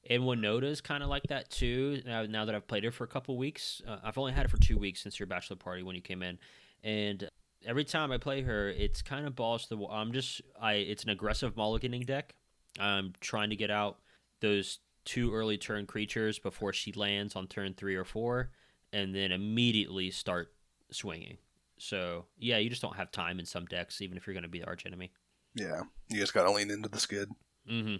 And 0.09 0.23
Winota's 0.25 0.79
kind 0.79 1.03
of 1.03 1.09
like 1.09 1.23
that 1.23 1.49
too. 1.49 2.01
Now, 2.05 2.23
now 2.23 2.45
that 2.45 2.55
I've 2.55 2.67
played 2.67 2.85
it 2.85 2.91
for 2.93 3.03
a 3.03 3.07
couple 3.07 3.37
weeks, 3.37 3.81
uh, 3.85 3.97
I've 4.03 4.17
only 4.17 4.31
had 4.31 4.45
it 4.45 4.49
for 4.51 4.57
two 4.57 4.77
weeks 4.77 5.01
since 5.01 5.19
your 5.19 5.27
bachelor 5.27 5.57
party 5.57 5.83
when 5.83 5.95
you 5.97 6.01
came 6.01 6.23
in, 6.23 6.39
and 6.81 7.29
every 7.65 7.83
time 7.83 8.13
I 8.13 8.17
play 8.17 8.41
her, 8.43 8.69
it's 8.69 9.01
kind 9.01 9.27
of 9.27 9.35
balls 9.35 9.63
to 9.63 9.69
the 9.69 9.77
wall. 9.77 9.91
I'm 9.91 10.13
just, 10.13 10.41
I, 10.61 10.73
it's 10.75 11.03
an 11.03 11.09
aggressive 11.09 11.55
mulliganing 11.55 12.05
deck. 12.05 12.35
I'm 12.79 13.13
trying 13.19 13.49
to 13.49 13.55
get 13.55 13.71
out 13.71 13.99
those 14.39 14.79
two 15.05 15.33
early 15.33 15.57
turn 15.57 15.85
creatures 15.85 16.37
before 16.39 16.73
she 16.73 16.91
lands 16.91 17.35
on 17.35 17.47
turn 17.47 17.73
three 17.73 17.95
or 17.95 18.05
four, 18.05 18.51
and 18.93 19.15
then 19.15 19.31
immediately 19.31 20.11
start 20.11 20.53
swinging. 20.91 21.37
So 21.77 22.25
yeah, 22.37 22.57
you 22.57 22.69
just 22.69 22.81
don't 22.81 22.95
have 22.95 23.11
time 23.11 23.39
in 23.39 23.45
some 23.45 23.65
decks, 23.65 24.01
even 24.01 24.17
if 24.17 24.25
you're 24.25 24.33
going 24.33 24.43
to 24.43 24.49
be 24.49 24.59
the 24.59 24.67
arch 24.67 24.85
enemy. 24.85 25.11
Yeah, 25.55 25.81
you 26.09 26.19
just 26.19 26.33
got 26.33 26.43
to 26.43 26.51
lean 26.51 26.71
into 26.71 26.89
the 26.89 26.99
skid. 26.99 27.29
Mm-hmm. 27.69 27.95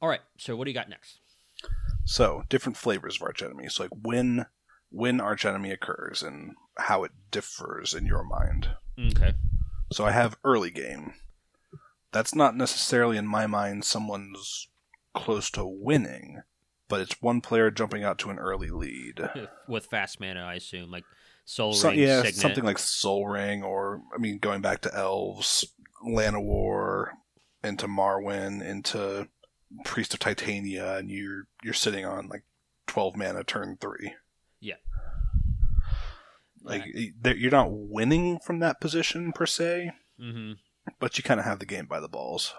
All 0.00 0.08
right, 0.08 0.20
so 0.38 0.56
what 0.56 0.64
do 0.64 0.70
you 0.70 0.74
got 0.74 0.88
next? 0.88 1.20
So 2.04 2.44
different 2.48 2.76
flavors 2.76 3.16
of 3.16 3.22
arch 3.22 3.42
enemy. 3.42 3.68
So 3.68 3.84
like 3.84 3.92
when 4.02 4.46
when 4.90 5.20
arch 5.20 5.44
enemy 5.44 5.70
occurs 5.70 6.22
and 6.22 6.54
how 6.78 7.04
it 7.04 7.12
differs 7.30 7.94
in 7.94 8.06
your 8.06 8.24
mind. 8.24 8.68
Okay. 8.98 9.34
So 9.92 10.04
I 10.04 10.12
have 10.12 10.38
early 10.44 10.70
game. 10.70 11.14
That's 12.12 12.34
not 12.34 12.56
necessarily 12.56 13.16
in 13.16 13.26
my 13.26 13.46
mind 13.46 13.84
someone's 13.84 14.68
close 15.14 15.50
to 15.52 15.64
winning, 15.66 16.42
but 16.88 17.00
it's 17.00 17.20
one 17.20 17.40
player 17.40 17.70
jumping 17.70 18.04
out 18.04 18.18
to 18.18 18.30
an 18.30 18.38
early 18.38 18.70
lead. 18.70 19.20
with 19.68 19.86
fast 19.86 20.20
mana, 20.20 20.42
I 20.44 20.54
assume, 20.54 20.90
like 20.90 21.04
Soul 21.44 21.72
So, 21.74 21.90
Ring, 21.90 21.98
yeah, 21.98 22.18
Signet. 22.22 22.34
something 22.36 22.64
like 22.64 22.78
Soul 22.78 23.26
Ring, 23.28 23.62
or 23.62 24.00
I 24.14 24.18
mean, 24.18 24.38
going 24.38 24.60
back 24.62 24.80
to 24.82 24.94
Elves, 24.94 25.64
Llanowar, 26.06 27.08
into 27.64 27.86
Marwyn, 27.86 28.62
into 28.64 29.28
Priest 29.84 30.14
of 30.14 30.20
Titania, 30.20 30.96
and 30.96 31.10
you're 31.10 31.46
you're 31.62 31.74
sitting 31.74 32.04
on 32.04 32.28
like 32.28 32.44
twelve 32.86 33.16
mana 33.16 33.42
turn 33.44 33.76
three. 33.80 34.14
Yeah. 34.60 34.74
Like 36.62 36.84
there- 37.20 37.36
you're 37.36 37.50
not 37.50 37.70
winning 37.70 38.38
from 38.40 38.58
that 38.60 38.80
position 38.80 39.32
per 39.32 39.46
se, 39.46 39.92
hmm 40.18 40.52
but 40.98 41.16
you 41.18 41.24
kind 41.24 41.40
of 41.40 41.46
have 41.46 41.58
the 41.58 41.66
game 41.66 41.86
by 41.86 42.00
the 42.00 42.08
balls. 42.08 42.54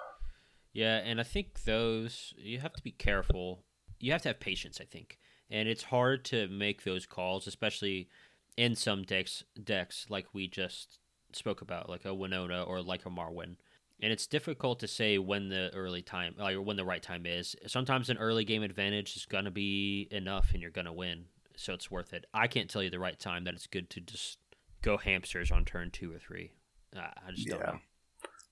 Yeah, 0.73 0.97
and 0.97 1.19
I 1.19 1.23
think 1.23 1.63
those 1.63 2.33
you 2.37 2.59
have 2.59 2.73
to 2.73 2.83
be 2.83 2.91
careful. 2.91 3.63
You 3.99 4.11
have 4.11 4.21
to 4.23 4.29
have 4.29 4.39
patience, 4.39 4.79
I 4.79 4.85
think, 4.85 5.17
and 5.49 5.67
it's 5.67 5.83
hard 5.83 6.23
to 6.25 6.47
make 6.49 6.83
those 6.83 7.05
calls, 7.05 7.47
especially 7.47 8.09
in 8.57 8.75
some 8.75 9.03
decks 9.03 9.43
decks 9.63 10.05
like 10.09 10.27
we 10.33 10.47
just 10.47 10.99
spoke 11.33 11.61
about, 11.61 11.89
like 11.89 12.05
a 12.05 12.09
Winota 12.09 12.67
or 12.67 12.81
like 12.81 13.05
a 13.05 13.09
Marwyn. 13.09 13.55
And 13.99 14.11
it's 14.13 14.27
difficult 14.27 14.79
to 14.81 14.87
say 14.87 15.17
when 15.17 15.49
the 15.49 15.71
early 15.73 16.03
time, 16.03 16.35
uh, 16.39 16.43
like 16.43 16.57
when 16.57 16.77
the 16.77 16.85
right 16.85 17.01
time 17.01 17.25
is. 17.25 17.55
Sometimes 17.65 18.11
an 18.11 18.17
early 18.19 18.45
game 18.45 18.61
advantage 18.61 19.15
is 19.15 19.25
gonna 19.25 19.49
be 19.51 20.07
enough, 20.11 20.51
and 20.53 20.61
you're 20.61 20.69
gonna 20.69 20.93
win, 20.93 21.25
so 21.55 21.73
it's 21.73 21.89
worth 21.89 22.13
it. 22.13 22.25
I 22.33 22.45
can't 22.47 22.69
tell 22.69 22.83
you 22.83 22.91
the 22.91 22.99
right 22.99 23.19
time 23.19 23.45
that 23.45 23.55
it's 23.55 23.65
good 23.67 23.89
to 23.91 24.01
just 24.01 24.37
go 24.83 24.97
hamsters 24.97 25.51
on 25.51 25.65
turn 25.65 25.89
two 25.89 26.13
or 26.13 26.19
three. 26.19 26.51
I 26.95 27.11
I 27.27 27.31
just 27.31 27.47
don't 27.47 27.59
Yeah. 27.59 27.65
know. 27.71 27.79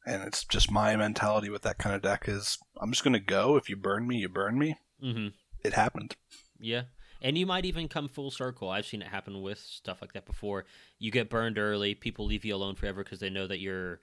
And 0.05 0.23
it's 0.23 0.43
just 0.43 0.71
my 0.71 0.95
mentality 0.95 1.49
with 1.49 1.63
that 1.63 1.77
kind 1.79 1.95
of 1.95 2.01
deck 2.01 2.25
is 2.27 2.57
I'm 2.79 2.91
just 2.91 3.03
gonna 3.03 3.19
go. 3.19 3.55
If 3.57 3.69
you 3.69 3.75
burn 3.75 4.07
me, 4.07 4.17
you 4.17 4.29
burn 4.29 4.57
me. 4.59 4.77
hmm 5.01 5.27
It 5.63 5.73
happened. 5.73 6.15
Yeah. 6.59 6.83
And 7.21 7.37
you 7.37 7.45
might 7.47 7.65
even 7.65 7.87
come 7.87 8.07
full 8.07 8.29
circle. 8.29 8.69
I've 8.69 8.85
seen 8.85 9.01
it 9.01 9.07
happen 9.07 9.41
with 9.41 9.57
stuff 9.57 10.01
like 10.01 10.13
that 10.13 10.25
before. 10.27 10.65
You 10.99 11.09
get 11.11 11.29
burned 11.29 11.57
early, 11.57 11.95
people 11.95 12.25
leave 12.25 12.45
you 12.45 12.53
alone 12.55 12.75
forever 12.75 13.03
because 13.03 13.19
they 13.19 13.29
know 13.31 13.47
that 13.47 13.59
you're 13.59 13.99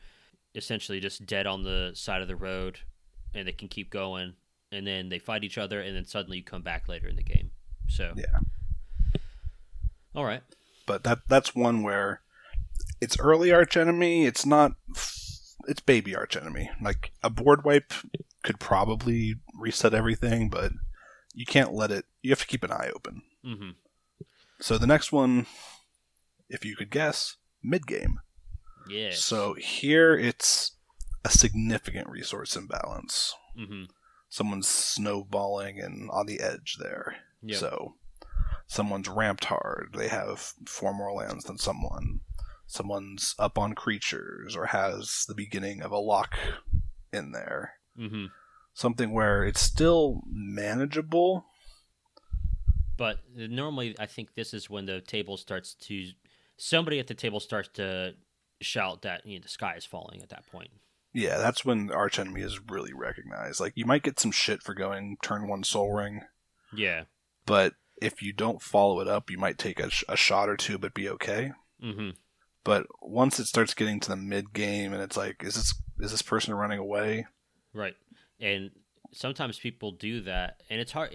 essentially 0.54 0.98
just 0.98 1.24
dead 1.24 1.46
on 1.46 1.62
the 1.62 1.92
side 1.94 2.20
of 2.20 2.28
the 2.28 2.34
road 2.36 2.80
and 3.34 3.46
they 3.46 3.52
can 3.52 3.68
keep 3.68 3.90
going. 3.90 4.34
And 4.72 4.86
then 4.86 5.08
they 5.10 5.18
fight 5.18 5.44
each 5.44 5.58
other, 5.58 5.80
and 5.82 5.94
then 5.94 6.06
suddenly 6.06 6.38
you 6.38 6.42
come 6.44 6.62
back 6.62 6.88
later 6.88 7.06
in 7.06 7.16
the 7.16 7.22
game. 7.22 7.50
So, 7.88 8.14
Yeah. 8.16 8.38
all 10.14 10.24
right. 10.24 10.42
but 10.86 11.04
that 11.04 11.20
that's 11.28 11.54
one 11.54 11.82
where 11.82 12.22
it's 13.00 13.18
early 13.20 13.52
arch 13.52 13.76
enemy. 13.76 14.24
It's 14.26 14.44
not. 14.46 14.72
It's 15.68 15.80
baby 15.80 16.14
arch 16.14 16.36
enemy. 16.36 16.70
Like 16.80 17.12
a 17.22 17.30
board 17.30 17.64
wipe 17.64 17.92
could 18.42 18.58
probably 18.60 19.36
reset 19.58 19.94
everything, 19.94 20.48
but 20.48 20.72
you 21.34 21.46
can't 21.46 21.72
let 21.72 21.90
it. 21.90 22.04
You 22.22 22.30
have 22.30 22.40
to 22.40 22.46
keep 22.46 22.62
an 22.64 22.72
eye 22.72 22.90
open. 22.94 23.22
hmm 23.44 23.70
So 24.60 24.78
the 24.78 24.86
next 24.86 25.12
one, 25.12 25.46
if 26.48 26.64
you 26.64 26.76
could 26.76 26.90
guess, 26.90 27.36
mid 27.62 27.86
game. 27.86 28.20
Yeah. 28.88 29.10
So 29.12 29.54
here 29.54 30.16
it's 30.16 30.72
a 31.24 31.30
significant 31.30 32.08
resource 32.08 32.56
imbalance. 32.56 33.34
hmm 33.56 33.84
Someone's 34.28 34.66
snowballing 34.68 35.78
and 35.78 36.10
on 36.10 36.26
the 36.26 36.40
edge 36.40 36.76
there. 36.80 37.16
Yep. 37.42 37.58
So 37.58 37.94
someone's 38.66 39.08
ramped 39.08 39.44
hard. 39.44 39.94
They 39.96 40.08
have 40.08 40.54
four 40.66 40.94
more 40.94 41.12
lands 41.12 41.44
than 41.44 41.58
someone. 41.58 42.20
Someone's 42.72 43.34
up 43.38 43.58
on 43.58 43.74
creatures 43.74 44.56
or 44.56 44.66
has 44.66 45.24
the 45.28 45.34
beginning 45.34 45.82
of 45.82 45.92
a 45.92 45.98
lock 45.98 46.36
in 47.12 47.32
there. 47.32 47.74
hmm 47.96 48.26
Something 48.74 49.12
where 49.12 49.44
it's 49.44 49.60
still 49.60 50.22
manageable. 50.26 51.44
But 52.96 53.18
normally, 53.36 53.94
I 53.98 54.06
think 54.06 54.34
this 54.34 54.54
is 54.54 54.70
when 54.70 54.86
the 54.86 55.00
table 55.00 55.36
starts 55.36 55.74
to. 55.74 56.06
Somebody 56.56 56.98
at 56.98 57.06
the 57.06 57.14
table 57.14 57.40
starts 57.40 57.68
to 57.74 58.14
shout 58.60 59.02
that 59.02 59.26
you 59.26 59.38
know, 59.38 59.42
the 59.42 59.48
sky 59.48 59.74
is 59.76 59.84
falling 59.84 60.22
at 60.22 60.28
that 60.30 60.46
point. 60.50 60.70
Yeah, 61.12 61.36
that's 61.38 61.64
when 61.64 61.90
arch 61.90 62.18
enemy 62.18 62.40
is 62.42 62.60
really 62.70 62.92
recognized. 62.94 63.60
Like 63.60 63.72
you 63.76 63.84
might 63.84 64.02
get 64.04 64.20
some 64.20 64.30
shit 64.30 64.62
for 64.62 64.72
going 64.72 65.16
turn 65.22 65.48
one 65.48 65.64
soul 65.64 65.92
ring, 65.92 66.22
Yeah. 66.72 67.04
but 67.44 67.74
if 68.00 68.22
you 68.22 68.32
don't 68.32 68.62
follow 68.62 69.00
it 69.00 69.08
up, 69.08 69.30
you 69.30 69.36
might 69.38 69.58
take 69.58 69.78
a, 69.80 69.90
sh- 69.90 70.04
a 70.08 70.16
shot 70.16 70.48
or 70.48 70.56
two, 70.56 70.78
but 70.78 70.94
be 70.94 71.08
okay. 71.10 71.52
hmm 71.80 72.10
But 72.64 72.86
once 73.00 73.40
it 73.40 73.46
starts 73.46 73.74
getting 73.74 74.00
to 74.00 74.10
the 74.10 74.16
mid 74.16 74.52
game, 74.52 74.92
and 74.92 75.02
it's 75.02 75.16
like, 75.16 75.42
is 75.42 75.54
this 75.54 75.74
is 76.00 76.10
this 76.10 76.22
person 76.22 76.54
running 76.54 76.78
away? 76.78 77.26
Right. 77.74 77.94
And 78.40 78.70
sometimes 79.12 79.58
people 79.58 79.92
do 79.92 80.20
that, 80.22 80.62
and 80.70 80.80
it's 80.80 80.92
hard. 80.92 81.10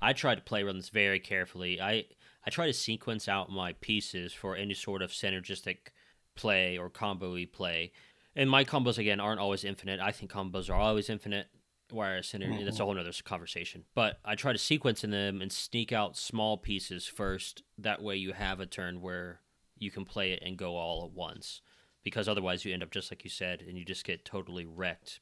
I 0.00 0.12
try 0.12 0.34
to 0.34 0.40
play 0.40 0.62
runs 0.62 0.88
very 0.88 1.20
carefully. 1.20 1.80
I 1.80 2.04
I 2.46 2.50
try 2.50 2.66
to 2.66 2.72
sequence 2.72 3.28
out 3.28 3.50
my 3.50 3.72
pieces 3.74 4.32
for 4.32 4.56
any 4.56 4.74
sort 4.74 5.02
of 5.02 5.10
synergistic 5.10 5.90
play 6.34 6.78
or 6.78 6.90
combo 6.90 7.36
play. 7.46 7.92
And 8.34 8.48
my 8.48 8.64
combos 8.64 8.98
again 8.98 9.20
aren't 9.20 9.40
always 9.40 9.64
infinite. 9.64 10.00
I 10.00 10.10
think 10.10 10.30
combos 10.30 10.70
are 10.70 10.74
always 10.74 11.10
infinite. 11.10 11.48
Whereas 11.90 12.26
synergy, 12.26 12.54
mm-hmm. 12.54 12.64
that's 12.64 12.80
a 12.80 12.84
whole 12.86 12.98
other 12.98 13.12
conversation. 13.22 13.84
But 13.94 14.18
I 14.24 14.34
try 14.34 14.52
to 14.52 14.58
sequence 14.58 15.04
in 15.04 15.10
them 15.10 15.42
and 15.42 15.52
sneak 15.52 15.92
out 15.92 16.16
small 16.16 16.56
pieces 16.56 17.06
first. 17.06 17.64
That 17.76 18.02
way, 18.02 18.16
you 18.16 18.32
have 18.32 18.60
a 18.60 18.66
turn 18.66 19.02
where 19.02 19.40
you 19.82 19.90
can 19.90 20.04
play 20.04 20.32
it 20.32 20.42
and 20.44 20.56
go 20.56 20.76
all 20.76 21.04
at 21.04 21.16
once. 21.16 21.60
Because 22.04 22.28
otherwise, 22.28 22.64
you 22.64 22.72
end 22.72 22.82
up 22.82 22.90
just 22.90 23.10
like 23.12 23.24
you 23.24 23.30
said, 23.30 23.62
and 23.66 23.76
you 23.76 23.84
just 23.84 24.04
get 24.04 24.24
totally 24.24 24.64
wrecked. 24.64 25.20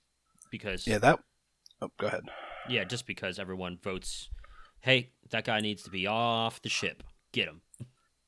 Because 0.51 0.87
Yeah, 0.87 0.99
that 0.99 1.21
Oh, 1.83 1.91
go 1.99 2.09
ahead. 2.09 2.29
Yeah, 2.69 2.85
just 2.85 3.07
because 3.07 3.39
everyone 3.39 3.79
votes, 3.83 4.29
hey, 4.81 5.13
that 5.31 5.45
guy 5.45 5.61
needs 5.61 5.83
to 5.85 5.91
be 5.91 6.07
off 6.07 6.61
the 6.61 6.69
ship. 6.69 7.03
Get 7.33 7.49
him. 7.49 7.63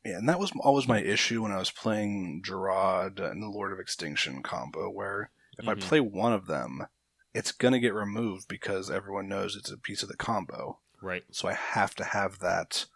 Yeah, 0.04 0.16
and 0.16 0.28
that 0.28 0.38
was 0.38 0.52
always 0.60 0.88
my 0.88 1.00
issue 1.00 1.42
when 1.42 1.52
I 1.52 1.58
was 1.58 1.70
playing 1.70 2.42
Jarad 2.44 3.20
and 3.20 3.42
the 3.42 3.48
Lord 3.48 3.72
of 3.72 3.78
Extinction 3.78 4.42
combo, 4.42 4.90
where 4.90 5.30
if 5.58 5.68
I 5.68 5.74
Mhm. 5.74 5.80
play 5.80 6.00
one 6.00 6.32
of 6.32 6.46
them, 6.46 6.86
it's 7.34 7.52
gonna 7.52 7.78
get 7.78 7.94
removed 7.94 8.48
because 8.48 8.90
everyone 8.90 9.28
knows 9.28 9.54
it's 9.54 9.70
a 9.70 9.76
piece 9.76 10.02
of 10.02 10.08
the 10.08 10.16
combo. 10.16 10.80
Right. 11.00 11.24
So 11.30 11.48
I 11.48 11.52
have 11.54 11.94
to 11.96 12.04
have 12.04 12.38
that 12.38 12.86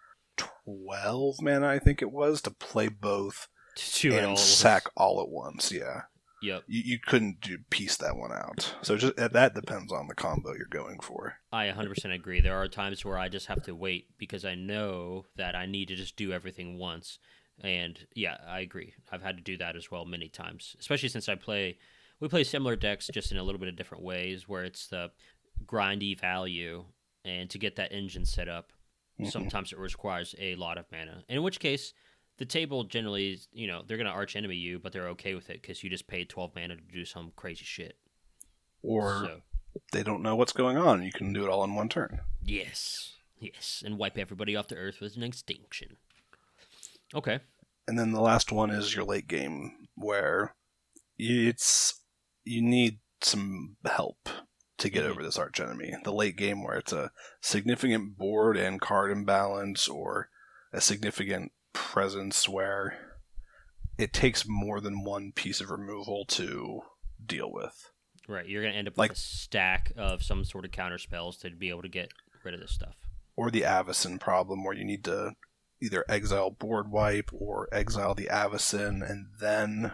twelve 0.67 1.37
mana, 1.41 1.69
I 1.69 1.79
think 1.79 2.03
it 2.03 2.11
was, 2.13 2.41
to 2.43 2.51
play 2.51 2.89
both 2.89 3.49
To 3.77 4.09
it 4.13 4.23
all. 4.25 4.31
and 4.31 4.39
sack 4.39 4.85
all 4.97 5.21
at 5.23 5.29
once. 5.29 5.71
Yeah, 5.73 6.03
Yep. 6.43 6.65
you, 6.67 6.83
you 6.85 6.99
couldn't 6.99 7.41
do 7.41 7.59
piece 7.71 7.97
that 7.99 8.17
one 8.17 8.33
out. 8.33 8.75
So 8.83 8.97
just 8.97 9.19
uh, 9.19 9.29
that 9.29 9.55
depends 9.55 9.93
on 9.93 10.09
the 10.09 10.15
combo 10.15 10.55
you're 10.55 10.67
going 10.71 11.01
for. 11.01 11.35
I 11.53 11.67
100% 11.69 12.15
agree. 12.15 12.41
There 12.41 12.57
are 12.57 12.69
times 12.69 13.05
where 13.05 13.19
I 13.19 13.29
just 13.29 13.47
have 13.47 13.63
to 13.65 13.75
wait 13.75 14.09
because 14.19 14.45
I 14.45 14.55
know 14.55 15.25
that 15.37 15.55
I 15.55 15.67
need 15.67 15.89
to 15.89 15.97
just 15.97 16.17
do 16.17 16.33
everything 16.33 16.79
once. 16.79 17.19
And 17.63 17.99
yeah, 18.15 18.37
I 18.47 18.61
agree. 18.61 18.93
I've 19.11 19.23
had 19.23 19.39
to 19.39 19.43
do 19.43 19.57
that 19.59 19.77
as 19.77 19.91
well 19.91 20.05
many 20.05 20.29
times, 20.29 20.77
especially 20.79 21.09
since 21.09 21.29
I 21.29 21.37
play. 21.37 21.79
We 22.21 22.29
play 22.29 22.45
similar 22.45 22.77
decks 22.77 23.09
just 23.13 23.31
in 23.33 23.39
a 23.39 23.43
little 23.43 23.59
bit 23.59 23.69
of 23.69 23.77
different 23.77 24.05
ways, 24.05 24.47
where 24.49 24.65
it's 24.65 24.87
the 24.89 25.11
grindy 25.67 26.19
value, 26.19 26.85
and 27.25 27.49
to 27.51 27.59
get 27.59 27.77
that 27.77 27.93
engine 27.93 28.25
set 28.27 28.49
up, 28.49 28.73
Mhm. 29.19 29.31
sometimes 29.31 29.73
it 29.73 29.79
requires 29.79 30.35
a 30.39 30.55
lot 30.57 30.79
of 30.79 30.87
mana. 30.93 31.25
In 31.29 31.43
which 31.43 31.61
case, 31.61 31.95
the 32.39 32.45
table 32.45 32.85
generally, 32.85 33.33
is, 33.33 33.49
you 33.53 33.67
know, 33.67 33.83
they're 33.83 33.97
gonna 33.97 34.11
arch 34.11 34.37
enemy 34.37 34.57
you, 34.57 34.79
but 34.79 34.93
they're 34.93 35.09
okay 35.09 35.35
with 35.35 35.49
it 35.51 35.63
because 35.63 35.83
you 35.83 35.91
just 35.91 36.07
paid 36.07 36.29
12 36.29 36.55
mana 36.55 36.77
to 36.77 36.83
do 36.83 37.05
some 37.05 37.33
crazy 37.37 37.65
shit. 37.65 37.99
Or 38.83 39.25
so 39.25 39.43
they 39.93 40.03
don't 40.03 40.23
know 40.23 40.37
what's 40.37 40.53
going 40.53 40.77
on. 40.77 41.03
You 41.03 41.13
can 41.13 41.33
do 41.33 41.45
it 41.45 41.51
all 41.51 41.65
in 41.65 41.75
one 41.75 41.89
turn. 41.89 42.21
Yes. 42.43 43.15
Yes. 43.39 43.83
And 43.85 43.99
wipe 43.99 44.19
everybody 44.19 44.57
off 44.57 44.69
the 44.69 44.77
earth 44.77 45.01
with 45.01 45.17
an 45.17 45.23
extinction. 45.23 45.97
Okay. 47.15 47.41
And 47.89 47.99
then 47.99 48.13
the 48.13 48.21
last 48.21 48.51
one 48.51 48.71
is 48.71 48.95
your 48.95 49.05
late 49.05 49.29
game, 49.29 49.89
where 49.95 50.55
it's 51.19 52.01
you 52.45 52.63
need 52.63 52.99
some 53.23 53.77
help 53.85 54.29
to 54.79 54.91
get 54.91 55.05
over 55.05 55.15
mm-hmm. 55.17 55.25
this 55.25 55.39
arch 55.39 55.61
enemy. 55.61 55.95
The 56.05 56.13
late 56.13 56.37
game, 56.37 56.63
where 56.63 56.77
it's 56.77 56.93
a 56.93 57.11
significant 57.41 58.17
board 58.19 58.57
and 58.57 58.81
card 58.81 59.11
imbalance, 59.11 59.89
or 59.89 60.29
a 60.73 60.81
significant 60.81 61.53
presence 61.73 62.49
where 62.49 62.99
it 63.99 64.13
takes 64.13 64.45
more 64.47 64.81
than 64.81 65.05
one 65.05 65.33
piece 65.33 65.61
of 65.61 65.71
removal 65.71 66.25
to 66.27 66.81
deal 67.25 67.51
with. 67.51 67.91
Right. 68.29 68.47
You're 68.47 68.63
going 68.63 68.73
to 68.73 68.79
end 68.79 68.89
up 68.89 68.99
Like- 68.99 69.11
with 69.11 69.19
a 69.19 69.21
stack 69.21 69.93
of 69.97 70.23
some 70.23 70.45
sort 70.45 70.65
of 70.65 70.73
counter 70.73 70.99
spells 70.99 71.39
to 71.39 71.51
be 71.51 71.71
able 71.71 71.83
to 71.83 71.89
get 71.89 72.13
rid 72.45 72.55
of 72.55 72.61
this 72.61 72.73
stuff. 72.73 72.97
Or 73.37 73.51
the 73.51 73.63
Avacyn 73.63 74.19
problem, 74.19 74.65
where 74.65 74.75
you 74.75 74.85
need 74.85 75.05
to 75.05 75.33
either 75.81 76.05
exile 76.09 76.51
board 76.51 76.91
wipe 76.91 77.31
or 77.33 77.69
exile 77.71 78.15
the 78.15 78.27
Avacyn 78.27 79.09
and 79.09 79.27
then 79.39 79.93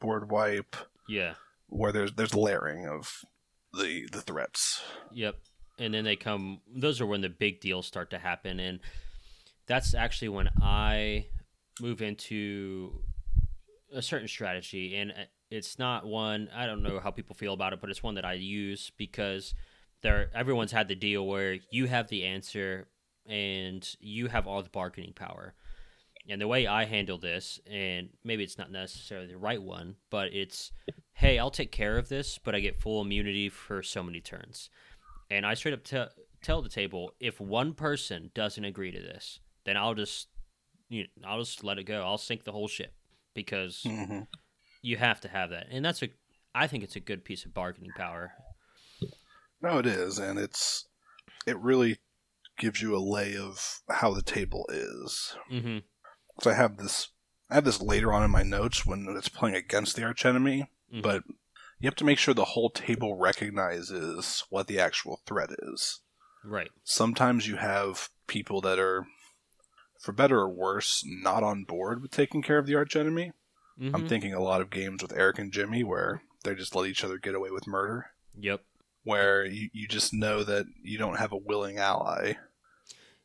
board 0.00 0.30
wipe. 0.30 0.76
Yeah. 1.08 1.34
where 1.66 1.90
there's 1.90 2.12
there's 2.12 2.34
layering 2.34 2.86
of 2.86 3.24
the 3.72 4.08
the 4.12 4.20
threats. 4.20 4.82
Yep. 5.12 5.36
And 5.78 5.94
then 5.94 6.04
they 6.04 6.16
come, 6.16 6.60
those 6.72 7.00
are 7.00 7.06
when 7.06 7.22
the 7.22 7.28
big 7.28 7.60
deals 7.60 7.86
start 7.86 8.10
to 8.10 8.18
happen. 8.18 8.60
And 8.60 8.80
that's 9.66 9.94
actually 9.94 10.28
when 10.28 10.50
I 10.60 11.26
move 11.80 12.02
into 12.02 13.02
a 13.92 14.02
certain 14.02 14.28
strategy. 14.28 14.96
And 14.96 15.12
uh, 15.12 15.24
it's 15.50 15.78
not 15.78 16.06
one, 16.06 16.48
I 16.54 16.66
don't 16.66 16.82
know 16.82 17.00
how 17.00 17.10
people 17.10 17.34
feel 17.34 17.54
about 17.54 17.72
it, 17.72 17.80
but 17.80 17.90
it's 17.90 18.02
one 18.02 18.14
that 18.14 18.24
I 18.24 18.34
use 18.34 18.92
because 18.96 19.54
there 20.02 20.30
everyone's 20.34 20.72
had 20.72 20.88
the 20.88 20.94
deal 20.94 21.26
where 21.26 21.58
you 21.70 21.86
have 21.86 22.08
the 22.08 22.24
answer 22.24 22.88
and 23.26 23.88
you 24.00 24.28
have 24.28 24.46
all 24.46 24.62
the 24.62 24.68
bargaining 24.68 25.12
power. 25.14 25.54
And 26.28 26.40
the 26.40 26.46
way 26.48 26.66
I 26.66 26.84
handle 26.84 27.18
this, 27.18 27.58
and 27.68 28.10
maybe 28.22 28.44
it's 28.44 28.58
not 28.58 28.70
necessarily 28.70 29.26
the 29.26 29.36
right 29.36 29.60
one, 29.60 29.96
but 30.08 30.32
it's, 30.32 30.70
hey, 31.14 31.38
I'll 31.38 31.50
take 31.50 31.72
care 31.72 31.98
of 31.98 32.08
this, 32.08 32.38
but 32.38 32.54
I 32.54 32.60
get 32.60 32.80
full 32.80 33.02
immunity 33.02 33.48
for 33.48 33.82
so 33.82 34.02
many 34.04 34.20
turns. 34.20 34.70
And 35.30 35.44
I 35.44 35.54
straight 35.54 35.74
up 35.74 35.82
te- 35.82 36.22
tell 36.40 36.62
the 36.62 36.68
table, 36.68 37.12
if 37.18 37.40
one 37.40 37.74
person 37.74 38.30
doesn't 38.34 38.64
agree 38.64 38.92
to 38.92 39.00
this, 39.00 39.40
then 39.64 39.76
I'll 39.76 39.94
just, 39.94 40.28
you 40.88 41.04
know, 41.16 41.28
I'll 41.28 41.40
just 41.40 41.64
let 41.64 41.78
it 41.78 41.84
go. 41.84 42.02
I'll 42.02 42.18
sink 42.18 42.44
the 42.44 42.52
whole 42.52 42.68
ship 42.68 42.94
because 43.34 43.82
Mm-hmm. 43.84 44.20
you 44.82 44.96
have 44.98 45.20
to 45.22 45.28
have 45.28 45.50
that, 45.50 45.66
and 45.70 45.84
that's 45.84 46.02
a, 46.02 46.08
I 46.54 46.66
think 46.66 46.84
it's 46.84 46.96
a 46.96 47.00
good 47.00 47.24
piece 47.24 47.44
of 47.44 47.54
bargaining 47.54 47.92
power. 47.96 48.32
No, 49.60 49.78
it 49.78 49.86
is, 49.86 50.18
and 50.18 50.38
it's 50.38 50.86
it 51.46 51.58
really 51.58 51.98
gives 52.58 52.82
you 52.82 52.94
a 52.94 52.98
lay 52.98 53.36
of 53.36 53.80
how 53.88 54.12
the 54.12 54.22
table 54.22 54.66
is. 54.70 55.34
Mm-hmm. 55.50 55.78
So 56.40 56.50
I 56.50 56.54
have 56.54 56.76
this 56.78 57.08
I 57.50 57.54
have 57.56 57.64
this 57.64 57.82
later 57.82 58.12
on 58.14 58.22
in 58.22 58.30
my 58.30 58.42
notes 58.42 58.86
when 58.86 59.06
it's 59.16 59.28
playing 59.28 59.54
against 59.56 59.94
the 59.94 60.04
archenemy, 60.04 60.70
Mhm. 60.92 61.02
but 61.02 61.22
you 61.78 61.86
have 61.86 61.96
to 61.96 62.04
make 62.04 62.18
sure 62.18 62.32
the 62.32 62.46
whole 62.46 62.70
table 62.70 63.16
recognizes 63.16 64.44
what 64.48 64.68
the 64.68 64.78
actual 64.78 65.20
threat 65.26 65.50
is. 65.58 66.00
Right. 66.44 66.70
Sometimes 66.82 67.46
you 67.46 67.56
have 67.56 68.08
people 68.26 68.62
that 68.62 68.78
are, 68.78 69.06
for 70.00 70.12
better 70.12 70.38
or 70.38 70.48
worse, 70.48 71.02
not 71.04 71.42
on 71.42 71.64
board 71.64 72.00
with 72.00 72.10
taking 72.10 72.40
care 72.42 72.56
of 72.58 72.66
the 72.66 72.74
archenemy. 72.74 73.32
Mm-hmm. 73.78 73.94
I'm 73.94 74.08
thinking 74.08 74.32
a 74.32 74.40
lot 74.40 74.60
of 74.62 74.70
games 74.70 75.02
with 75.02 75.12
Eric 75.12 75.38
and 75.38 75.52
Jimmy 75.52 75.84
where 75.84 76.22
they 76.44 76.54
just 76.54 76.74
let 76.74 76.86
each 76.88 77.04
other 77.04 77.18
get 77.18 77.34
away 77.34 77.50
with 77.50 77.66
murder, 77.66 78.06
Yep. 78.38 78.64
where 79.04 79.44
you, 79.44 79.68
you 79.74 79.86
just 79.88 80.14
know 80.14 80.42
that 80.42 80.64
you 80.82 80.96
don't 80.96 81.18
have 81.18 81.32
a 81.32 81.36
willing 81.36 81.76
ally 81.78 82.34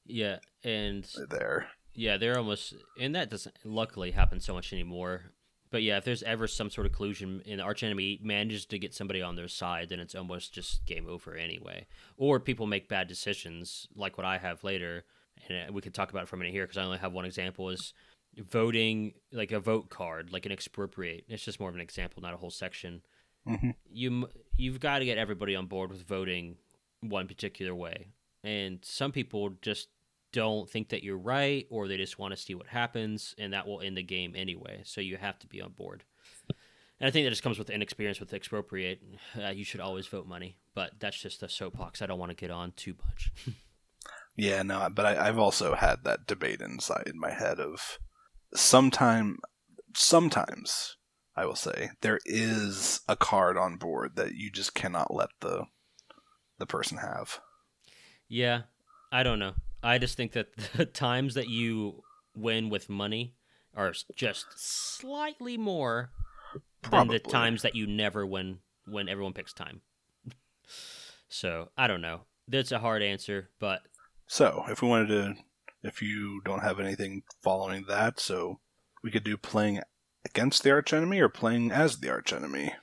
Yeah, 0.06 0.40
and 0.64 1.08
there. 1.30 1.70
Yeah, 1.98 2.16
they're 2.18 2.38
almost, 2.38 2.76
and 3.00 3.16
that 3.16 3.30
doesn't 3.32 3.58
luckily 3.66 4.12
happen 4.12 4.40
so 4.40 4.54
much 4.54 4.72
anymore. 4.72 5.32
But 5.72 5.82
yeah, 5.84 5.98
if 5.98 6.06
there's 6.06 6.24
ever 6.24 6.48
some 6.48 6.70
sort 6.70 6.86
of 6.88 6.94
collusion 6.94 7.42
and 7.46 7.60
the 7.60 7.64
archenemy 7.64 8.20
manages 8.24 8.66
to 8.68 8.80
get 8.80 8.94
somebody 8.94 9.22
on 9.22 9.36
their 9.36 9.48
side, 9.50 9.90
then 9.90 10.00
it's 10.00 10.16
almost 10.16 10.54
just 10.54 10.86
game 10.86 11.08
over 11.10 11.36
anyway. 11.36 11.88
Or 12.16 12.40
people 12.40 12.68
make 12.68 12.88
bad 12.88 13.08
decisions, 13.08 13.88
like 13.96 14.18
what 14.18 14.26
I 14.26 14.38
have 14.38 14.64
later, 14.64 15.04
and 15.50 15.70
uh, 15.70 15.74
we 15.74 15.82
could 15.82 15.94
talk 15.94 16.12
about 16.12 16.24
it 16.24 16.30
for 16.30 16.36
a 16.36 16.40
minute 16.40 16.54
here 16.54 16.66
because 16.66 16.78
I 16.78 16.84
only 16.84 17.00
have 17.00 17.12
one 17.14 17.26
example 17.26 17.70
is 17.70 17.94
voting 18.38 19.14
like 19.32 19.52
a 19.52 19.60
vote 19.60 19.90
card, 19.90 20.32
like 20.32 20.46
an 20.46 20.52
expropriate. 20.52 21.26
It's 21.28 21.44
just 21.44 21.60
more 21.60 21.70
of 21.70 21.76
an 21.76 21.82
example, 21.82 22.22
not 22.22 22.34
a 22.36 22.38
whole 22.38 22.52
section. 22.52 23.02
Mhm. 23.48 23.74
You 23.90 24.30
you've 24.56 24.80
got 24.80 25.00
to 25.00 25.06
get 25.06 25.18
everybody 25.18 25.56
on 25.56 25.66
board 25.66 25.90
with 25.90 26.04
voting 26.08 26.58
one 27.02 27.28
particular 27.28 27.74
way, 27.74 28.08
and 28.44 28.80
some 28.84 29.12
people 29.12 29.50
just 29.62 29.90
don't 30.32 30.70
think 30.70 30.90
that 30.90 31.04
you're 31.04 31.18
right 31.18 31.66
or 31.70 31.88
they 31.88 31.98
just 31.98 32.20
want 32.20 32.34
to 32.34 32.42
see 32.42 32.54
what 32.56 32.68
happens 32.68 33.34
and 33.38 33.54
that 33.54 33.68
will 33.68 33.82
end 33.82 33.98
the 33.98 34.04
game 34.04 34.34
anyway 34.36 34.82
so 34.84 35.02
you 35.02 35.18
have 35.18 35.40
to 35.40 35.48
be 35.48 35.62
on 35.62 35.72
board. 35.72 36.04
And 37.00 37.08
i 37.08 37.12
think 37.12 37.26
that 37.26 37.30
just 37.32 37.44
comes 37.44 37.58
with 37.60 37.70
inexperience 37.70 38.20
with 38.20 38.34
expropriate. 38.34 39.02
Uh, 39.42 39.50
you 39.52 39.64
should 39.64 39.82
always 39.82 40.08
vote 40.08 40.28
money 40.28 40.58
but 40.74 40.92
that's 41.00 41.20
just 41.20 41.44
a 41.44 41.50
soapbox. 41.50 42.02
I 42.02 42.06
don't 42.08 42.20
want 42.20 42.32
to 42.32 42.36
get 42.36 42.52
on 42.52 42.72
too 42.74 42.96
much. 43.06 43.32
Yeah, 44.40 44.62
no, 44.62 44.88
but 44.94 45.04
I, 45.08 45.28
I've 45.28 45.40
also 45.40 45.74
had 45.74 46.04
that 46.04 46.28
debate 46.28 46.62
inside 46.62 47.12
my 47.16 47.32
head 47.32 47.60
of 47.60 47.98
sometime, 48.54 49.40
sometimes 49.96 50.96
I 51.36 51.48
will 51.48 51.56
say 51.56 51.90
there 52.02 52.20
is 52.24 53.02
a 53.10 53.16
card 53.16 53.58
on 53.58 53.78
board 53.78 54.16
that 54.16 54.36
you 54.36 54.52
just 54.52 54.76
cannot 54.76 55.12
let 55.12 55.30
the 55.40 55.66
the 56.60 56.66
person 56.68 56.98
have. 56.98 57.40
yeah 58.28 58.62
i 59.12 59.24
don't 59.24 59.40
know 59.40 59.54
i 59.88 59.98
just 59.98 60.18
think 60.18 60.32
that 60.34 60.48
the 60.76 60.86
times 60.86 61.34
that 61.34 61.50
you 61.50 62.04
win 62.36 62.70
with 62.70 62.90
money 62.90 63.34
are 63.76 63.94
just 64.16 64.46
slightly 64.56 65.58
more 65.58 66.12
than 66.92 67.08
the 67.08 67.20
times 67.20 67.62
that 67.62 67.76
you 67.76 67.86
never 67.88 68.26
win 68.26 68.60
when 68.86 69.10
everyone 69.10 69.34
picks 69.34 69.54
time 69.54 69.82
so 71.28 71.70
i 71.78 71.88
don't 71.88 72.02
know 72.02 72.22
that's 72.48 72.72
a 72.72 72.80
hard 72.80 73.02
answer 73.04 73.50
but 73.60 73.82
So, 74.28 74.64
if 74.70 74.82
we 74.82 74.90
wanted 74.90 75.08
to, 75.08 75.36
if 75.84 76.02
you 76.02 76.42
don't 76.44 76.62
have 76.64 76.80
anything 76.82 77.24
following 77.42 77.86
that, 77.88 78.20
so 78.20 78.60
we 79.04 79.10
could 79.12 79.24
do 79.24 79.38
playing 79.38 79.80
against 80.26 80.64
the 80.64 80.72
archenemy 80.72 81.20
or 81.22 81.30
playing 81.30 81.72
as 81.72 82.00
the 82.00 82.10
archenemy. 82.10 82.74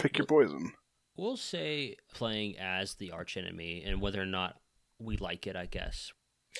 Pick 0.00 0.18
your 0.18 0.26
poison. 0.26 0.72
We'll 1.16 1.36
say 1.36 1.96
playing 2.14 2.58
as 2.58 2.94
the 2.94 3.12
archenemy 3.12 3.84
and 3.86 4.00
whether 4.00 4.20
or 4.20 4.26
not 4.26 4.56
we 4.98 5.16
like 5.16 5.46
it, 5.46 5.54
I 5.54 5.66
guess. 5.66 6.12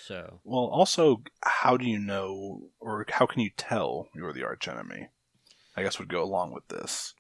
So, 0.05 0.41
Well, 0.45 0.65
also, 0.67 1.23
how 1.43 1.77
do 1.77 1.87
you 1.87 1.99
know, 1.99 2.63
or 2.81 3.05
how 3.09 3.27
can 3.27 3.41
you 3.41 3.51
tell 3.57 4.09
you're 4.15 4.33
the 4.33 4.45
archenemy? 4.45 5.09
I 5.77 5.83
guess 5.83 5.99
would 5.99 6.09
go 6.09 6.23
along 6.23 6.53
with 6.53 6.67
this. 6.69 7.15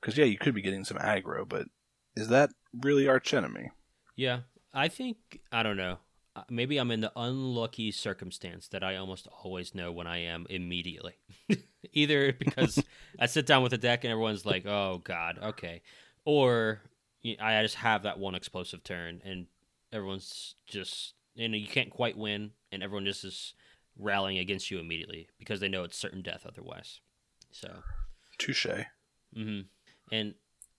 Because, 0.00 0.16
yeah, 0.16 0.24
you 0.24 0.38
could 0.38 0.54
be 0.54 0.62
getting 0.62 0.84
some 0.84 0.96
aggro, 0.98 1.48
but 1.48 1.66
is 2.16 2.28
that 2.28 2.50
really 2.72 3.08
archenemy? 3.08 3.70
yeah, 4.16 4.40
I 4.72 4.88
think, 4.88 5.16
I 5.50 5.62
don't 5.62 5.76
know. 5.76 5.98
Uh, 6.36 6.42
Maybe 6.48 6.78
I'm 6.78 6.90
in 6.90 7.00
the 7.00 7.12
unlucky 7.16 7.90
circumstance 7.90 8.68
that 8.68 8.84
I 8.84 8.96
almost 8.96 9.26
always 9.42 9.74
know 9.74 9.90
when 9.90 10.06
I 10.06 10.18
am 10.18 10.46
immediately. 10.50 11.14
Either 11.92 12.32
because 12.32 12.82
I 13.18 13.26
sit 13.26 13.46
down 13.46 13.62
with 13.62 13.72
a 13.72 13.78
deck 13.78 14.04
and 14.04 14.12
everyone's 14.12 14.46
like, 14.46 14.66
oh, 14.66 15.00
God, 15.02 15.38
okay. 15.42 15.82
Or 16.24 16.82
I 17.40 17.62
just 17.62 17.76
have 17.76 18.04
that 18.04 18.18
one 18.18 18.34
explosive 18.34 18.84
turn, 18.84 19.20
and 19.24 19.46
everyone's 19.92 20.54
just 20.66 21.14
you 21.34 21.48
know 21.48 21.56
you 21.56 21.66
can't 21.66 21.90
quite 21.90 22.16
win, 22.16 22.52
and 22.72 22.82
everyone 22.82 23.04
just 23.04 23.24
is 23.24 23.54
rallying 23.98 24.38
against 24.38 24.70
you 24.70 24.78
immediately 24.78 25.28
because 25.38 25.60
they 25.60 25.68
know 25.68 25.84
it's 25.84 25.96
certain 25.96 26.22
death 26.22 26.44
otherwise. 26.46 27.00
So, 27.50 27.68
Touche. 28.38 28.66
hmm 29.34 29.60
and 30.12 30.34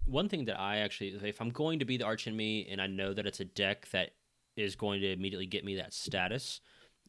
one 0.05 0.29
thing 0.29 0.45
that 0.45 0.59
I 0.59 0.77
actually, 0.77 1.09
if 1.23 1.39
I'm 1.39 1.51
going 1.51 1.79
to 1.79 1.85
be 1.85 1.97
the 1.97 2.05
archenemy, 2.05 2.67
and 2.69 2.81
I 2.81 2.87
know 2.87 3.13
that 3.13 3.27
it's 3.27 3.39
a 3.39 3.45
deck 3.45 3.87
that 3.91 4.11
is 4.55 4.75
going 4.75 5.01
to 5.01 5.11
immediately 5.11 5.45
get 5.45 5.63
me 5.63 5.75
that 5.75 5.93
status, 5.93 6.59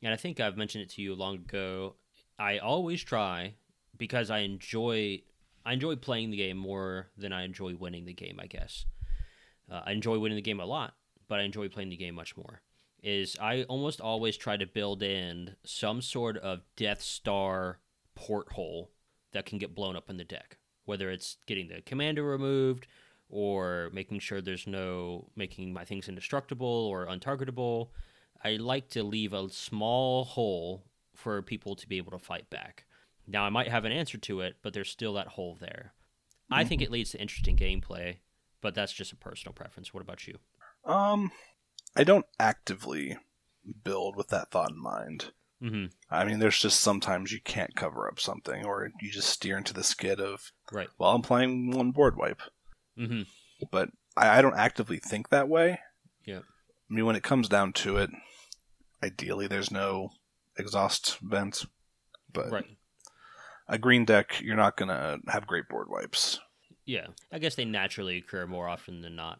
and 0.03 0.13
I 0.13 0.17
think 0.17 0.41
I've 0.41 0.57
mentioned 0.57 0.83
it 0.83 0.91
to 0.91 1.03
you 1.03 1.15
long 1.15 1.37
ago. 1.37 1.97
I 2.39 2.59
always 2.59 3.03
try 3.03 3.55
because 3.97 4.31
I 4.31 4.39
enjoy 4.41 5.23
I 5.65 5.73
enjoy 5.75 5.97
playing 5.97 6.31
the 6.31 6.37
game 6.37 6.57
more 6.57 7.11
than 7.17 7.33
I 7.33 7.45
enjoy 7.45 7.77
winning 7.77 8.05
the 8.05 8.13
game. 8.13 8.39
I 8.41 8.47
guess 8.47 8.85
uh, 9.71 9.83
I 9.87 9.93
enjoy 9.93 10.19
winning 10.19 10.37
the 10.37 10.43
game 10.43 10.61
a 10.61 10.67
lot, 10.67 10.95
but 11.29 11.39
I 11.39 11.43
enjoy 11.43 11.69
playing 11.69 11.91
the 11.91 11.97
game 11.97 12.15
much 12.15 12.37
more. 12.37 12.63
Is 13.03 13.37
I 13.41 13.65
almost 13.65 14.01
always 14.01 14.37
try 14.37 14.57
to 14.57 14.67
build 14.67 15.03
in 15.03 15.57
some 15.65 16.01
sort 16.01 16.37
of 16.37 16.61
Death 16.77 17.03
Star 17.03 17.81
porthole 18.15 18.91
that 19.33 19.47
can 19.47 19.59
get 19.59 19.75
blown 19.75 19.97
up 19.97 20.09
in 20.09 20.19
the 20.19 20.25
deck, 20.25 20.59
whether 20.85 21.11
it's 21.11 21.37
getting 21.47 21.69
the 21.69 21.81
commander 21.83 22.23
removed 22.23 22.87
or 23.29 23.91
making 23.93 24.21
sure 24.21 24.41
there's 24.41 24.67
no 24.67 25.29
making 25.35 25.73
my 25.73 25.85
things 25.85 26.09
indestructible 26.09 26.67
or 26.67 27.07
untargetable. 27.07 27.89
I 28.45 28.57
like 28.57 28.89
to 28.91 29.03
leave 29.03 29.33
a 29.33 29.49
small 29.51 30.25
hole 30.25 30.85
for 31.15 31.43
people 31.43 31.75
to 31.77 31.89
be 31.89 31.97
able 31.97 32.13
to 32.13 32.19
fight 32.19 32.51
back. 32.51 32.85
Now 33.27 33.45
I 33.45 33.51
might 33.51 33.69
have 33.69 33.85
an 33.85 33.93
answer 33.93 34.19
to 34.19 34.41
it, 34.41 34.57
but 34.63 34.75
there's 34.75 34.91
still 34.91 35.15
that 35.15 35.29
hole 35.29 35.57
there. 35.61 35.93
I 36.51 36.65
think 36.65 36.83
it 36.83 36.91
leads 36.91 37.13
to 37.13 37.21
interesting 37.21 37.57
gameplay, 37.57 38.17
but 38.61 38.75
that's 38.75 38.93
just 38.93 39.13
a 39.13 39.17
personal 39.17 39.55
preference. 39.55 39.95
What 39.95 40.03
about 40.03 40.27
you? 40.27 40.39
Um, 40.85 41.31
I 41.97 42.05
don't 42.05 42.27
actively 42.39 43.19
build 43.85 44.17
with 44.17 44.29
that 44.29 44.51
thought 44.51 44.71
in 44.71 44.83
mind. 44.83 45.33
Mm-hmm. 45.63 45.87
I 46.11 46.25
mean, 46.25 46.39
there's 46.41 46.59
just 46.59 46.81
sometimes 46.81 47.31
you 47.33 47.41
can't 47.41 47.77
cover 47.77 48.09
up 48.09 48.19
something, 48.19 48.65
or 48.67 48.91
you 49.01 49.11
just 49.13 49.29
steer 49.29 49.57
into 49.57 49.73
the 49.73 49.85
skid 49.85 50.21
of, 50.21 50.51
Right. 50.73 50.89
well, 50.99 51.15
I'm 51.15 51.23
playing 51.23 51.71
one 51.71 51.93
board 51.93 52.17
wipe. 52.17 52.43
Mm-hmm. 52.99 53.23
But 53.71 53.91
I, 54.17 54.39
I 54.39 54.43
don't 54.43 54.57
actively 54.59 54.99
think 54.99 55.29
that 55.29 55.49
way. 55.49 55.79
Yeah. 56.27 56.41
I 56.41 56.95
mean, 56.95 57.07
when 57.07 57.15
it 57.17 57.23
comes 57.23 57.49
down 57.49 57.73
to 57.75 57.97
it, 57.99 58.11
ideally 59.03 59.47
there's 59.47 59.71
no 59.71 60.11
exhaust 60.59 61.19
vent, 61.21 61.65
but 62.33 62.51
Right. 62.51 62.65
a 63.69 63.79
green 63.79 64.05
deck, 64.05 64.41
you're 64.43 64.57
not 64.57 64.77
going 64.77 64.89
to 64.89 65.21
have 65.29 65.47
great 65.47 65.69
board 65.69 65.87
wipes. 65.89 66.41
Yeah. 66.85 67.07
I 67.33 67.39
guess 67.39 67.55
they 67.55 67.65
naturally 67.65 68.19
occur 68.19 68.47
more 68.49 68.67
often 68.69 69.01
than 69.03 69.15
not. 69.15 69.39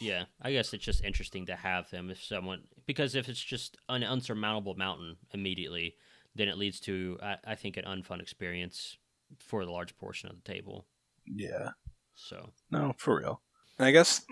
Yeah, 0.00 0.24
I 0.40 0.52
guess 0.52 0.72
it's 0.72 0.84
just 0.84 1.04
interesting 1.04 1.46
to 1.46 1.56
have 1.56 1.90
them 1.90 2.10
if 2.10 2.22
someone 2.22 2.62
because 2.86 3.14
if 3.14 3.28
it's 3.28 3.42
just 3.42 3.76
an 3.88 4.02
unsurmountable 4.02 4.76
mountain 4.76 5.16
immediately, 5.32 5.96
then 6.34 6.48
it 6.48 6.58
leads 6.58 6.80
to 6.80 7.18
I, 7.22 7.36
I 7.44 7.54
think 7.54 7.76
an 7.76 7.84
unfun 7.84 8.20
experience 8.20 8.96
for 9.38 9.64
the 9.64 9.72
large 9.72 9.96
portion 9.96 10.30
of 10.30 10.36
the 10.36 10.52
table. 10.52 10.86
Yeah. 11.26 11.70
So 12.14 12.50
No, 12.70 12.94
for 12.96 13.18
real. 13.18 13.42
I 13.78 13.90
guess 13.90 14.24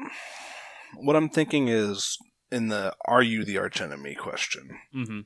what 0.96 1.16
I'm 1.16 1.28
thinking 1.28 1.68
is 1.68 2.18
in 2.50 2.68
the 2.68 2.94
are 3.06 3.22
you 3.22 3.44
the 3.44 3.58
archenemy 3.58 4.14
question. 4.14 4.78
mm-hmm. 4.94 5.20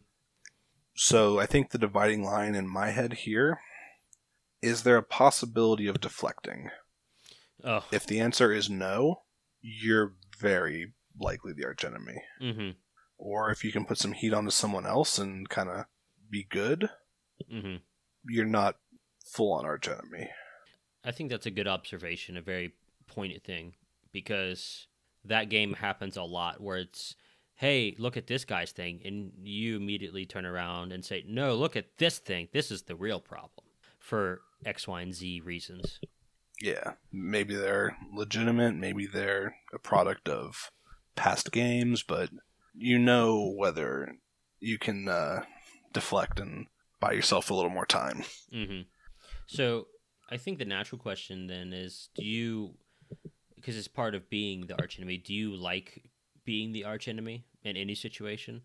So 0.95 1.39
I 1.39 1.47
think 1.47 1.71
the 1.71 1.79
dividing 1.79 2.25
line 2.25 2.55
in 2.55 2.69
my 2.69 2.91
head 2.91 3.13
here 3.13 3.61
is 4.63 4.83
there 4.83 4.97
a 4.97 5.03
possibility 5.03 5.87
of 5.87 6.01
deflecting? 6.01 6.69
Oh. 7.65 7.85
If 7.91 8.07
the 8.07 8.21
answer 8.21 8.53
is 8.53 8.69
no, 8.69 9.23
you're 9.63 10.15
very 10.41 10.93
likely 11.19 11.53
the 11.53 11.65
archenemy. 11.65 12.23
Mm-hmm. 12.43 12.71
Or 13.19 13.51
if 13.51 13.65
you 13.65 13.73
can 13.73 13.85
put 13.85 13.99
some 13.99 14.13
heat 14.13 14.33
onto 14.33 14.51
someone 14.51 14.87
else 14.87 15.19
and 15.19 15.49
kind 15.49 15.69
of 15.69 15.85
be 16.31 16.45
good, 16.49 16.89
Mm-hmm. 17.51 17.77
you're 18.29 18.45
not 18.45 18.77
full 19.25 19.53
on 19.55 19.65
archenemy. 19.65 20.29
I 21.03 21.11
think 21.11 21.31
that's 21.31 21.47
a 21.47 21.51
good 21.51 21.67
observation, 21.67 22.37
a 22.37 22.43
very 22.43 22.75
pointed 23.07 23.45
thing, 23.45 23.75
because 24.13 24.87
that 25.25 25.49
game 25.49 25.73
happens 25.73 26.19
a 26.19 26.23
lot 26.23 26.61
where 26.61 26.77
it's, 26.77 27.15
hey, 27.55 27.95
look 27.99 28.19
at 28.19 28.27
this 28.27 28.45
guy's 28.45 28.73
thing, 28.73 29.01
and 29.07 29.33
you 29.43 29.77
immediately 29.77 30.27
turn 30.27 30.45
around 30.45 30.93
and 30.93 31.03
say, 31.03 31.25
no, 31.27 31.55
look 31.55 31.77
at 31.77 31.97
this 31.97 32.19
thing. 32.19 32.49
This 32.53 32.71
is 32.71 32.83
the 32.83 32.95
real 32.95 33.21
problem 33.21 33.67
for 33.99 34.43
X, 34.67 34.87
Y, 34.87 35.01
and 35.01 35.15
Z 35.15 35.41
reasons. 35.43 35.99
Yeah, 36.61 36.93
maybe 37.13 37.55
they're 37.55 37.97
legitimate, 38.13 38.75
maybe 38.75 39.07
they're 39.07 39.57
a 39.73 39.79
product 39.79 40.29
of 40.29 40.71
past 41.17 41.53
games, 41.53 42.03
but 42.03 42.31
you 42.75 42.99
know 42.99 43.53
whether 43.57 44.15
you 44.61 44.79
can 44.79 45.09
uh, 45.09 45.45
deflect 45.93 46.39
and 46.39 46.67
buy 47.01 47.13
yourself 47.13 47.51
a 47.51 47.55
little 47.55 47.71
more 47.71 47.87
time. 47.87 48.25
hmm 48.53 48.83
So 49.47 49.87
I 50.31 50.37
think 50.37 50.59
the 50.59 50.65
natural 50.67 51.01
question 51.01 51.47
then 51.47 51.73
is, 51.73 52.11
do 52.15 52.25
you, 52.25 52.75
because 53.57 53.77
it's 53.77 53.89
part 53.89 54.15
of 54.15 54.29
being 54.29 54.67
the 54.67 54.79
archenemy, 54.79 55.17
do 55.17 55.33
you 55.33 55.57
like 55.57 56.11
being 56.45 56.73
the 56.73 56.85
archenemy 56.85 57.47
in 57.65 57.77
any 57.77 57.95
situation? 57.95 58.63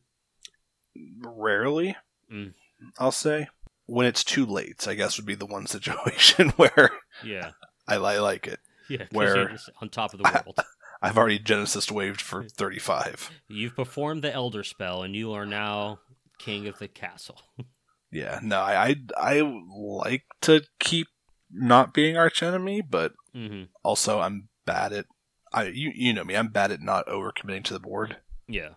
Rarely, 1.21 1.95
Mm. 2.31 2.53
I'll 2.97 3.11
say. 3.11 3.47
When 3.87 4.07
it's 4.07 4.23
too 4.23 4.45
late, 4.47 4.87
I 4.87 4.95
guess 4.95 5.17
would 5.17 5.27
be 5.27 5.35
the 5.35 5.45
one 5.45 5.67
situation 5.75 6.49
where 6.57 6.89
Yeah. 7.23 7.51
I, 7.87 7.97
li- 7.97 8.19
like 8.19 8.47
it. 8.47 8.59
Yeah, 8.89 9.05
Where- 9.11 9.57
on 9.81 9.89
top 9.89 10.13
of 10.13 10.21
the 10.21 10.29
world. 10.31 10.57
I've 11.01 11.17
already 11.17 11.39
Genesis 11.39 11.91
waved 11.91 12.21
for 12.21 12.43
35. 12.45 13.29
You've 13.47 13.75
performed 13.75 14.23
the 14.23 14.33
elder 14.33 14.63
spell, 14.63 15.03
and 15.03 15.15
you 15.15 15.33
are 15.33 15.45
now 15.45 15.99
king 16.39 16.67
of 16.67 16.79
the 16.79 16.87
castle. 16.87 17.41
Yeah, 18.11 18.39
no, 18.41 18.59
I, 18.61 18.91
I 18.91 18.95
I 19.17 19.61
like 19.75 20.23
to 20.43 20.61
keep 20.79 21.07
not 21.51 21.93
being 21.93 22.15
archenemy, 22.15 22.81
but 22.81 23.11
hmm 23.33 23.63
also 23.83 24.19
I'm 24.21 24.47
bad 24.65 24.93
at 24.93 25.05
I 25.51 25.63
you 25.65 25.91
you 25.93 26.13
know 26.13 26.23
me, 26.23 26.35
I'm 26.37 26.47
bad 26.47 26.71
at 26.71 26.81
not 26.81 27.07
overcommitting 27.07 27.65
to 27.65 27.73
the 27.73 27.79
board. 27.81 28.17
Yeah. 28.47 28.69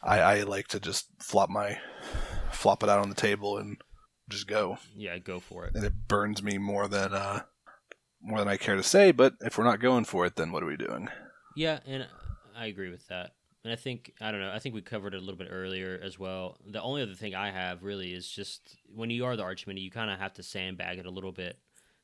I, 0.00 0.20
I 0.20 0.42
like 0.42 0.68
to 0.68 0.78
just 0.78 1.06
flop 1.18 1.50
my 1.50 1.78
flop 2.52 2.84
it 2.84 2.88
out 2.88 3.00
on 3.00 3.08
the 3.08 3.16
table 3.16 3.58
and 3.58 3.78
just 4.28 4.46
go. 4.46 4.76
Yeah, 4.94 5.18
go 5.18 5.40
for 5.40 5.64
it. 5.64 5.74
And 5.74 5.84
it 5.84 6.06
burns 6.06 6.40
me 6.40 6.56
more 6.58 6.86
than 6.86 7.14
uh 7.14 7.42
more 8.22 8.38
than 8.38 8.48
I 8.48 8.56
care 8.56 8.76
to 8.76 8.82
say, 8.82 9.12
but 9.12 9.34
if 9.40 9.58
we're 9.58 9.64
not 9.64 9.80
going 9.80 10.04
for 10.04 10.24
it, 10.26 10.36
then 10.36 10.52
what 10.52 10.62
are 10.62 10.66
we 10.66 10.76
doing? 10.76 11.08
Yeah, 11.56 11.80
and 11.86 12.06
I 12.56 12.66
agree 12.66 12.90
with 12.90 13.06
that. 13.08 13.32
And 13.64 13.72
I 13.72 13.76
think 13.76 14.12
I 14.20 14.30
don't 14.30 14.40
know. 14.40 14.52
I 14.52 14.58
think 14.58 14.74
we 14.74 14.82
covered 14.82 15.14
it 15.14 15.18
a 15.18 15.20
little 15.20 15.36
bit 15.36 15.48
earlier 15.50 16.00
as 16.02 16.18
well. 16.18 16.58
The 16.66 16.82
only 16.82 17.02
other 17.02 17.14
thing 17.14 17.34
I 17.34 17.50
have 17.50 17.84
really 17.84 18.12
is 18.12 18.28
just 18.28 18.76
when 18.92 19.10
you 19.10 19.24
are 19.24 19.36
the 19.36 19.44
archenemy, 19.44 19.80
you 19.80 19.90
kind 19.90 20.10
of 20.10 20.18
have 20.18 20.34
to 20.34 20.42
sandbag 20.42 20.98
it 20.98 21.06
a 21.06 21.10
little 21.10 21.32
bit 21.32 21.58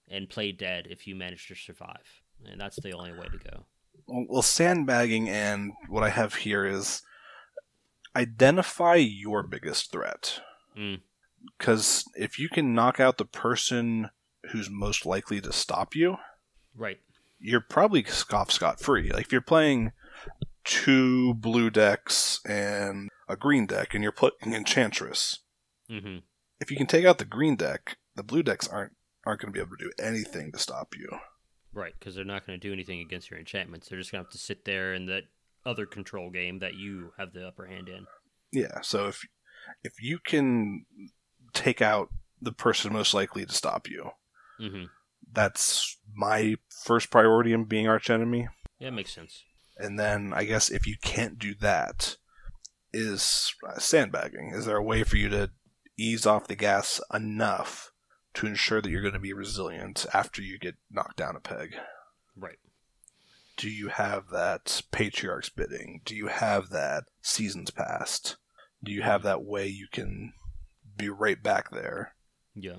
and 0.09 0.29
play 0.29 0.53
dead 0.53 0.87
if 0.89 1.07
you 1.07 1.17
manage 1.17 1.49
to 1.49 1.55
survive, 1.55 2.23
and 2.47 2.61
that's 2.61 2.77
the 2.81 2.93
only 2.93 3.13
way 3.13 3.27
to 3.27 3.51
go. 3.51 3.65
Well, 4.07 4.43
sandbagging 4.43 5.29
and 5.29 5.73
what 5.89 6.05
I 6.05 6.11
have 6.11 6.35
here 6.35 6.65
is 6.65 7.03
identify 8.17 8.95
your 8.95 9.43
biggest 9.43 9.91
threat. 9.91 10.41
Mm. 10.79 11.01
Because 11.59 12.05
if 12.15 12.39
you 12.39 12.49
can 12.49 12.75
knock 12.75 13.01
out 13.01 13.19
the 13.19 13.25
person 13.25 14.11
who's 14.51 14.69
most 14.71 15.05
likely 15.07 15.41
to 15.41 15.53
stop 15.53 15.95
you, 15.95 16.17
Right. 16.75 16.99
you're 17.41 17.61
probably 17.61 18.05
scoff 18.05 18.51
scot 18.51 18.81
free. 18.81 19.11
Like 19.11 19.27
if 19.27 19.33
you're 19.33 19.41
playing 19.41 19.93
two 20.65 21.35
blue 21.35 21.71
decks 21.71 22.41
and 22.47 23.09
a 23.29 23.37
green 23.37 23.67
deck, 23.67 23.95
and 23.95 24.03
you're 24.03 24.13
playing 24.13 24.33
Enchantress, 24.55 25.41
hmm 25.89 26.19
if 26.61 26.73
you 26.73 26.77
can 26.77 26.87
take 26.89 27.05
out 27.05 27.19
the 27.19 27.25
green 27.25 27.55
deck, 27.55 27.99
the 28.17 28.23
blue 28.25 28.43
decks 28.43 28.67
aren't 28.67 28.93
aren't 29.25 29.41
going 29.41 29.53
to 29.53 29.57
be 29.57 29.61
able 29.65 29.77
to 29.77 29.85
do 29.85 29.93
anything 30.03 30.51
to 30.51 30.59
stop 30.59 30.95
you. 30.97 31.09
Right, 31.73 31.93
because 31.99 32.15
they're 32.17 32.25
not 32.25 32.47
going 32.47 32.59
to 32.59 32.67
do 32.67 32.73
anything 32.73 33.01
against 33.01 33.31
your 33.31 33.39
enchantments. 33.39 33.89
They're 33.89 33.99
just 33.99 34.11
going 34.11 34.25
to 34.25 34.27
have 34.27 34.33
to 34.33 34.39
sit 34.39 34.65
there 34.65 34.93
in 34.95 35.07
that 35.07 35.25
other 35.67 35.87
control 35.87 36.31
game 36.31 36.59
that 36.61 36.75
you 36.75 37.13
have 37.19 37.33
the 37.33 37.47
upper 37.47 37.67
hand 37.67 37.89
in. 37.89 38.07
Yeah. 38.51 38.81
So 38.81 39.07
if 39.09 39.25
if 39.85 40.03
you 40.03 40.19
can 40.19 40.87
take 41.53 41.81
out 41.83 42.09
the 42.41 42.53
person 42.53 42.93
most 42.93 43.15
likely 43.15 43.45
to 43.47 43.53
stop 43.53 43.89
you, 43.89 44.11
hmm 44.59 44.85
that's 45.33 45.99
my 46.15 46.57
first 46.71 47.11
priority 47.11 47.53
in 47.53 47.65
being 47.65 47.87
archenemy. 47.87 48.49
Yeah, 48.79 48.91
makes 48.91 49.13
sense. 49.13 49.45
And 49.77 49.99
then 49.99 50.33
I 50.35 50.45
guess 50.45 50.71
if 50.71 50.87
you 50.87 50.97
can't 51.03 51.39
do 51.39 51.55
that, 51.57 52.17
is 52.93 53.55
uh, 53.69 53.79
sandbagging. 53.79 54.53
Is 54.55 54.67
there 54.67 54.77
a 54.77 54.83
way 54.83 55.03
for 55.05 55.17
you 55.17 55.29
to 55.29 55.51
ease 55.97 56.27
off 56.27 56.49
the 56.49 56.57
gas 56.57 57.01
enough 57.13 57.93
to 58.35 58.47
ensure 58.47 58.81
that 58.81 58.91
you're 58.91 59.03
going 59.03 59.15
to 59.15 59.21
be 59.21 59.33
resilient 59.33 60.07
after 60.13 60.43
you 60.43 60.59
get 60.59 60.77
knocked 60.91 61.17
down 61.17 61.37
a 61.37 61.41
peg? 61.41 61.77
Right. 62.37 62.59
Do 63.57 63.69
you 63.69 63.89
have 63.89 64.31
that 64.31 64.83
patriarch's 64.93 65.49
bidding? 65.49 66.01
Do 66.05 66.15
you 66.15 66.29
have 66.29 66.71
that 66.71 67.05
seasons 67.21 67.71
past? 67.71 68.37
Do 68.83 68.93
you 68.93 69.03
have 69.03 69.23
that 69.25 69.45
way 69.45 69.67
you 69.67 69.89
can 69.91 70.33
be 70.97 71.09
right 71.09 71.43
back 71.43 71.71
there? 71.71 72.15
Yeah. 72.55 72.77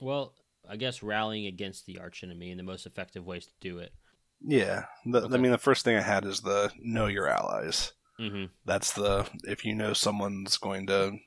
Well, 0.00 0.34
I 0.68 0.76
guess 0.76 1.02
rallying 1.02 1.46
against 1.46 1.86
the 1.86 1.98
archenemy 2.00 2.50
and 2.50 2.58
the 2.58 2.64
most 2.64 2.86
effective 2.86 3.24
ways 3.24 3.46
to 3.46 3.52
do 3.60 3.78
it 3.78 3.92
Yeah, 4.40 4.84
the, 5.04 5.22
Okay. 5.22 5.34
I 5.34 5.38
mean 5.38 5.52
the 5.52 5.58
first 5.58 5.84
thing 5.84 5.96
I 5.96 6.02
had 6.02 6.24
is 6.24 6.40
the 6.40 6.70
know 6.80 7.06
your 7.06 7.28
allies. 7.28 7.92
Mm-hmm. 8.20 8.46
That's 8.64 8.92
the 8.92 9.28
if 9.44 9.64
you 9.64 9.74
know 9.74 9.92
someone's 9.92 10.56
going 10.56 10.86
to 10.88 11.18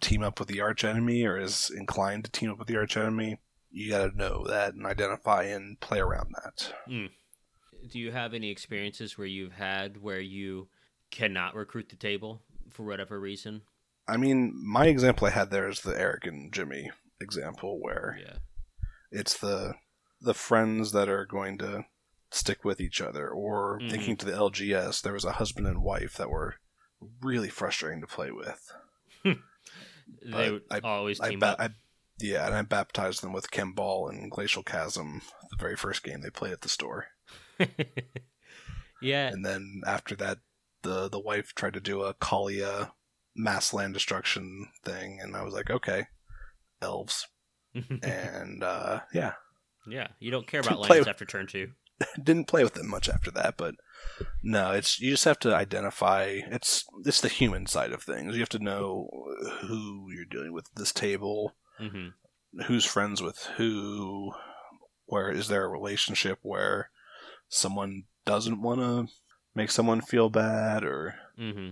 team 0.00 0.22
up 0.22 0.38
with 0.38 0.48
the 0.48 0.60
arch 0.60 0.84
enemy 0.84 1.24
or 1.24 1.38
is 1.38 1.70
inclined 1.70 2.24
to 2.24 2.30
team 2.30 2.50
up 2.50 2.58
with 2.58 2.68
the 2.68 2.76
arch 2.76 2.96
enemy, 2.96 3.38
you 3.70 3.90
got 3.90 4.10
to 4.10 4.16
know 4.16 4.44
that 4.46 4.74
and 4.74 4.86
identify 4.86 5.44
and 5.44 5.78
play 5.80 5.98
around 5.98 6.34
that. 6.34 6.72
Do 7.90 7.98
you 7.98 8.12
have 8.12 8.34
any 8.34 8.50
experiences 8.50 9.16
where 9.16 9.26
you've 9.26 9.52
had 9.52 10.02
where 10.02 10.20
you 10.20 10.68
cannot 11.10 11.54
recruit 11.54 11.88
the 11.88 11.96
table 11.96 12.42
for 12.70 12.84
whatever 12.84 13.20
reason? 13.20 13.62
I 14.08 14.16
mean, 14.16 14.52
my 14.54 14.86
example 14.86 15.26
I 15.26 15.30
had 15.30 15.50
there 15.50 15.68
is 15.68 15.80
the 15.80 15.98
Eric 15.98 16.26
and 16.26 16.52
Jimmy 16.52 16.90
example 17.20 17.80
where 17.80 18.18
Yeah. 18.20 18.38
It's 19.10 19.36
the 19.36 19.74
the 20.20 20.34
friends 20.34 20.92
that 20.92 21.08
are 21.08 21.26
going 21.26 21.58
to 21.58 21.84
stick 22.30 22.64
with 22.64 22.80
each 22.80 23.00
other 23.00 23.28
or 23.28 23.78
Mhm. 23.80 23.90
thinking 23.90 24.16
to 24.16 24.26
the 24.26 24.32
LGS 24.32 25.00
there 25.02 25.12
was 25.12 25.24
a 25.24 25.32
husband 25.32 25.66
and 25.66 25.82
wife 25.82 26.14
that 26.16 26.30
were 26.30 26.56
really 27.20 27.48
frustrating 27.50 28.00
to 28.00 28.06
play 28.06 28.30
with. 28.30 28.72
They 30.24 30.50
would 30.52 30.62
I- 30.70 30.80
always 30.80 31.20
I, 31.20 31.30
team 31.30 31.40
ba- 31.40 31.46
up. 31.48 31.60
I 31.60 31.70
yeah, 32.18 32.46
and 32.46 32.54
I 32.54 32.62
baptized 32.62 33.22
them 33.22 33.32
with 33.32 33.50
Ken 33.50 33.72
Ball 33.72 34.08
and 34.08 34.30
Glacial 34.30 34.62
Chasm 34.62 35.20
the 35.50 35.56
very 35.58 35.76
first 35.76 36.02
game 36.02 36.20
they 36.22 36.30
played 36.30 36.52
at 36.52 36.60
the 36.62 36.68
store. 36.68 37.08
yeah. 39.02 39.28
And 39.28 39.44
then 39.44 39.82
after 39.86 40.14
that 40.16 40.38
the 40.82 41.08
the 41.08 41.18
wife 41.20 41.52
tried 41.54 41.74
to 41.74 41.80
do 41.80 42.02
a 42.02 42.14
Kalia 42.14 42.92
mass 43.34 43.72
land 43.74 43.94
destruction 43.94 44.68
thing 44.84 45.18
and 45.20 45.36
I 45.36 45.42
was 45.42 45.52
like, 45.54 45.70
okay, 45.70 46.06
elves. 46.80 47.26
and 48.02 48.62
uh 48.62 49.00
yeah, 49.12 49.32
yeah. 49.86 50.08
You 50.18 50.30
don't 50.30 50.46
care 50.46 50.60
about 50.60 50.80
lands 50.80 51.00
with- 51.00 51.08
after 51.08 51.24
turn 51.24 51.46
two. 51.46 51.72
didn't 52.22 52.46
play 52.46 52.62
with 52.62 52.74
them 52.74 52.90
much 52.90 53.08
after 53.08 53.30
that, 53.30 53.56
but 53.56 53.74
no, 54.42 54.72
it's 54.72 55.00
you 55.00 55.10
just 55.10 55.24
have 55.24 55.38
to 55.40 55.54
identify 55.54 56.40
it's 56.50 56.84
it's 57.06 57.22
the 57.22 57.28
human 57.28 57.66
side 57.66 57.92
of 57.92 58.02
things. 58.02 58.34
You 58.34 58.40
have 58.40 58.50
to 58.50 58.58
know 58.58 59.08
who 59.62 60.08
you're 60.14 60.26
dealing 60.26 60.52
with 60.52 60.66
at 60.66 60.76
this 60.78 60.92
table, 60.92 61.54
hmm 61.78 62.08
who's 62.66 62.84
friends 62.84 63.20
with 63.22 63.44
who, 63.56 64.32
where 65.06 65.30
is 65.30 65.48
there 65.48 65.64
a 65.64 65.68
relationship 65.68 66.38
where 66.42 66.90
someone 67.48 68.04
doesn't 68.24 68.60
want 68.62 68.80
to 68.80 69.06
make 69.54 69.70
someone 69.70 70.00
feel 70.02 70.28
bad 70.28 70.84
or 70.84 71.14
hmm 71.36 71.70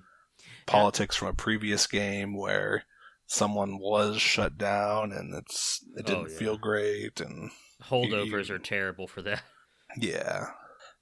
politics 0.67 1.17
from 1.17 1.29
a 1.29 1.35
previous 1.35 1.87
game 1.87 2.35
where 2.37 2.85
someone 3.27 3.79
was 3.79 4.21
shut 4.21 4.57
down 4.59 5.13
and 5.13 5.35
it's 5.35 5.85
it 5.97 6.05
Oh, 6.05 6.07
didn't 6.07 6.31
yeah. 6.33 6.39
feel 6.39 6.59
great 6.59 7.21
and 7.21 7.51
Holdovers 7.85 8.49
You- 8.49 8.55
are 8.55 8.59
terrible 8.59 9.07
for 9.09 9.23
that. 9.23 9.43
Yeah. 9.99 10.47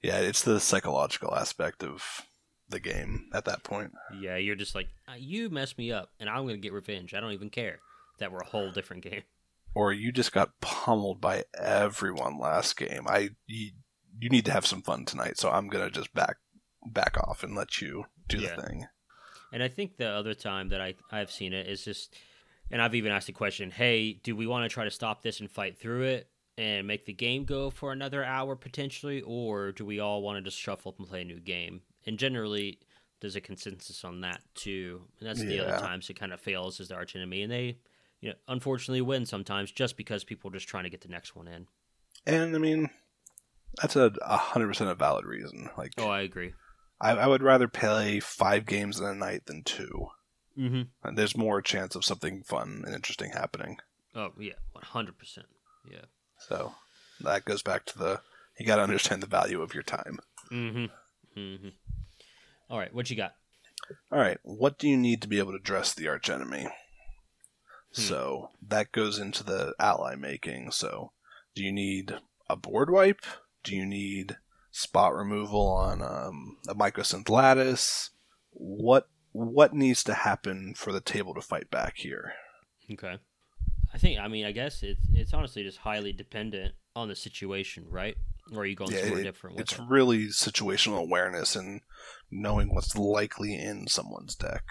Yeah, 0.01 0.19
it's 0.19 0.43
the 0.43 0.59
psychological 0.59 1.33
aspect 1.35 1.83
of 1.83 2.21
the 2.69 2.79
game 2.79 3.29
at 3.33 3.45
that 3.45 3.63
point. 3.63 3.91
Yeah, 4.19 4.35
you're 4.37 4.55
just 4.55 4.75
like 4.75 4.89
"Uh, 5.07 5.13
you 5.17 5.49
messed 5.49 5.77
me 5.77 5.91
up, 5.91 6.09
and 6.19 6.29
I'm 6.29 6.45
gonna 6.45 6.57
get 6.57 6.73
revenge. 6.73 7.13
I 7.13 7.19
don't 7.21 7.31
even 7.31 7.49
care 7.49 7.79
that 8.19 8.31
we're 8.31 8.39
a 8.41 8.45
whole 8.45 8.71
different 8.71 9.03
game. 9.03 9.23
Or 9.75 9.91
you 9.93 10.11
just 10.11 10.31
got 10.33 10.59
pummeled 10.61 11.19
by 11.21 11.45
everyone 11.57 12.37
last 12.37 12.75
game. 12.77 13.05
I 13.07 13.29
you, 13.47 13.71
you 14.19 14.29
need 14.29 14.45
to 14.45 14.51
have 14.51 14.65
some 14.67 14.81
fun 14.83 15.05
tonight, 15.05 15.37
so 15.39 15.49
I'm 15.49 15.67
going 15.69 15.83
to 15.85 15.91
just 15.91 16.13
back 16.13 16.35
back 16.85 17.17
off 17.17 17.43
and 17.43 17.55
let 17.55 17.81
you 17.81 18.05
do 18.27 18.37
Yeah. 18.39 18.55
the 18.55 18.61
thing. 18.61 18.85
And 19.53 19.63
I 19.63 19.67
think 19.69 19.95
the 19.95 20.09
other 20.09 20.33
time 20.33 20.69
that 20.69 20.81
I 20.81 20.95
I've 21.11 21.31
seen 21.31 21.53
it 21.53 21.67
is 21.67 21.85
just, 21.85 22.15
and 22.71 22.81
I've 22.81 22.95
even 22.95 23.11
asked 23.11 23.27
the 23.27 23.33
question, 23.33 23.69
hey, 23.71 24.13
do 24.13 24.35
we 24.35 24.47
want 24.47 24.65
to 24.69 24.73
try 24.73 24.83
to 24.83 24.91
stop 24.91 25.21
this 25.21 25.39
and 25.39 25.49
fight 25.49 25.77
through 25.77 26.01
it 26.03 26.27
and 26.57 26.87
make 26.87 27.05
the 27.05 27.13
game 27.13 27.45
go 27.45 27.69
for 27.69 27.91
another 27.91 28.23
hour 28.23 28.55
potentially, 28.55 29.21
or 29.21 29.71
do 29.71 29.85
we 29.85 29.99
all 29.99 30.21
want 30.23 30.37
to 30.37 30.41
just 30.41 30.59
shuffle 30.59 30.89
up 30.89 30.99
and 30.99 31.07
play 31.07 31.21
a 31.21 31.25
new 31.25 31.39
game? 31.39 31.81
And 32.05 32.17
generally, 32.17 32.79
there's 33.21 33.35
a 33.35 33.41
consensus 33.41 34.03
on 34.03 34.21
that 34.21 34.41
too. 34.55 35.03
And 35.19 35.29
that's 35.29 35.39
the 35.39 35.55
Yeah. 35.55 35.61
other 35.61 35.77
times 35.77 36.09
it 36.09 36.19
kind 36.19 36.33
of 36.33 36.41
fails 36.41 36.79
as 36.79 36.87
the 36.89 36.95
arch 36.95 37.15
enemy, 37.15 37.43
and 37.43 37.51
they, 37.51 37.77
you 38.21 38.29
know, 38.29 38.35
unfortunately 38.47 39.01
win 39.01 39.25
sometimes 39.25 39.71
just 39.71 39.95
because 39.97 40.23
people 40.23 40.49
are 40.49 40.53
just 40.53 40.67
trying 40.67 40.83
to 40.85 40.89
get 40.89 41.01
the 41.01 41.07
next 41.09 41.35
one 41.35 41.47
in. 41.47 41.67
And 42.25 42.55
I 42.55 42.59
mean, 42.59 42.89
that's 43.79 43.95
a 43.95 44.11
a 44.21 44.37
hundred 44.37 44.67
percent 44.67 44.89
a 44.89 44.95
valid 44.95 45.25
reason. 45.25 45.69
Like, 45.77 45.93
Oh, 45.97 46.07
I 46.09 46.21
agree. 46.21 46.53
I, 47.03 47.11
I 47.11 47.27
would 47.27 47.43
rather 47.43 47.67
play 47.67 48.21
five 48.21 48.65
games 48.65 48.97
in 48.99 49.05
a 49.05 49.13
night 49.13 49.45
than 49.45 49.63
two. 49.63 50.07
Mm-hmm. 50.57 50.83
And 51.03 51.17
There's 51.17 51.35
more 51.35 51.61
chance 51.61 51.95
of 51.95 52.05
something 52.05 52.43
fun 52.43 52.83
and 52.85 52.95
interesting 52.95 53.31
happening. 53.31 53.77
Oh 54.15 54.31
yeah, 54.39 54.53
one 54.71 54.85
hundred 54.85 55.17
percent. 55.17 55.47
Yeah. 55.91 56.05
So 56.37 56.73
that 57.19 57.45
goes 57.45 57.61
back 57.61 57.85
to 57.87 57.97
the 57.97 58.21
you 58.57 58.65
got 58.65 58.77
to 58.77 58.83
understand 58.83 59.21
the 59.21 59.27
value 59.27 59.61
of 59.61 59.73
your 59.73 59.83
time. 59.83 60.19
Mm-hmm. 60.51 61.39
Mm-hmm. 61.39 61.69
All 62.69 62.79
right, 62.79 62.93
what 62.93 63.09
you 63.09 63.17
got? 63.17 63.33
All 64.11 64.19
right, 64.19 64.37
what 64.43 64.77
do 64.77 64.87
you 64.87 64.95
need 64.95 65.21
to 65.23 65.27
be 65.27 65.39
able 65.39 65.51
to 65.51 65.59
dress 65.59 65.93
the 65.93 66.07
arch 66.07 66.29
enemy? 66.29 66.67
Hmm. 67.95 68.01
So 68.01 68.49
that 68.65 68.91
goes 68.91 69.19
into 69.19 69.43
the 69.43 69.73
ally 69.79 70.15
making. 70.15 70.71
So, 70.71 71.11
do 71.55 71.63
you 71.63 71.73
need 71.73 72.15
a 72.49 72.55
board 72.55 72.89
wipe? 72.89 73.25
Do 73.63 73.75
you 73.75 73.85
need 73.85 74.37
spot 74.75 75.13
removal 75.15 75.67
on 75.67 76.01
um, 76.01 76.57
a 76.67 76.73
mycosynth 76.75 77.29
lattice? 77.29 78.09
What 78.51 79.07
what 79.31 79.73
needs 79.73 80.03
to 80.03 80.13
happen 80.13 80.73
for 80.75 80.91
the 80.91 80.99
table 81.01 81.33
to 81.35 81.41
fight 81.41 81.71
back 81.71 81.97
here? 81.97 82.33
Okay. 82.91 83.17
I 83.93 83.97
think 83.97 84.19
I 84.19 84.27
mean 84.27 84.45
I 84.45 84.51
guess 84.51 84.83
it's 84.83 84.99
it's 85.13 85.33
honestly 85.33 85.63
just 85.63 85.77
highly 85.77 86.11
dependent 86.11 86.73
on 86.95 87.07
the 87.07 87.15
situation, 87.15 87.85
right? 87.89 88.15
Or 88.51 88.59
are 88.63 88.65
you 88.65 88.75
going 88.75 88.91
Yeah, 88.91 89.01
somewhere 89.01 89.19
it- 89.21 89.23
different 89.23 89.59
It's 89.59 89.73
it? 89.73 89.79
really 89.87 90.25
situational 90.27 90.99
awareness 90.99 91.55
and 91.55 91.81
knowing 92.29 92.73
what's 92.73 92.97
likely 92.97 93.55
in 93.55 93.87
someone's 93.87 94.35
deck. 94.35 94.63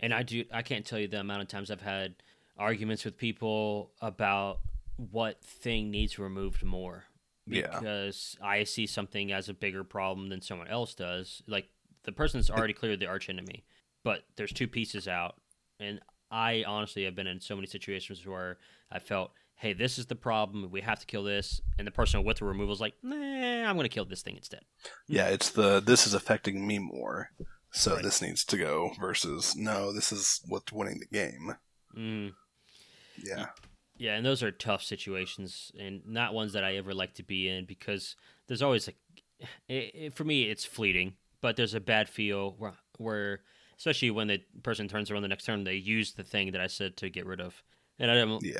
And 0.00 0.12
I 0.14 0.22
do 0.22 0.44
I 0.52 0.62
can't 0.62 0.84
tell 0.86 0.98
you 0.98 1.08
the 1.08 1.20
amount 1.20 1.42
of 1.42 1.48
times 1.48 1.70
I've 1.70 1.80
had 1.80 2.14
arguments 2.56 3.04
with 3.04 3.16
people 3.18 3.90
about 4.00 4.60
what 4.96 5.42
thing 5.42 5.90
needs 5.90 6.18
removed 6.18 6.62
more. 6.64 7.04
Yeah. 7.46 7.78
Because 7.78 8.36
I 8.42 8.64
see 8.64 8.86
something 8.86 9.32
as 9.32 9.48
a 9.48 9.54
bigger 9.54 9.84
problem 9.84 10.28
than 10.28 10.40
someone 10.40 10.68
else 10.68 10.94
does. 10.94 11.42
Like 11.46 11.66
the 12.04 12.12
person's 12.12 12.50
already 12.50 12.72
cleared 12.72 13.00
the 13.00 13.06
arch 13.06 13.28
enemy, 13.28 13.64
but 14.02 14.24
there's 14.36 14.52
two 14.52 14.68
pieces 14.68 15.06
out. 15.08 15.36
And 15.80 16.00
I 16.30 16.64
honestly 16.66 17.04
have 17.04 17.14
been 17.14 17.26
in 17.26 17.40
so 17.40 17.54
many 17.54 17.66
situations 17.66 18.26
where 18.26 18.58
I 18.90 18.98
felt, 18.98 19.32
hey, 19.56 19.72
this 19.72 19.98
is 19.98 20.06
the 20.06 20.14
problem. 20.16 20.70
We 20.70 20.80
have 20.80 21.00
to 21.00 21.06
kill 21.06 21.24
this. 21.24 21.60
And 21.78 21.86
the 21.86 21.90
person 21.92 22.24
with 22.24 22.38
the 22.38 22.44
removal 22.44 22.72
is 22.74 22.80
like, 22.80 22.94
nah, 23.02 23.16
I'm 23.68 23.76
going 23.76 23.84
to 23.84 23.94
kill 23.94 24.04
this 24.04 24.22
thing 24.22 24.36
instead. 24.36 24.62
Yeah, 25.06 25.28
it's 25.28 25.50
the 25.50 25.80
this 25.80 26.06
is 26.06 26.14
affecting 26.14 26.66
me 26.66 26.78
more, 26.78 27.30
so 27.72 27.94
Right. 27.94 28.02
this 28.02 28.22
needs 28.22 28.44
to 28.46 28.56
go 28.56 28.92
versus 29.00 29.54
no, 29.56 29.92
this 29.92 30.12
is 30.12 30.40
what's 30.48 30.72
winning 30.72 30.98
the 31.00 31.06
game. 31.16 31.54
Mm. 31.96 32.32
Yeah, 33.22 33.46
Yeah, 33.96 34.16
and 34.16 34.26
those 34.26 34.42
are 34.42 34.50
tough 34.50 34.82
situations, 34.82 35.70
and 35.78 36.02
not 36.06 36.34
ones 36.34 36.52
that 36.54 36.64
I 36.64 36.74
ever 36.76 36.92
like 36.94 37.14
to 37.14 37.22
be 37.22 37.48
in 37.48 37.64
because 37.64 38.16
there's 38.48 38.62
always 38.62 38.88
a. 38.88 38.92
It, 39.68 39.94
it, 39.94 40.14
for 40.16 40.24
me, 40.24 40.44
it's 40.44 40.64
fleeting, 40.64 41.14
but 41.40 41.56
there's 41.56 41.74
a 41.74 41.80
bad 41.80 42.08
feel 42.08 42.54
where, 42.58 42.72
where, 42.98 43.40
especially 43.78 44.10
when 44.10 44.28
the 44.28 44.40
person 44.62 44.88
turns 44.88 45.10
around 45.10 45.22
the 45.22 45.28
next 45.28 45.44
turn, 45.44 45.64
they 45.64 45.74
use 45.74 46.12
the 46.12 46.24
thing 46.24 46.52
that 46.52 46.60
I 46.60 46.66
said 46.66 46.96
to 46.98 47.08
get 47.10 47.26
rid 47.26 47.40
of, 47.40 47.62
and 47.98 48.10
I 48.10 48.14
don't. 48.14 48.42
yeah. 48.42 48.54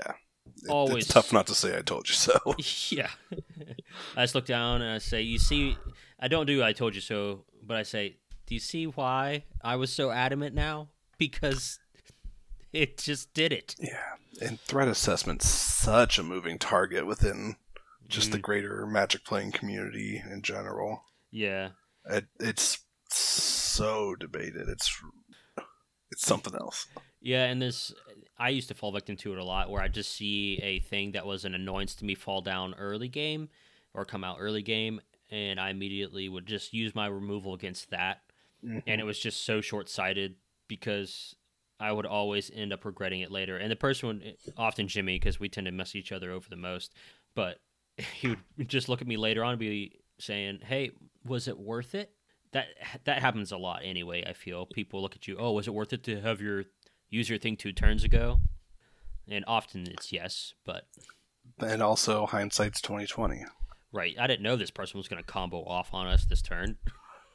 It- 0.63 0.69
Always- 0.69 1.05
it's 1.07 1.15
tough 1.15 1.33
not 1.33 1.47
to 1.47 1.55
say 1.55 1.77
I 1.77 1.81
told 1.81 2.07
you 2.09 2.15
so. 2.15 2.39
Yeah, 2.91 3.09
I 4.17 4.23
just 4.25 4.35
look 4.35 4.45
down 4.47 4.83
and 4.83 4.91
I 4.93 4.99
say, 4.99 5.23
"You 5.23 5.39
see, 5.39 5.77
I 6.21 6.29
don't 6.29 6.47
do 6.47 6.63
I 6.63 6.73
told 6.73 6.95
you 6.95 7.01
so, 7.01 7.45
but 7.63 7.77
I 7.79 7.83
say, 7.83 8.19
do 8.47 8.55
you 8.55 8.61
see 8.61 8.87
why 8.87 9.45
I 9.63 9.77
was 9.77 9.91
so 9.93 10.11
adamant 10.11 10.55
now? 10.55 10.89
Because 11.17 11.79
it 12.83 12.99
just 12.99 13.33
did 13.35 13.53
it." 13.53 13.75
yeah, 13.79 14.15
and 14.43 14.61
threat 14.61 14.89
assessment's 14.89 15.49
such 15.49 16.19
a 16.19 16.23
moving 16.23 16.59
target 16.59 17.07
within 17.07 17.57
just 18.09 18.29
Mm. 18.29 18.33
the 18.33 18.39
greater 18.39 18.87
Magic 18.87 19.25
playing 19.25 19.53
community 19.53 20.23
in 20.31 20.43
general. 20.43 21.05
Yeah, 21.31 21.71
It, 22.05 22.27
it's 22.39 22.81
so 23.09 24.15
debated. 24.15 24.69
It's 24.69 25.03
it's 26.11 26.27
something 26.27 26.55
else. 26.55 26.87
Yeah, 27.21 27.45
and 27.45 27.61
this 27.63 27.93
I 28.39 28.51
used 28.51 28.69
to 28.69 28.75
fall 28.75 28.93
victim 28.93 29.17
to 29.19 29.33
it 29.33 29.39
a 29.39 29.45
lot 29.45 29.71
where 29.71 29.83
I 29.83 29.89
just 29.89 30.13
see 30.13 30.59
a 30.63 30.81
thing 30.81 31.13
that 31.13 31.25
was 31.27 31.45
an 31.45 31.55
annoyance 31.55 31.95
to 31.97 32.05
me 32.05 32.15
fall 32.15 32.41
down 32.43 32.75
early 32.75 33.09
game 33.09 33.49
or 33.95 34.05
come 34.05 34.23
out 34.25 34.37
early 34.41 34.63
game 34.63 35.01
and 35.31 35.59
I 35.59 35.71
immediately 35.71 36.29
would 36.29 36.47
just 36.47 36.73
use 36.75 36.95
my 36.95 37.07
removal 37.07 37.55
against 37.55 37.91
that. 37.91 38.21
And 38.63 39.01
it 39.01 39.05
was 39.05 39.19
just 39.19 39.45
so 39.45 39.61
short 39.61 39.89
sighted 39.89 40.37
because 40.69 41.35
I 41.81 41.93
would 41.93 42.07
always 42.07 42.51
end 42.55 42.73
up 42.73 42.85
regretting 42.85 43.21
it 43.21 43.31
later. 43.31 43.57
And 43.57 43.71
the 43.71 43.77
person 43.77 44.09
would 44.09 44.37
often 44.57 44.89
Jimmy 44.89 45.19
because 45.19 45.41
we 45.41 45.49
tend 45.49 45.67
to 45.67 45.73
mess 45.73 45.95
each 45.95 46.13
other 46.13 46.31
over 46.31 46.49
the 46.49 46.57
most, 46.57 46.95
but 47.35 47.59
he 47.99 48.37
would 48.57 48.69
just 48.69 48.89
look 48.89 49.01
at 49.01 49.09
me 49.09 49.17
later 49.17 49.45
on 49.45 49.53
and 49.53 49.61
be 49.61 50.01
saying, 50.19 50.61
"Hey, 50.65 50.91
was 51.25 51.49
it 51.49 51.59
worth 51.59 51.95
it?" 51.95 52.13
That 52.53 52.67
that 53.05 53.21
happens 53.21 53.53
a 53.53 53.59
lot 53.59 53.83
anyway. 53.85 54.25
I 54.27 54.33
feel 54.33 54.67
people 54.67 55.03
look 55.03 55.17
at 55.17 55.27
you, 55.27 55.37
"Oh, 55.39 55.53
was 55.53 55.67
it 55.67 55.75
worth 55.75 55.93
it 55.93 56.05
to 56.05 56.21
have 56.21 56.41
your 56.41 56.65
use 57.11 57.29
your 57.29 57.39
thing 57.39 57.57
two 57.57 57.73
turns 57.73 58.05
ago?" 58.05 58.41
And 59.29 59.45
often 59.47 59.87
it's 59.89 60.13
yes, 60.13 60.55
but 60.65 60.87
and 61.59 61.83
also 61.83 62.27
hindsight's 62.27 62.81
twenty 62.81 63.07
twenty. 63.07 63.45
Right. 63.95 64.17
I 64.19 64.27
didn't 64.27 64.43
know 64.43 64.57
this 64.57 64.73
person 64.73 64.99
was 64.99 65.07
going 65.07 65.23
to 65.23 65.27
combo 65.27 65.65
off 65.65 65.95
on 65.95 66.09
us 66.09 66.25
this 66.25 66.43
turn. 66.43 66.79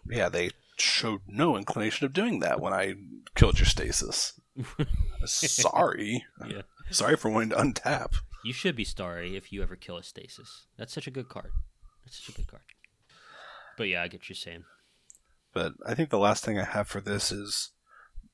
Yeah, 0.06 0.28
they 0.28 0.50
showed 0.82 1.22
no 1.28 1.58
inclination 1.58 2.06
of 2.06 2.14
doing 2.14 2.40
that 2.40 2.60
when 2.60 2.74
I 2.74 2.96
killed 3.36 3.60
your 3.60 3.66
stasis. 3.66 4.40
Sorry. 5.26 6.26
Yeah. 6.48 6.62
Sorry 6.92 7.16
for 7.16 7.30
wanting 7.30 7.50
to 7.50 7.56
untap. 7.56 8.16
You 8.44 8.54
should 8.54 8.76
be 8.76 8.86
sorry 8.86 9.36
if 9.36 9.52
you 9.52 9.62
ever 9.62 9.76
kill 9.76 9.98
a 9.98 10.04
stasis. 10.04 10.68
That's 10.78 10.94
such 10.94 11.08
a 11.08 11.12
good 11.12 11.30
card. 11.30 11.52
That's 12.06 12.24
such 12.24 12.34
a 12.34 12.38
good 12.38 12.48
card. 12.48 12.64
But 13.78 13.90
yeah, 13.90 14.02
I 14.02 14.08
get 14.08 14.22
what 14.22 14.30
you're 14.30 14.36
saying. 14.36 14.64
But 15.54 15.74
I 15.86 15.94
think 15.94 16.10
the 16.10 16.20
last 16.20 16.44
thing 16.46 16.58
I 16.58 16.64
have 16.64 16.88
for 16.88 17.02
this 17.02 17.32
is 17.32 17.72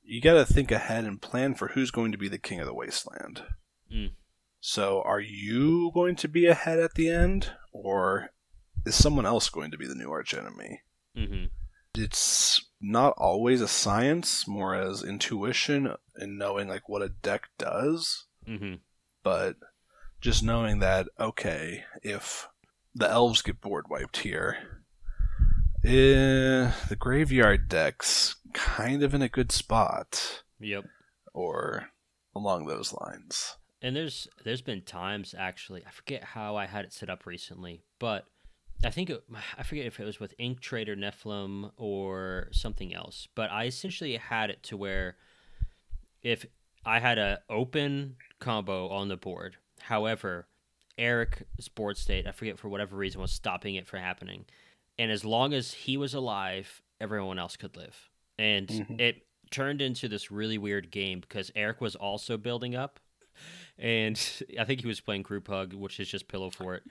you 0.03 0.21
got 0.21 0.33
to 0.33 0.45
think 0.45 0.71
ahead 0.71 1.05
and 1.05 1.21
plan 1.21 1.55
for 1.55 1.69
who's 1.69 1.91
going 1.91 2.11
to 2.11 2.17
be 2.17 2.27
the 2.27 2.37
king 2.37 2.59
of 2.59 2.67
the 2.67 2.73
wasteland. 2.73 3.43
Mm. 3.91 4.11
So, 4.59 5.01
are 5.03 5.19
you 5.19 5.91
going 5.93 6.15
to 6.17 6.27
be 6.27 6.47
ahead 6.47 6.79
at 6.79 6.95
the 6.95 7.09
end, 7.09 7.51
or 7.71 8.31
is 8.85 8.95
someone 8.95 9.25
else 9.25 9.49
going 9.49 9.71
to 9.71 9.77
be 9.77 9.87
the 9.87 9.95
new 9.95 10.09
archenemy? 10.09 10.81
hmm 11.15 11.45
It's 11.97 12.63
not 12.81 13.13
always 13.17 13.61
a 13.61 13.67
science, 13.67 14.47
more 14.47 14.75
as 14.75 15.03
intuition 15.03 15.95
and 16.15 16.37
knowing 16.37 16.67
like 16.67 16.87
what 16.89 17.01
a 17.01 17.09
deck 17.09 17.49
does. 17.57 18.25
hmm 18.45 18.75
But 19.23 19.55
just 20.21 20.43
knowing 20.43 20.79
that 20.79 21.07
okay, 21.19 21.83
if 22.03 22.47
the 22.93 23.09
elves 23.09 23.41
get 23.41 23.61
board 23.61 23.85
wiped 23.89 24.17
here, 24.17 24.83
eh, 25.83 26.71
the 26.89 26.95
graveyard 26.97 27.67
deck's 27.67 28.35
kind 28.53 29.03
of 29.03 29.13
in 29.13 29.21
a 29.21 29.29
good 29.29 29.51
spot, 29.51 30.43
Yep. 30.59 30.85
or 31.33 31.89
along 32.35 32.65
those 32.65 32.93
lines. 32.93 33.57
And 33.81 33.95
there's 33.95 34.27
there's 34.43 34.61
been 34.61 34.81
times 34.81 35.35
actually 35.37 35.83
I 35.85 35.91
forget 35.91 36.23
how 36.23 36.55
I 36.55 36.65
had 36.65 36.85
it 36.85 36.93
set 36.93 37.09
up 37.09 37.25
recently, 37.25 37.83
but 37.99 38.25
I 38.83 38.89
think 38.91 39.09
it, 39.09 39.23
I 39.57 39.63
forget 39.63 39.85
if 39.85 39.99
it 39.99 40.05
was 40.05 40.19
with 40.19 40.33
Ink-Treader 40.37 40.95
Nephilim 40.95 41.71
or 41.77 42.49
something 42.51 42.93
else. 42.93 43.27
But 43.35 43.49
I 43.51 43.65
essentially 43.65 44.15
had 44.17 44.49
it 44.49 44.61
to 44.63 44.77
where 44.77 45.15
if 46.21 46.45
I 46.85 46.99
had 46.99 47.17
a 47.17 47.39
open 47.49 48.17
combo 48.39 48.89
on 48.89 49.07
the 49.07 49.17
board, 49.17 49.57
however, 49.81 50.47
Eric's 50.97 51.67
board 51.67 51.97
state 51.97 52.27
I 52.27 52.31
forget 52.31 52.57
for 52.59 52.69
whatever 52.69 52.95
reason 52.95 53.21
was 53.21 53.31
stopping 53.31 53.75
it 53.75 53.87
from 53.87 53.99
happening, 53.99 54.45
and 54.97 55.11
as 55.11 55.25
long 55.25 55.53
as 55.53 55.73
he 55.73 55.97
was 55.97 56.13
alive, 56.13 56.81
everyone 57.01 57.37
else 57.39 57.57
could 57.57 57.75
live, 57.75 58.09
and 58.37 58.67
Mhm. 58.67 58.99
it 59.01 59.27
turned 59.51 59.81
into 59.81 60.07
this 60.07 60.31
really 60.31 60.57
weird 60.57 60.91
game 60.91 61.19
because 61.19 61.51
Eric 61.55 61.81
was 61.81 61.95
also 61.95 62.37
building 62.37 62.75
up 62.75 62.99
and 63.77 64.17
I 64.59 64.63
think 64.63 64.81
he 64.81 64.87
was 64.87 65.01
playing 65.01 65.21
group 65.23 65.47
hug, 65.47 65.73
which 65.73 65.99
is 65.99 66.07
just 66.09 66.27
pillow 66.27 66.49
fort. 66.49 66.83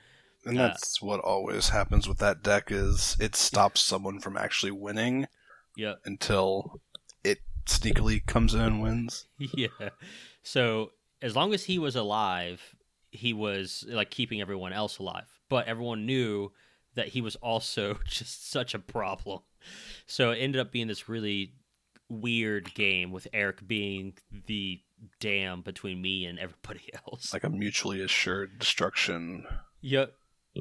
And 0.47 0.59
Uh, 0.59 0.68
that's 0.68 1.01
what 1.01 1.20
always 1.20 1.70
happens 1.70 2.07
with 2.09 2.18
that 2.18 2.42
deck 2.42 2.70
is 2.70 3.16
it 3.20 3.34
stops 3.36 3.80
someone 3.80 4.20
from 4.20 4.36
actually 4.36 4.72
winning 4.72 5.26
Yep. 5.76 6.01
until 6.05 6.80
it 7.24 7.38
sneakily 7.66 8.24
comes 8.26 8.55
in 8.55 8.61
and 8.61 8.82
wins. 8.82 9.26
yeah. 9.38 9.68
So 10.42 10.92
as 11.22 11.34
long 11.34 11.55
as 11.55 11.64
he 11.64 11.78
was 11.78 11.97
alive, 11.97 12.74
he 13.11 13.32
was 13.32 13.84
like 13.88 14.11
keeping 14.11 14.40
everyone 14.40 14.72
else 14.72 14.99
alive. 14.99 15.40
But 15.49 15.66
everyone 15.66 16.05
knew 16.07 16.53
that 16.95 17.09
he 17.09 17.20
was 17.20 17.36
also 17.36 17.99
just 18.07 18.51
such 18.51 18.74
a 18.74 18.78
problem. 18.78 19.40
So 20.07 20.30
it 20.32 20.38
ended 20.38 20.61
up 20.61 20.70
being 20.72 20.88
this 20.88 21.09
really 21.09 21.55
weird 22.11 22.74
game 22.74 23.11
with 23.12 23.26
Eric 23.32 23.66
being 23.66 24.14
the 24.47 24.80
dam 25.20 25.62
between 25.62 26.01
me 26.03 26.26
and 26.26 26.38
everybody 26.38 26.90
else. 27.09 27.32
Like 27.32 27.45
a 27.45 27.51
mutually 27.51 28.03
assured 28.03 28.59
destruction. 28.59 29.47
Yep. 29.80 30.12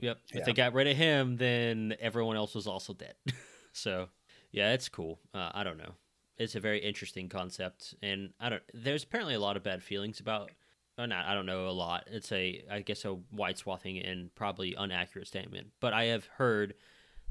Yep. 0.02 0.20
If 0.34 0.46
they 0.46 0.54
got 0.54 0.74
rid 0.74 0.88
of 0.88 0.98
him, 0.98 1.38
then 1.38 1.96
everyone 2.00 2.36
else 2.36 2.56
was 2.56 2.68
also 2.68 2.94
dead. 2.94 3.16
so, 3.74 4.10
yeah, 4.52 4.74
it's 4.74 4.90
cool. 4.90 5.20
Uh, 5.34 5.52
I 5.54 5.64
don't 5.64 5.78
know. 5.78 5.94
It's 6.38 6.56
a 6.56 6.60
very 6.60 6.80
interesting 6.80 7.30
concept, 7.30 7.94
and 8.02 8.32
I 8.40 8.50
don't. 8.50 8.64
There's 8.74 9.04
apparently 9.04 9.36
a 9.36 9.40
lot 9.40 9.56
of 9.56 9.64
bad 9.64 9.84
feelings 9.84 10.20
about. 10.20 10.52
Or 10.96 11.08
not. 11.08 11.26
I 11.26 11.34
don't 11.34 11.48
know 11.48 11.68
a 11.68 11.72
lot. 11.72 12.04
It's 12.12 12.32
a, 12.32 12.64
I 12.72 12.82
guess, 12.82 13.04
a 13.04 13.18
wide 13.32 13.58
swathing 13.58 13.98
and 13.98 14.34
probably 14.36 14.76
inaccurate 14.78 15.28
statement. 15.28 15.72
But 15.80 15.92
I 15.94 16.04
have 16.06 16.26
heard 16.38 16.76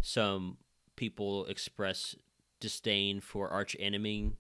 some 0.01 0.57
people 0.97 1.47
express 1.47 2.17
disdain 2.59 3.21
for 3.21 3.49
arch 3.51 3.77
enemy. 3.79 4.33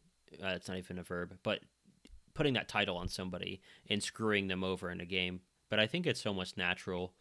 Uh, 0.42 0.48
it's 0.48 0.68
not 0.68 0.78
even 0.78 0.98
a 0.98 1.04
verb, 1.04 1.38
but 1.44 1.60
putting 2.34 2.54
that 2.54 2.68
title 2.68 2.96
on 2.96 3.08
somebody 3.08 3.60
and 3.88 4.02
screwing 4.02 4.48
them 4.48 4.64
over 4.64 4.90
in 4.90 5.00
a 5.00 5.04
game. 5.04 5.40
But 5.68 5.78
I 5.78 5.86
think 5.86 6.06
it's 6.06 6.26
almost 6.26 6.56
natural. 6.56 7.12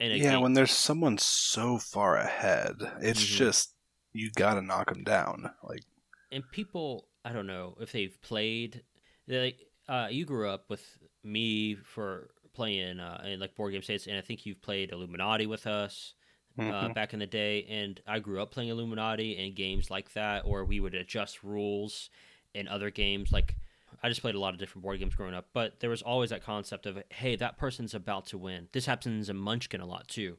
Yeah, 0.00 0.32
game. 0.32 0.40
when 0.40 0.52
there's 0.54 0.72
someone 0.72 1.18
so 1.18 1.78
far 1.78 2.16
ahead, 2.16 2.76
it's 3.00 3.22
Mhm. 3.22 3.24
just 3.24 3.74
you 4.12 4.30
gotta 4.32 4.62
knock 4.62 4.88
them 4.90 5.04
down. 5.04 5.50
Like, 5.62 5.84
and 6.30 6.48
people, 6.50 7.08
I 7.24 7.32
don't 7.32 7.46
know 7.46 7.76
if 7.80 7.92
they've 7.92 8.20
played. 8.22 8.82
Like, 9.26 9.58
uh, 9.88 10.08
you 10.10 10.24
grew 10.24 10.48
up 10.48 10.68
with 10.70 10.98
me 11.22 11.74
for 11.76 12.30
playing 12.54 13.00
uh, 13.00 13.22
in 13.26 13.40
like 13.40 13.54
board 13.54 13.72
game 13.72 13.82
states, 13.82 14.06
and 14.06 14.16
I 14.16 14.20
think 14.22 14.46
you've 14.46 14.62
played 14.62 14.90
Illuminati 14.92 15.46
with 15.46 15.66
us. 15.66 16.14
uh, 16.58 16.88
mhm. 16.88 16.94
back 16.94 17.12
in 17.12 17.18
the 17.18 17.26
day, 17.26 17.64
and 17.66 18.00
I 18.06 18.18
grew 18.18 18.40
up 18.40 18.50
playing 18.50 18.70
Illuminati 18.70 19.36
and 19.36 19.54
games 19.54 19.90
like 19.90 20.14
that, 20.14 20.42
or 20.46 20.64
we 20.64 20.80
would 20.80 20.94
adjust 20.94 21.42
rules 21.44 22.08
in 22.54 22.66
other 22.66 22.90
games. 22.90 23.30
Like 23.30 23.56
I 24.02 24.08
just 24.08 24.20
played 24.20 24.34
a 24.34 24.40
lot 24.40 24.52
of 24.54 24.60
different 24.60 24.82
board 24.82 24.98
games 25.00 25.14
growing 25.14 25.34
up, 25.34 25.48
but 25.52 25.80
there 25.80 25.90
was 25.90 26.02
always 26.02 26.30
that 26.30 26.44
concept 26.44 26.86
of, 26.86 26.98
hey, 27.10 27.36
that 27.36 27.56
person's 27.58 27.94
about 27.94 28.26
to 28.26 28.38
win. 28.38 28.68
This 28.72 28.86
happens 28.86 29.28
in 29.28 29.36
Munchkin 29.36 29.80
a 29.80 29.86
lot 29.86 30.06
too. 30.08 30.36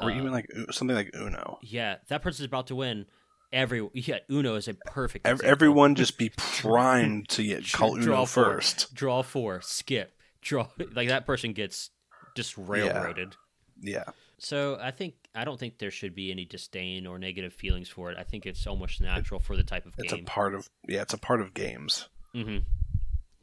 or 0.00 0.10
Uh, 0.10 0.16
even 0.16 0.32
like 0.32 0.46
something 0.70 0.96
like 0.96 1.14
Uno. 1.14 1.58
yeah, 1.62 1.96
that 2.08 2.22
person's 2.22 2.46
about 2.46 2.66
to 2.68 2.74
win. 2.74 3.06
Every 3.52 3.88
yeah, 3.92 4.18
Uno 4.28 4.56
is 4.56 4.66
a 4.66 4.74
perfect. 4.74 5.26
Everyone 5.26 5.94
just 5.94 6.18
be 6.18 6.30
primed 6.36 7.28
to 7.30 7.44
get, 7.44 7.70
call 7.72 7.94
Draw 7.96 8.14
Uno 8.14 8.26
four. 8.26 8.44
first. 8.44 8.92
draw 8.94 9.22
four, 9.22 9.60
skip, 9.60 10.16
draw. 10.40 10.66
Like 10.92 11.08
that 11.08 11.24
person 11.26 11.52
gets 11.52 11.90
just 12.34 12.58
railroaded. 12.58 13.36
Yeah, 13.80 14.04
So 14.38 14.78
I 14.80 14.90
think 14.90 15.14
I 15.34 15.44
don't 15.44 15.60
think 15.60 15.78
there 15.78 15.90
should 15.92 16.14
be 16.16 16.30
any 16.32 16.44
disdain 16.46 17.06
or 17.06 17.18
negative 17.18 17.52
feelings 17.52 17.88
for 17.88 18.10
it. 18.10 18.18
I 18.18 18.24
think 18.24 18.46
it's 18.46 18.66
almost 18.66 19.00
natural 19.00 19.38
for 19.40 19.56
the 19.56 19.62
type 19.64 19.84
of 19.86 19.94
it's 19.98 20.12
a 20.12 20.16
game. 20.16 20.24
part 20.24 20.54
of 20.54 20.68
yeah, 20.88 21.02
it's 21.02 21.14
a 21.14 21.18
part 21.18 21.40
of 21.40 21.54
games. 21.54 22.08
mm-hmm. 22.34 22.58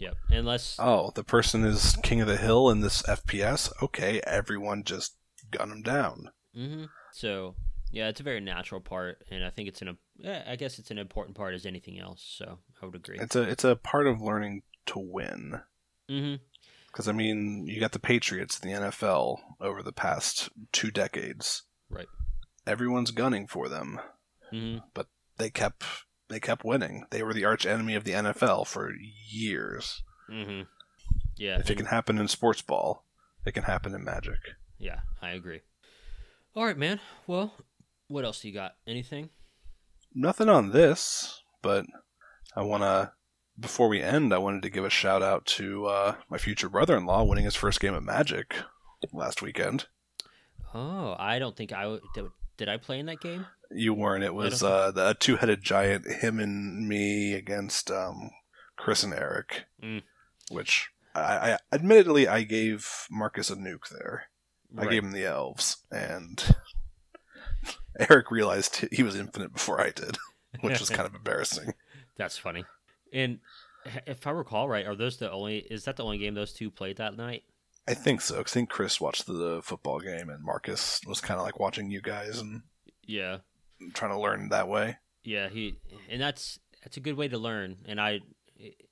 Yep. 0.02 0.16
Unless 0.32 0.78
Oh, 0.80 1.12
the 1.14 1.24
person 1.24 1.64
is 1.64 1.96
king 2.02 2.22
of 2.22 2.28
the 2.28 2.38
hill 2.38 2.70
in 2.70 2.82
this 2.82 3.04
FPS. 3.04 3.72
Okay, 3.84 4.20
everyone 4.26 4.84
just 4.84 5.16
gun 5.52 5.70
them 5.70 5.84
down. 5.84 6.32
Mm-hmm. 6.58 6.86
So 7.14 7.56
yeah, 7.92 8.08
it's 8.08 8.20
a 8.20 8.24
very 8.24 8.40
natural 8.40 8.82
part, 8.82 9.24
and 9.30 9.46
I 9.46 9.52
think 9.52 9.68
it's 9.70 9.82
an. 9.82 9.98
I 10.26 10.56
guess 10.56 10.80
it's 10.80 10.92
an 10.92 10.98
important 10.98 11.38
part 11.38 11.54
as 11.54 11.66
anything 11.66 12.00
else. 12.00 12.24
So 12.38 12.58
I 12.82 12.86
would 12.86 12.96
agree. 12.96 13.18
It's 13.20 13.36
a 13.36 13.44
it's 13.44 13.64
a 13.64 13.76
part 13.76 14.08
of 14.08 14.22
learning 14.22 14.64
to 14.88 15.00
win. 15.00 15.62
Mm-hmm. 16.10 16.36
Because 16.88 17.08
I 17.08 17.12
mean, 17.12 17.68
you 17.68 17.80
got 17.80 17.92
the 17.92 18.00
Patriots 18.00 18.60
in 18.60 18.70
the 18.70 18.80
NFL 18.80 19.38
over 19.62 19.84
the 19.84 19.94
past 19.94 20.50
two 20.72 20.90
decades. 20.90 21.64
Right. 21.90 22.08
Everyone's 22.66 23.12
gunning 23.12 23.48
for 23.48 23.70
them. 23.70 24.00
mm-hmm. 24.52 24.80
but 24.94 25.08
They 25.38 25.50
kept 25.50 25.84
they 26.32 26.40
kept 26.40 26.64
winning. 26.66 27.06
They 27.12 27.22
were 27.24 27.34
the 27.34 27.46
arch 27.46 27.66
enemy 27.66 27.96
of 27.96 28.04
the 28.04 28.12
NFL 28.14 28.66
for 28.68 28.92
years. 29.30 30.02
hmm 30.30 30.62
Yeah. 31.38 31.60
If 31.60 31.70
it 31.70 31.76
can 31.76 31.88
happen 31.88 32.18
in 32.18 32.28
sports 32.28 32.62
ball, 32.62 33.06
it 33.46 33.54
can 33.54 33.64
happen 33.64 33.94
in 33.94 34.04
Magic. 34.04 34.40
yeah, 34.80 35.02
I 35.22 35.32
agree. 35.32 35.62
All 36.56 36.66
right, 36.66 36.78
man. 36.78 37.00
Well, 37.28 37.54
what 38.08 38.26
else 38.26 38.42
do 38.42 38.48
you 38.48 38.54
got? 38.54 38.76
Anything? 38.88 39.30
Nothing 40.14 40.50
on 40.50 40.72
this, 40.72 41.42
but 41.62 41.86
I 42.56 42.62
want 42.64 42.84
to. 42.84 43.12
Before 43.60 43.88
we 43.90 44.02
end, 44.02 44.34
I 44.34 44.38
wanted 44.40 44.62
to 44.64 44.70
give 44.70 44.84
a 44.86 44.90
shout 44.90 45.22
out 45.22 45.46
to 45.58 45.86
uh, 45.86 46.16
my 46.30 46.38
future 46.38 46.68
brother-in-law 46.70 47.24
winning 47.24 47.46
his 47.46 47.56
first 47.56 47.80
game 47.80 47.94
of 47.94 48.04
Magic 48.04 48.56
last 49.14 49.42
weekend. 49.42 49.86
Oh, 50.74 51.16
I 51.20 51.38
don't 51.40 51.56
think 51.56 51.72
I 51.72 51.84
w- 51.84 52.02
did. 52.62 52.70
I 52.70 52.78
play 52.78 53.00
in 53.00 53.08
that 53.08 53.22
game? 53.22 53.48
You 53.72 53.94
weren't. 53.94 54.24
It 54.24 54.34
was 54.34 54.62
uh, 54.62 54.92
the 54.92 55.16
two-headed 55.20 55.64
giant, 55.64 56.06
him 56.06 56.40
and 56.40 56.88
me 56.88 57.34
against 57.34 57.90
um, 57.90 58.32
Chris 58.78 59.04
and 59.04 59.14
Eric. 59.14 59.66
Mm. 59.84 60.04
Which 60.50 60.90
I, 61.16 61.54
I 61.54 61.58
admittedly 61.72 62.28
I 62.28 62.44
gave 62.44 63.08
Marcus 63.10 63.50
a 63.50 63.56
nuke 63.56 63.90
there. 63.90 64.26
I 64.78 64.86
gave 64.86 65.04
him 65.04 65.12
the 65.12 65.26
elves, 65.26 65.78
and 65.92 66.56
Eric 68.10 68.32
realized 68.32 68.88
he 68.92 69.04
was 69.04 69.18
infinite 69.18 69.54
before 69.54 69.82
I 69.82 69.90
did, 69.90 70.18
which 70.62 70.80
was 70.80 70.90
kind 70.90 71.06
of 71.08 71.14
embarrassing. 71.14 71.74
That's 72.18 72.38
funny. 72.38 72.64
And 73.12 73.40
if 74.06 74.26
I 74.28 74.32
recall 74.32 74.70
right, 74.70 74.86
are 74.86 74.96
those 74.96 75.18
the 75.18 75.30
only? 75.30 75.58
Is 75.58 75.86
that 75.86 75.98
the 75.98 76.04
only 76.04 76.20
game 76.20 76.36
those 76.36 76.54
two 76.54 76.72
played 76.72 76.98
that 76.98 77.18
night? 77.18 77.44
I 77.92 77.94
think 77.94 78.22
so. 78.22 78.40
I 78.40 78.44
think 78.44 78.70
Chris 78.70 79.00
watched 79.02 79.28
the 79.28 79.62
football 79.64 80.00
game, 80.00 80.30
and 80.30 80.44
Marcus 80.44 81.02
was 81.06 81.22
kind 81.22 81.40
of 81.40 81.46
like 81.46 81.60
watching 81.60 81.92
you 81.92 82.02
guys 82.02 82.40
and 82.40 82.62
Yeah, 83.06 83.38
trying 83.94 84.12
to 84.12 84.20
learn 84.20 84.50
that 84.50 84.68
way. 84.68 84.98
yeah. 85.24 85.50
He 85.50 85.76
and 86.10 86.22
that's 86.22 86.60
that's 86.84 86.98
a 86.98 87.02
good 87.02 87.18
way 87.18 87.28
to 87.28 87.38
learn. 87.38 87.78
And 87.86 88.00
I 88.02 88.22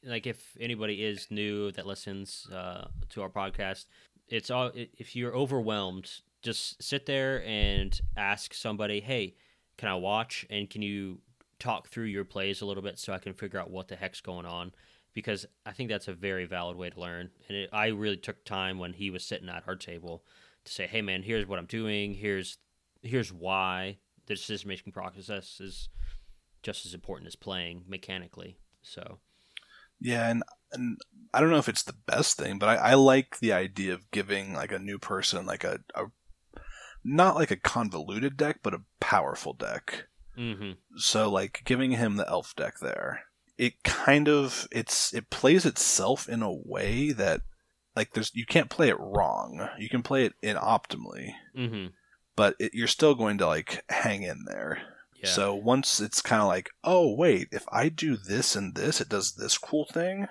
like 0.03 0.27
if 0.27 0.57
anybody 0.59 1.03
is 1.03 1.27
new 1.31 1.71
that 1.71 1.87
listens 1.87 2.47
uh, 2.51 2.87
to 3.09 3.21
our 3.21 3.29
podcast, 3.29 3.85
it's 4.27 4.49
all 4.51 4.71
if 4.75 5.15
you're 5.15 5.35
overwhelmed, 5.35 6.11
just 6.41 6.81
sit 6.83 7.05
there 7.05 7.43
and 7.45 7.99
ask 8.17 8.53
somebody, 8.53 8.99
"Hey, 8.99 9.35
can 9.77 9.89
I 9.89 9.95
watch 9.95 10.45
and 10.49 10.69
can 10.69 10.81
you 10.81 11.19
talk 11.59 11.87
through 11.89 12.05
your 12.05 12.25
plays 12.25 12.61
a 12.61 12.65
little 12.65 12.83
bit 12.83 12.97
so 12.99 13.11
I 13.13 13.17
can 13.19 13.33
figure 13.33 13.59
out 13.59 13.69
what 13.71 13.87
the 13.87 13.95
heck's 13.95 14.21
going 14.21 14.45
on?" 14.45 14.71
Because 15.14 15.45
I 15.66 15.72
think 15.72 15.89
that's 15.89 16.07
a 16.07 16.14
very 16.14 16.45
valid 16.45 16.78
way 16.78 16.89
to 16.89 16.99
learn. 16.99 17.32
And 17.47 17.57
it, 17.57 17.70
I 17.74 17.88
really 17.88 18.18
took 18.18 18.45
time 18.45 18.80
when 18.80 18.93
he 18.93 19.10
was 19.10 19.24
sitting 19.24 19.49
at 19.49 19.68
our 19.68 19.76
table 19.76 20.24
to 20.66 20.72
say, 20.72 20.88
"Hey, 20.88 21.01
man, 21.01 21.24
here's 21.24 21.47
what 21.47 21.60
I'm 21.60 21.66
doing. 21.66 22.14
Here's 22.14 22.57
here's 23.01 23.32
why 23.34 23.97
the 24.28 24.36
decision 24.36 24.68
making 24.68 24.93
process 24.93 25.60
is 25.60 25.89
just 26.62 26.86
as 26.86 26.93
important 26.93 27.28
as 27.28 27.36
playing 27.36 27.84
mechanically." 27.88 28.57
So 28.82 29.20
Yeah, 29.99 30.30
and 30.30 30.43
and 30.72 30.97
I 31.34 31.41
don't 31.41 31.49
know 31.49 31.57
if 31.57 31.70
it's 31.70 31.84
the 31.84 31.93
best 31.93 32.38
thing, 32.38 32.60
but 32.60 32.70
I, 32.70 32.91
I 32.91 32.93
like 32.93 33.39
the 33.39 33.53
idea 33.53 33.93
of 33.93 34.10
giving 34.12 34.53
like 34.53 34.72
a 34.72 34.80
new 34.80 34.99
person 34.99 35.45
like 35.45 35.64
a, 35.64 35.80
a 35.95 36.05
not 37.03 37.36
like 37.36 37.51
a 37.51 37.55
convoluted 37.57 38.38
deck, 38.38 38.60
but 38.64 38.74
a 38.74 38.84
powerful 38.99 39.53
deck. 39.53 40.07
hmm 40.36 40.72
So 40.97 41.30
like 41.30 41.62
giving 41.66 41.91
him 41.91 42.16
the 42.18 42.28
elf 42.30 42.55
deck 42.55 42.80
there, 42.80 43.26
it 43.60 43.84
kind 43.84 44.30
of 44.30 44.68
it's 44.72 45.14
it 45.14 45.30
plays 45.30 45.66
itself 45.66 46.30
in 46.30 46.41
a 46.41 46.51
way 46.51 47.12
that 47.12 47.41
like 47.93 48.14
there's 48.14 48.32
you 48.34 48.45
can't 48.45 48.70
play 48.70 48.88
it 48.88 48.99
wrong. 48.99 49.68
You 49.78 49.89
can 49.89 50.01
play 50.01 50.26
it 50.26 50.34
in 50.41 50.55
optimally, 50.55 51.34
hmm 51.55 51.88
but 52.38 52.55
it, 52.57 52.74
you're 52.74 52.88
still 52.88 53.16
going 53.16 53.38
to 53.38 53.45
like 53.45 53.84
hang 53.89 54.24
in 54.24 54.45
there. 54.45 54.82
Yeah. 55.22 55.30
So 55.30 55.53
once 55.53 55.99
it's 55.99 56.22
kind 56.22 56.41
of 56.41 56.47
like, 56.47 56.70
oh 56.86 57.14
wait, 57.14 57.49
if 57.51 57.66
I 57.70 57.89
do 57.89 58.16
this 58.16 58.55
and 58.55 58.74
this, 58.76 59.01
it 59.01 59.10
does 59.10 59.34
this 59.34 59.57
cool 59.57 59.86
thing. 59.91 60.28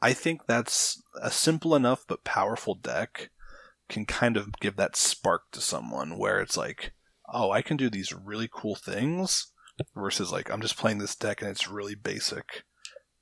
I 0.00 0.12
think 0.12 0.46
that's 0.46 1.02
a 1.20 1.32
simple 1.32 1.74
enough 1.74 2.04
but 2.06 2.22
powerful 2.22 2.76
deck 2.76 3.30
can 3.88 4.06
kind 4.06 4.36
of 4.36 4.52
give 4.60 4.76
that 4.76 4.94
spark 4.94 5.50
to 5.50 5.60
someone 5.60 6.16
where 6.16 6.40
it's 6.40 6.56
like, 6.56 6.92
oh, 7.34 7.50
I 7.50 7.60
can 7.60 7.76
do 7.76 7.90
these 7.90 8.12
really 8.12 8.48
cool 8.50 8.76
things 8.76 9.48
versus 9.94 10.32
like 10.32 10.50
I'm 10.50 10.60
just 10.60 10.76
playing 10.76 10.98
this 10.98 11.16
deck 11.16 11.42
and 11.42 11.50
it's 11.50 11.68
really 11.68 11.94
basic, 11.94 12.64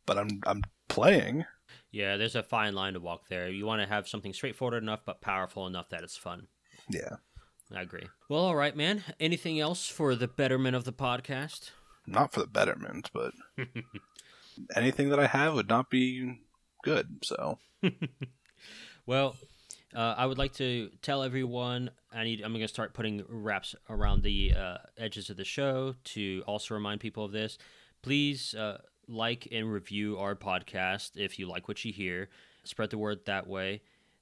but 0.07 0.19
I'm 0.19 0.41
I'm 0.47 0.63
playing. 0.89 1.45
Yeah, 1.91 2.17
there's 2.17 2.37
a 2.37 2.43
fine 2.43 2.75
line 2.75 2.95
to 2.95 3.01
walk 3.01 3.29
there. 3.29 3.49
You 3.49 3.65
want 3.65 3.81
to 3.81 3.89
have 3.89 4.09
something 4.09 4.33
straightforward 4.33 4.83
enough 4.83 5.01
but 5.07 5.21
powerful 5.21 5.67
enough 5.67 5.89
that 5.91 6.03
it's 6.03 6.17
fun. 6.17 6.49
Yeah, 6.91 7.17
I 7.75 7.83
agree. 7.83 8.07
Well, 8.29 8.45
all 8.45 8.57
right, 8.57 8.77
man. 8.77 9.05
Anything 9.19 9.59
else 9.59 9.89
for 9.89 10.15
the 10.15 10.29
betterment 10.29 10.77
of 10.77 10.85
the 10.85 10.93
podcast? 10.93 11.71
not 12.07 12.33
for 12.33 12.41
the 12.41 12.47
betterment, 12.47 13.11
but 13.13 13.33
anything 14.75 15.11
that 15.11 15.21
I 15.21 15.27
have 15.27 15.55
would 15.55 15.69
not 15.69 15.91
be 15.91 16.41
good. 16.83 17.19
So 17.23 17.59
Well, 19.07 19.37
uh, 19.95 20.15
I 20.17 20.27
would 20.27 20.39
like 20.39 20.53
to 20.55 20.91
tell 21.03 21.23
everyone 21.23 21.91
I 22.13 22.25
need. 22.25 22.43
I'm 22.43 22.53
going 22.53 22.63
to 22.63 22.69
start 22.69 22.95
putting 22.95 23.25
wraps 23.29 23.75
around 23.89 24.23
the 24.23 24.53
uh, 24.55 24.77
edges 24.97 25.31
of 25.31 25.37
the 25.37 25.45
show 25.45 25.95
to 26.05 26.43
also 26.47 26.75
remind 26.75 27.01
people 27.01 27.25
of 27.25 27.33
this. 27.33 27.59
Please 28.03 28.55
uh, 28.55 28.79
like 29.09 29.49
and 29.51 29.71
review 29.71 30.19
our 30.19 30.35
podcast 30.35 31.13
if 31.17 31.39
you 31.39 31.49
like 31.49 31.69
what 31.69 31.85
you 31.85 31.93
hear. 31.93 32.29
Spread 32.65 32.91
the 32.91 32.99
word 32.99 33.21
that 33.25 33.47
way. 33.47 33.81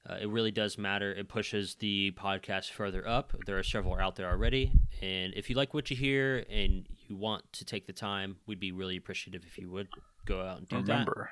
Uh, 0.09 0.15
it 0.21 0.29
really 0.29 0.51
does 0.51 0.77
matter. 0.77 1.11
It 1.11 1.27
pushes 1.27 1.75
the 1.75 2.11
podcast 2.11 2.71
further 2.71 3.05
up. 3.05 3.33
There 3.45 3.57
are 3.57 3.63
several 3.63 3.97
out 3.99 4.15
there 4.15 4.29
already, 4.29 4.71
and 5.01 5.33
if 5.35 5.49
you 5.49 5.55
like 5.57 5.73
what 5.73 5.91
you 5.91 5.97
hear 5.97 6.45
and 6.49 6.87
you 7.09 7.17
want 7.17 7.51
to 7.53 7.65
take 7.65 7.87
the 7.87 7.93
time, 7.93 8.37
we'd 8.45 8.59
be 8.59 8.71
really 8.71 8.95
appreciative 8.95 9.43
if 9.45 9.57
you 9.57 9.69
would 9.69 9.89
go 10.25 10.41
out 10.41 10.59
and 10.59 10.69
do 10.69 10.77
that. 10.77 10.81
remember, 10.83 11.31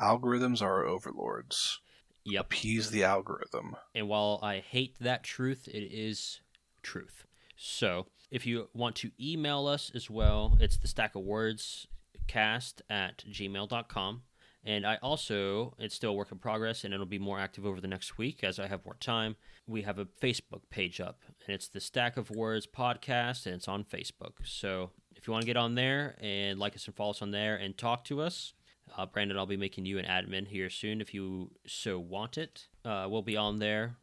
algorithms 0.00 0.62
are 0.62 0.86
overlords. 0.86 1.80
Yep. 2.24 2.46
Appease 2.46 2.90
the 2.90 3.04
algorithm. 3.04 3.76
And 3.94 4.08
while 4.08 4.40
I 4.42 4.58
hate 4.58 4.96
that 5.00 5.22
truth, 5.22 5.68
it 5.68 5.92
is 5.92 6.40
truth. 6.82 7.26
So 7.56 8.06
if 8.30 8.46
you 8.46 8.68
want 8.74 8.96
to 8.96 9.10
email 9.20 9.66
us 9.66 9.90
as 9.94 10.08
well, 10.10 10.56
it's 10.60 10.76
the 10.76 10.88
stack 10.88 11.14
of 11.14 11.22
words 11.22 11.86
cast 12.26 12.82
at 12.88 13.24
gmail.com. 13.30 14.22
And 14.66 14.86
I 14.86 14.96
also, 15.02 15.74
it's 15.78 15.94
still 15.94 16.12
a 16.12 16.14
work 16.14 16.32
in 16.32 16.38
progress 16.38 16.84
and 16.84 16.94
it'll 16.94 17.04
be 17.04 17.18
more 17.18 17.38
active 17.38 17.66
over 17.66 17.82
the 17.82 17.86
next 17.86 18.16
week 18.16 18.42
as 18.42 18.58
I 18.58 18.66
have 18.66 18.84
more 18.84 18.96
time. 18.98 19.36
We 19.66 19.82
have 19.82 19.98
a 19.98 20.06
Facebook 20.06 20.62
page 20.70 21.00
up 21.00 21.20
and 21.46 21.54
it's 21.54 21.68
the 21.68 21.80
Stack 21.80 22.16
of 22.16 22.30
Words 22.30 22.66
podcast 22.66 23.44
and 23.44 23.54
it's 23.54 23.68
on 23.68 23.84
Facebook. 23.84 24.32
So 24.42 24.90
if 25.14 25.26
you 25.26 25.32
want 25.32 25.42
to 25.42 25.46
get 25.46 25.58
on 25.58 25.74
there 25.74 26.16
and 26.20 26.58
like 26.58 26.74
us 26.74 26.86
and 26.86 26.96
follow 26.96 27.10
us 27.10 27.20
on 27.20 27.30
there 27.30 27.56
and 27.56 27.76
talk 27.76 28.04
to 28.04 28.22
us, 28.22 28.54
uh, 28.96 29.06
Brandon, 29.06 29.36
I'll 29.38 29.46
be 29.46 29.56
making 29.56 29.86
you 29.86 29.98
an 29.98 30.04
admin 30.04 30.48
here 30.48 30.70
soon 30.70 31.00
if 31.00 31.12
you 31.14 31.50
so 31.66 31.98
want 31.98 32.38
it. 32.38 32.66
Uh, 32.84 33.06
we'll 33.08 33.22
be 33.22 33.36
on 33.36 33.58
there 33.58 33.96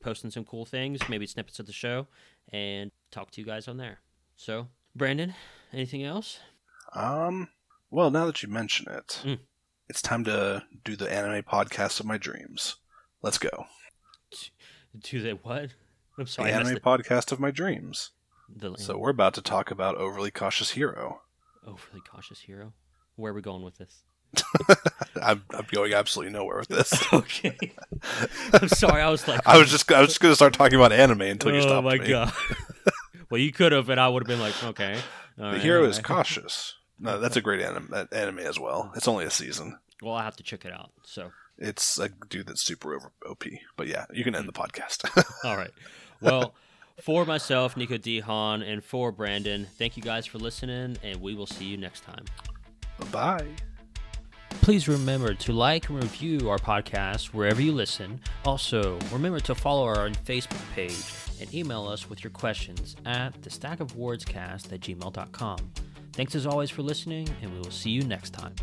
posting 0.00 0.30
some 0.30 0.44
cool 0.44 0.64
things, 0.64 1.00
maybe 1.08 1.26
snippets 1.26 1.58
of 1.60 1.66
the 1.66 1.72
show, 1.72 2.06
and 2.52 2.90
talk 3.10 3.30
to 3.32 3.40
you 3.40 3.46
guys 3.46 3.68
on 3.68 3.76
there. 3.76 4.00
So, 4.36 4.68
Brandon, 4.96 5.34
anything 5.72 6.02
else? 6.02 6.38
Um, 6.94 7.48
well, 7.90 8.10
now 8.10 8.26
that 8.26 8.42
you 8.42 8.48
mention 8.48 8.86
it, 8.90 9.20
Mm. 9.24 9.38
it's 9.88 10.02
time 10.02 10.24
to 10.24 10.64
do 10.84 10.96
the 10.96 11.12
anime 11.12 11.42
podcast 11.42 12.00
of 12.00 12.06
my 12.06 12.16
dreams. 12.18 12.76
Let's 13.22 13.38
go. 13.38 13.66
Do 15.00 15.22
they 15.22 15.32
what? 15.32 15.70
I'm 16.18 16.26
sorry. 16.26 16.50
Missed 16.50 16.60
anime 16.60 16.76
it. 16.76 16.82
podcast 16.82 17.32
of 17.32 17.40
my 17.40 17.50
dreams. 17.50 18.10
The 18.54 18.76
So 18.76 18.98
we're 18.98 19.10
about 19.10 19.32
to 19.34 19.42
talk 19.42 19.70
about 19.70 19.96
Overly 19.96 20.30
Cautious 20.30 20.70
Hero. 20.72 21.22
overly 21.66 22.00
cautious 22.10 22.40
hero. 22.40 22.72
Where 23.16 23.32
are 23.32 23.34
we 23.34 23.40
going 23.40 23.62
with 23.62 23.78
this? 23.78 24.02
I'm, 25.22 25.42
I'm 25.50 25.66
going 25.70 25.94
absolutely 25.94 26.32
nowhere 26.32 26.58
with 26.58 26.68
this. 26.68 26.92
okay. 27.12 27.56
I'm 28.52 28.68
sorry. 28.68 29.02
I 29.02 29.10
was 29.10 29.26
like, 29.28 29.40
I 29.46 29.58
was 29.58 29.70
just 29.70 29.90
I 29.92 30.00
was 30.00 30.10
just 30.10 30.20
going 30.20 30.32
to 30.32 30.36
start 30.36 30.54
talking 30.54 30.76
about 30.76 30.92
anime 30.92 31.22
until 31.22 31.52
you 31.52 31.58
oh 31.58 31.62
stopped 31.62 31.78
Oh 31.78 31.82
my 31.82 31.98
me. 31.98 32.08
god. 32.08 32.32
well, 33.30 33.40
you 33.40 33.52
could 33.52 33.72
have, 33.72 33.88
and 33.88 34.00
I 34.00 34.08
would 34.08 34.22
have 34.22 34.28
been 34.28 34.40
like, 34.40 34.62
okay. 34.64 34.94
all 35.38 35.46
The 35.46 35.52
right, 35.52 35.60
hero 35.60 35.84
is 35.84 35.96
right. 35.96 36.04
cautious. 36.04 36.74
No, 36.98 37.18
that's 37.18 37.36
a 37.36 37.40
great 37.40 37.60
anime, 37.60 38.08
anime 38.12 38.38
as 38.40 38.58
well. 38.58 38.92
It's 38.96 39.08
only 39.08 39.24
a 39.24 39.30
season. 39.30 39.78
Well, 40.00 40.14
I 40.14 40.22
have 40.22 40.36
to 40.36 40.42
check 40.42 40.64
it 40.64 40.72
out. 40.72 40.90
So, 41.04 41.32
It's 41.58 41.98
a 41.98 42.08
dude 42.28 42.46
that's 42.46 42.62
super 42.62 42.94
over 42.94 43.10
OP. 43.28 43.44
But 43.76 43.88
yeah, 43.88 44.06
you 44.12 44.24
can 44.24 44.34
end 44.34 44.48
the 44.48 44.52
hmm. 44.52 44.62
podcast. 44.62 45.24
all 45.44 45.56
right. 45.56 45.72
Well, 46.20 46.54
for 47.00 47.24
myself, 47.24 47.76
Nico 47.76 47.96
Dehan, 47.96 48.62
and 48.62 48.84
for 48.84 49.10
Brandon, 49.10 49.66
thank 49.78 49.96
you 49.96 50.02
guys 50.02 50.26
for 50.26 50.38
listening, 50.38 50.98
and 51.02 51.20
we 51.20 51.34
will 51.34 51.46
see 51.46 51.64
you 51.64 51.76
next 51.76 52.04
time. 52.04 52.24
Bye. 53.10 53.48
Please 54.62 54.86
remember 54.86 55.34
to 55.34 55.52
like 55.52 55.88
and 55.88 56.00
review 56.00 56.48
our 56.48 56.56
podcast 56.56 57.34
wherever 57.34 57.60
you 57.60 57.72
listen. 57.72 58.20
Also, 58.44 58.96
remember 59.10 59.40
to 59.40 59.56
follow 59.56 59.84
our 59.84 60.08
Facebook 60.10 60.62
page 60.72 61.04
and 61.40 61.52
email 61.52 61.88
us 61.88 62.08
with 62.08 62.22
your 62.22 62.30
questions 62.30 62.94
at 63.04 63.42
the 63.42 63.50
stack 63.50 63.80
of 63.80 63.96
words 63.96 64.24
cast 64.24 64.72
at 64.72 64.78
gmail.com. 64.78 65.58
Thanks 66.12 66.36
as 66.36 66.46
always 66.46 66.70
for 66.70 66.82
listening, 66.82 67.28
and 67.42 67.52
we 67.52 67.58
will 67.58 67.72
see 67.72 67.90
you 67.90 68.04
next 68.04 68.30
time. 68.30 68.54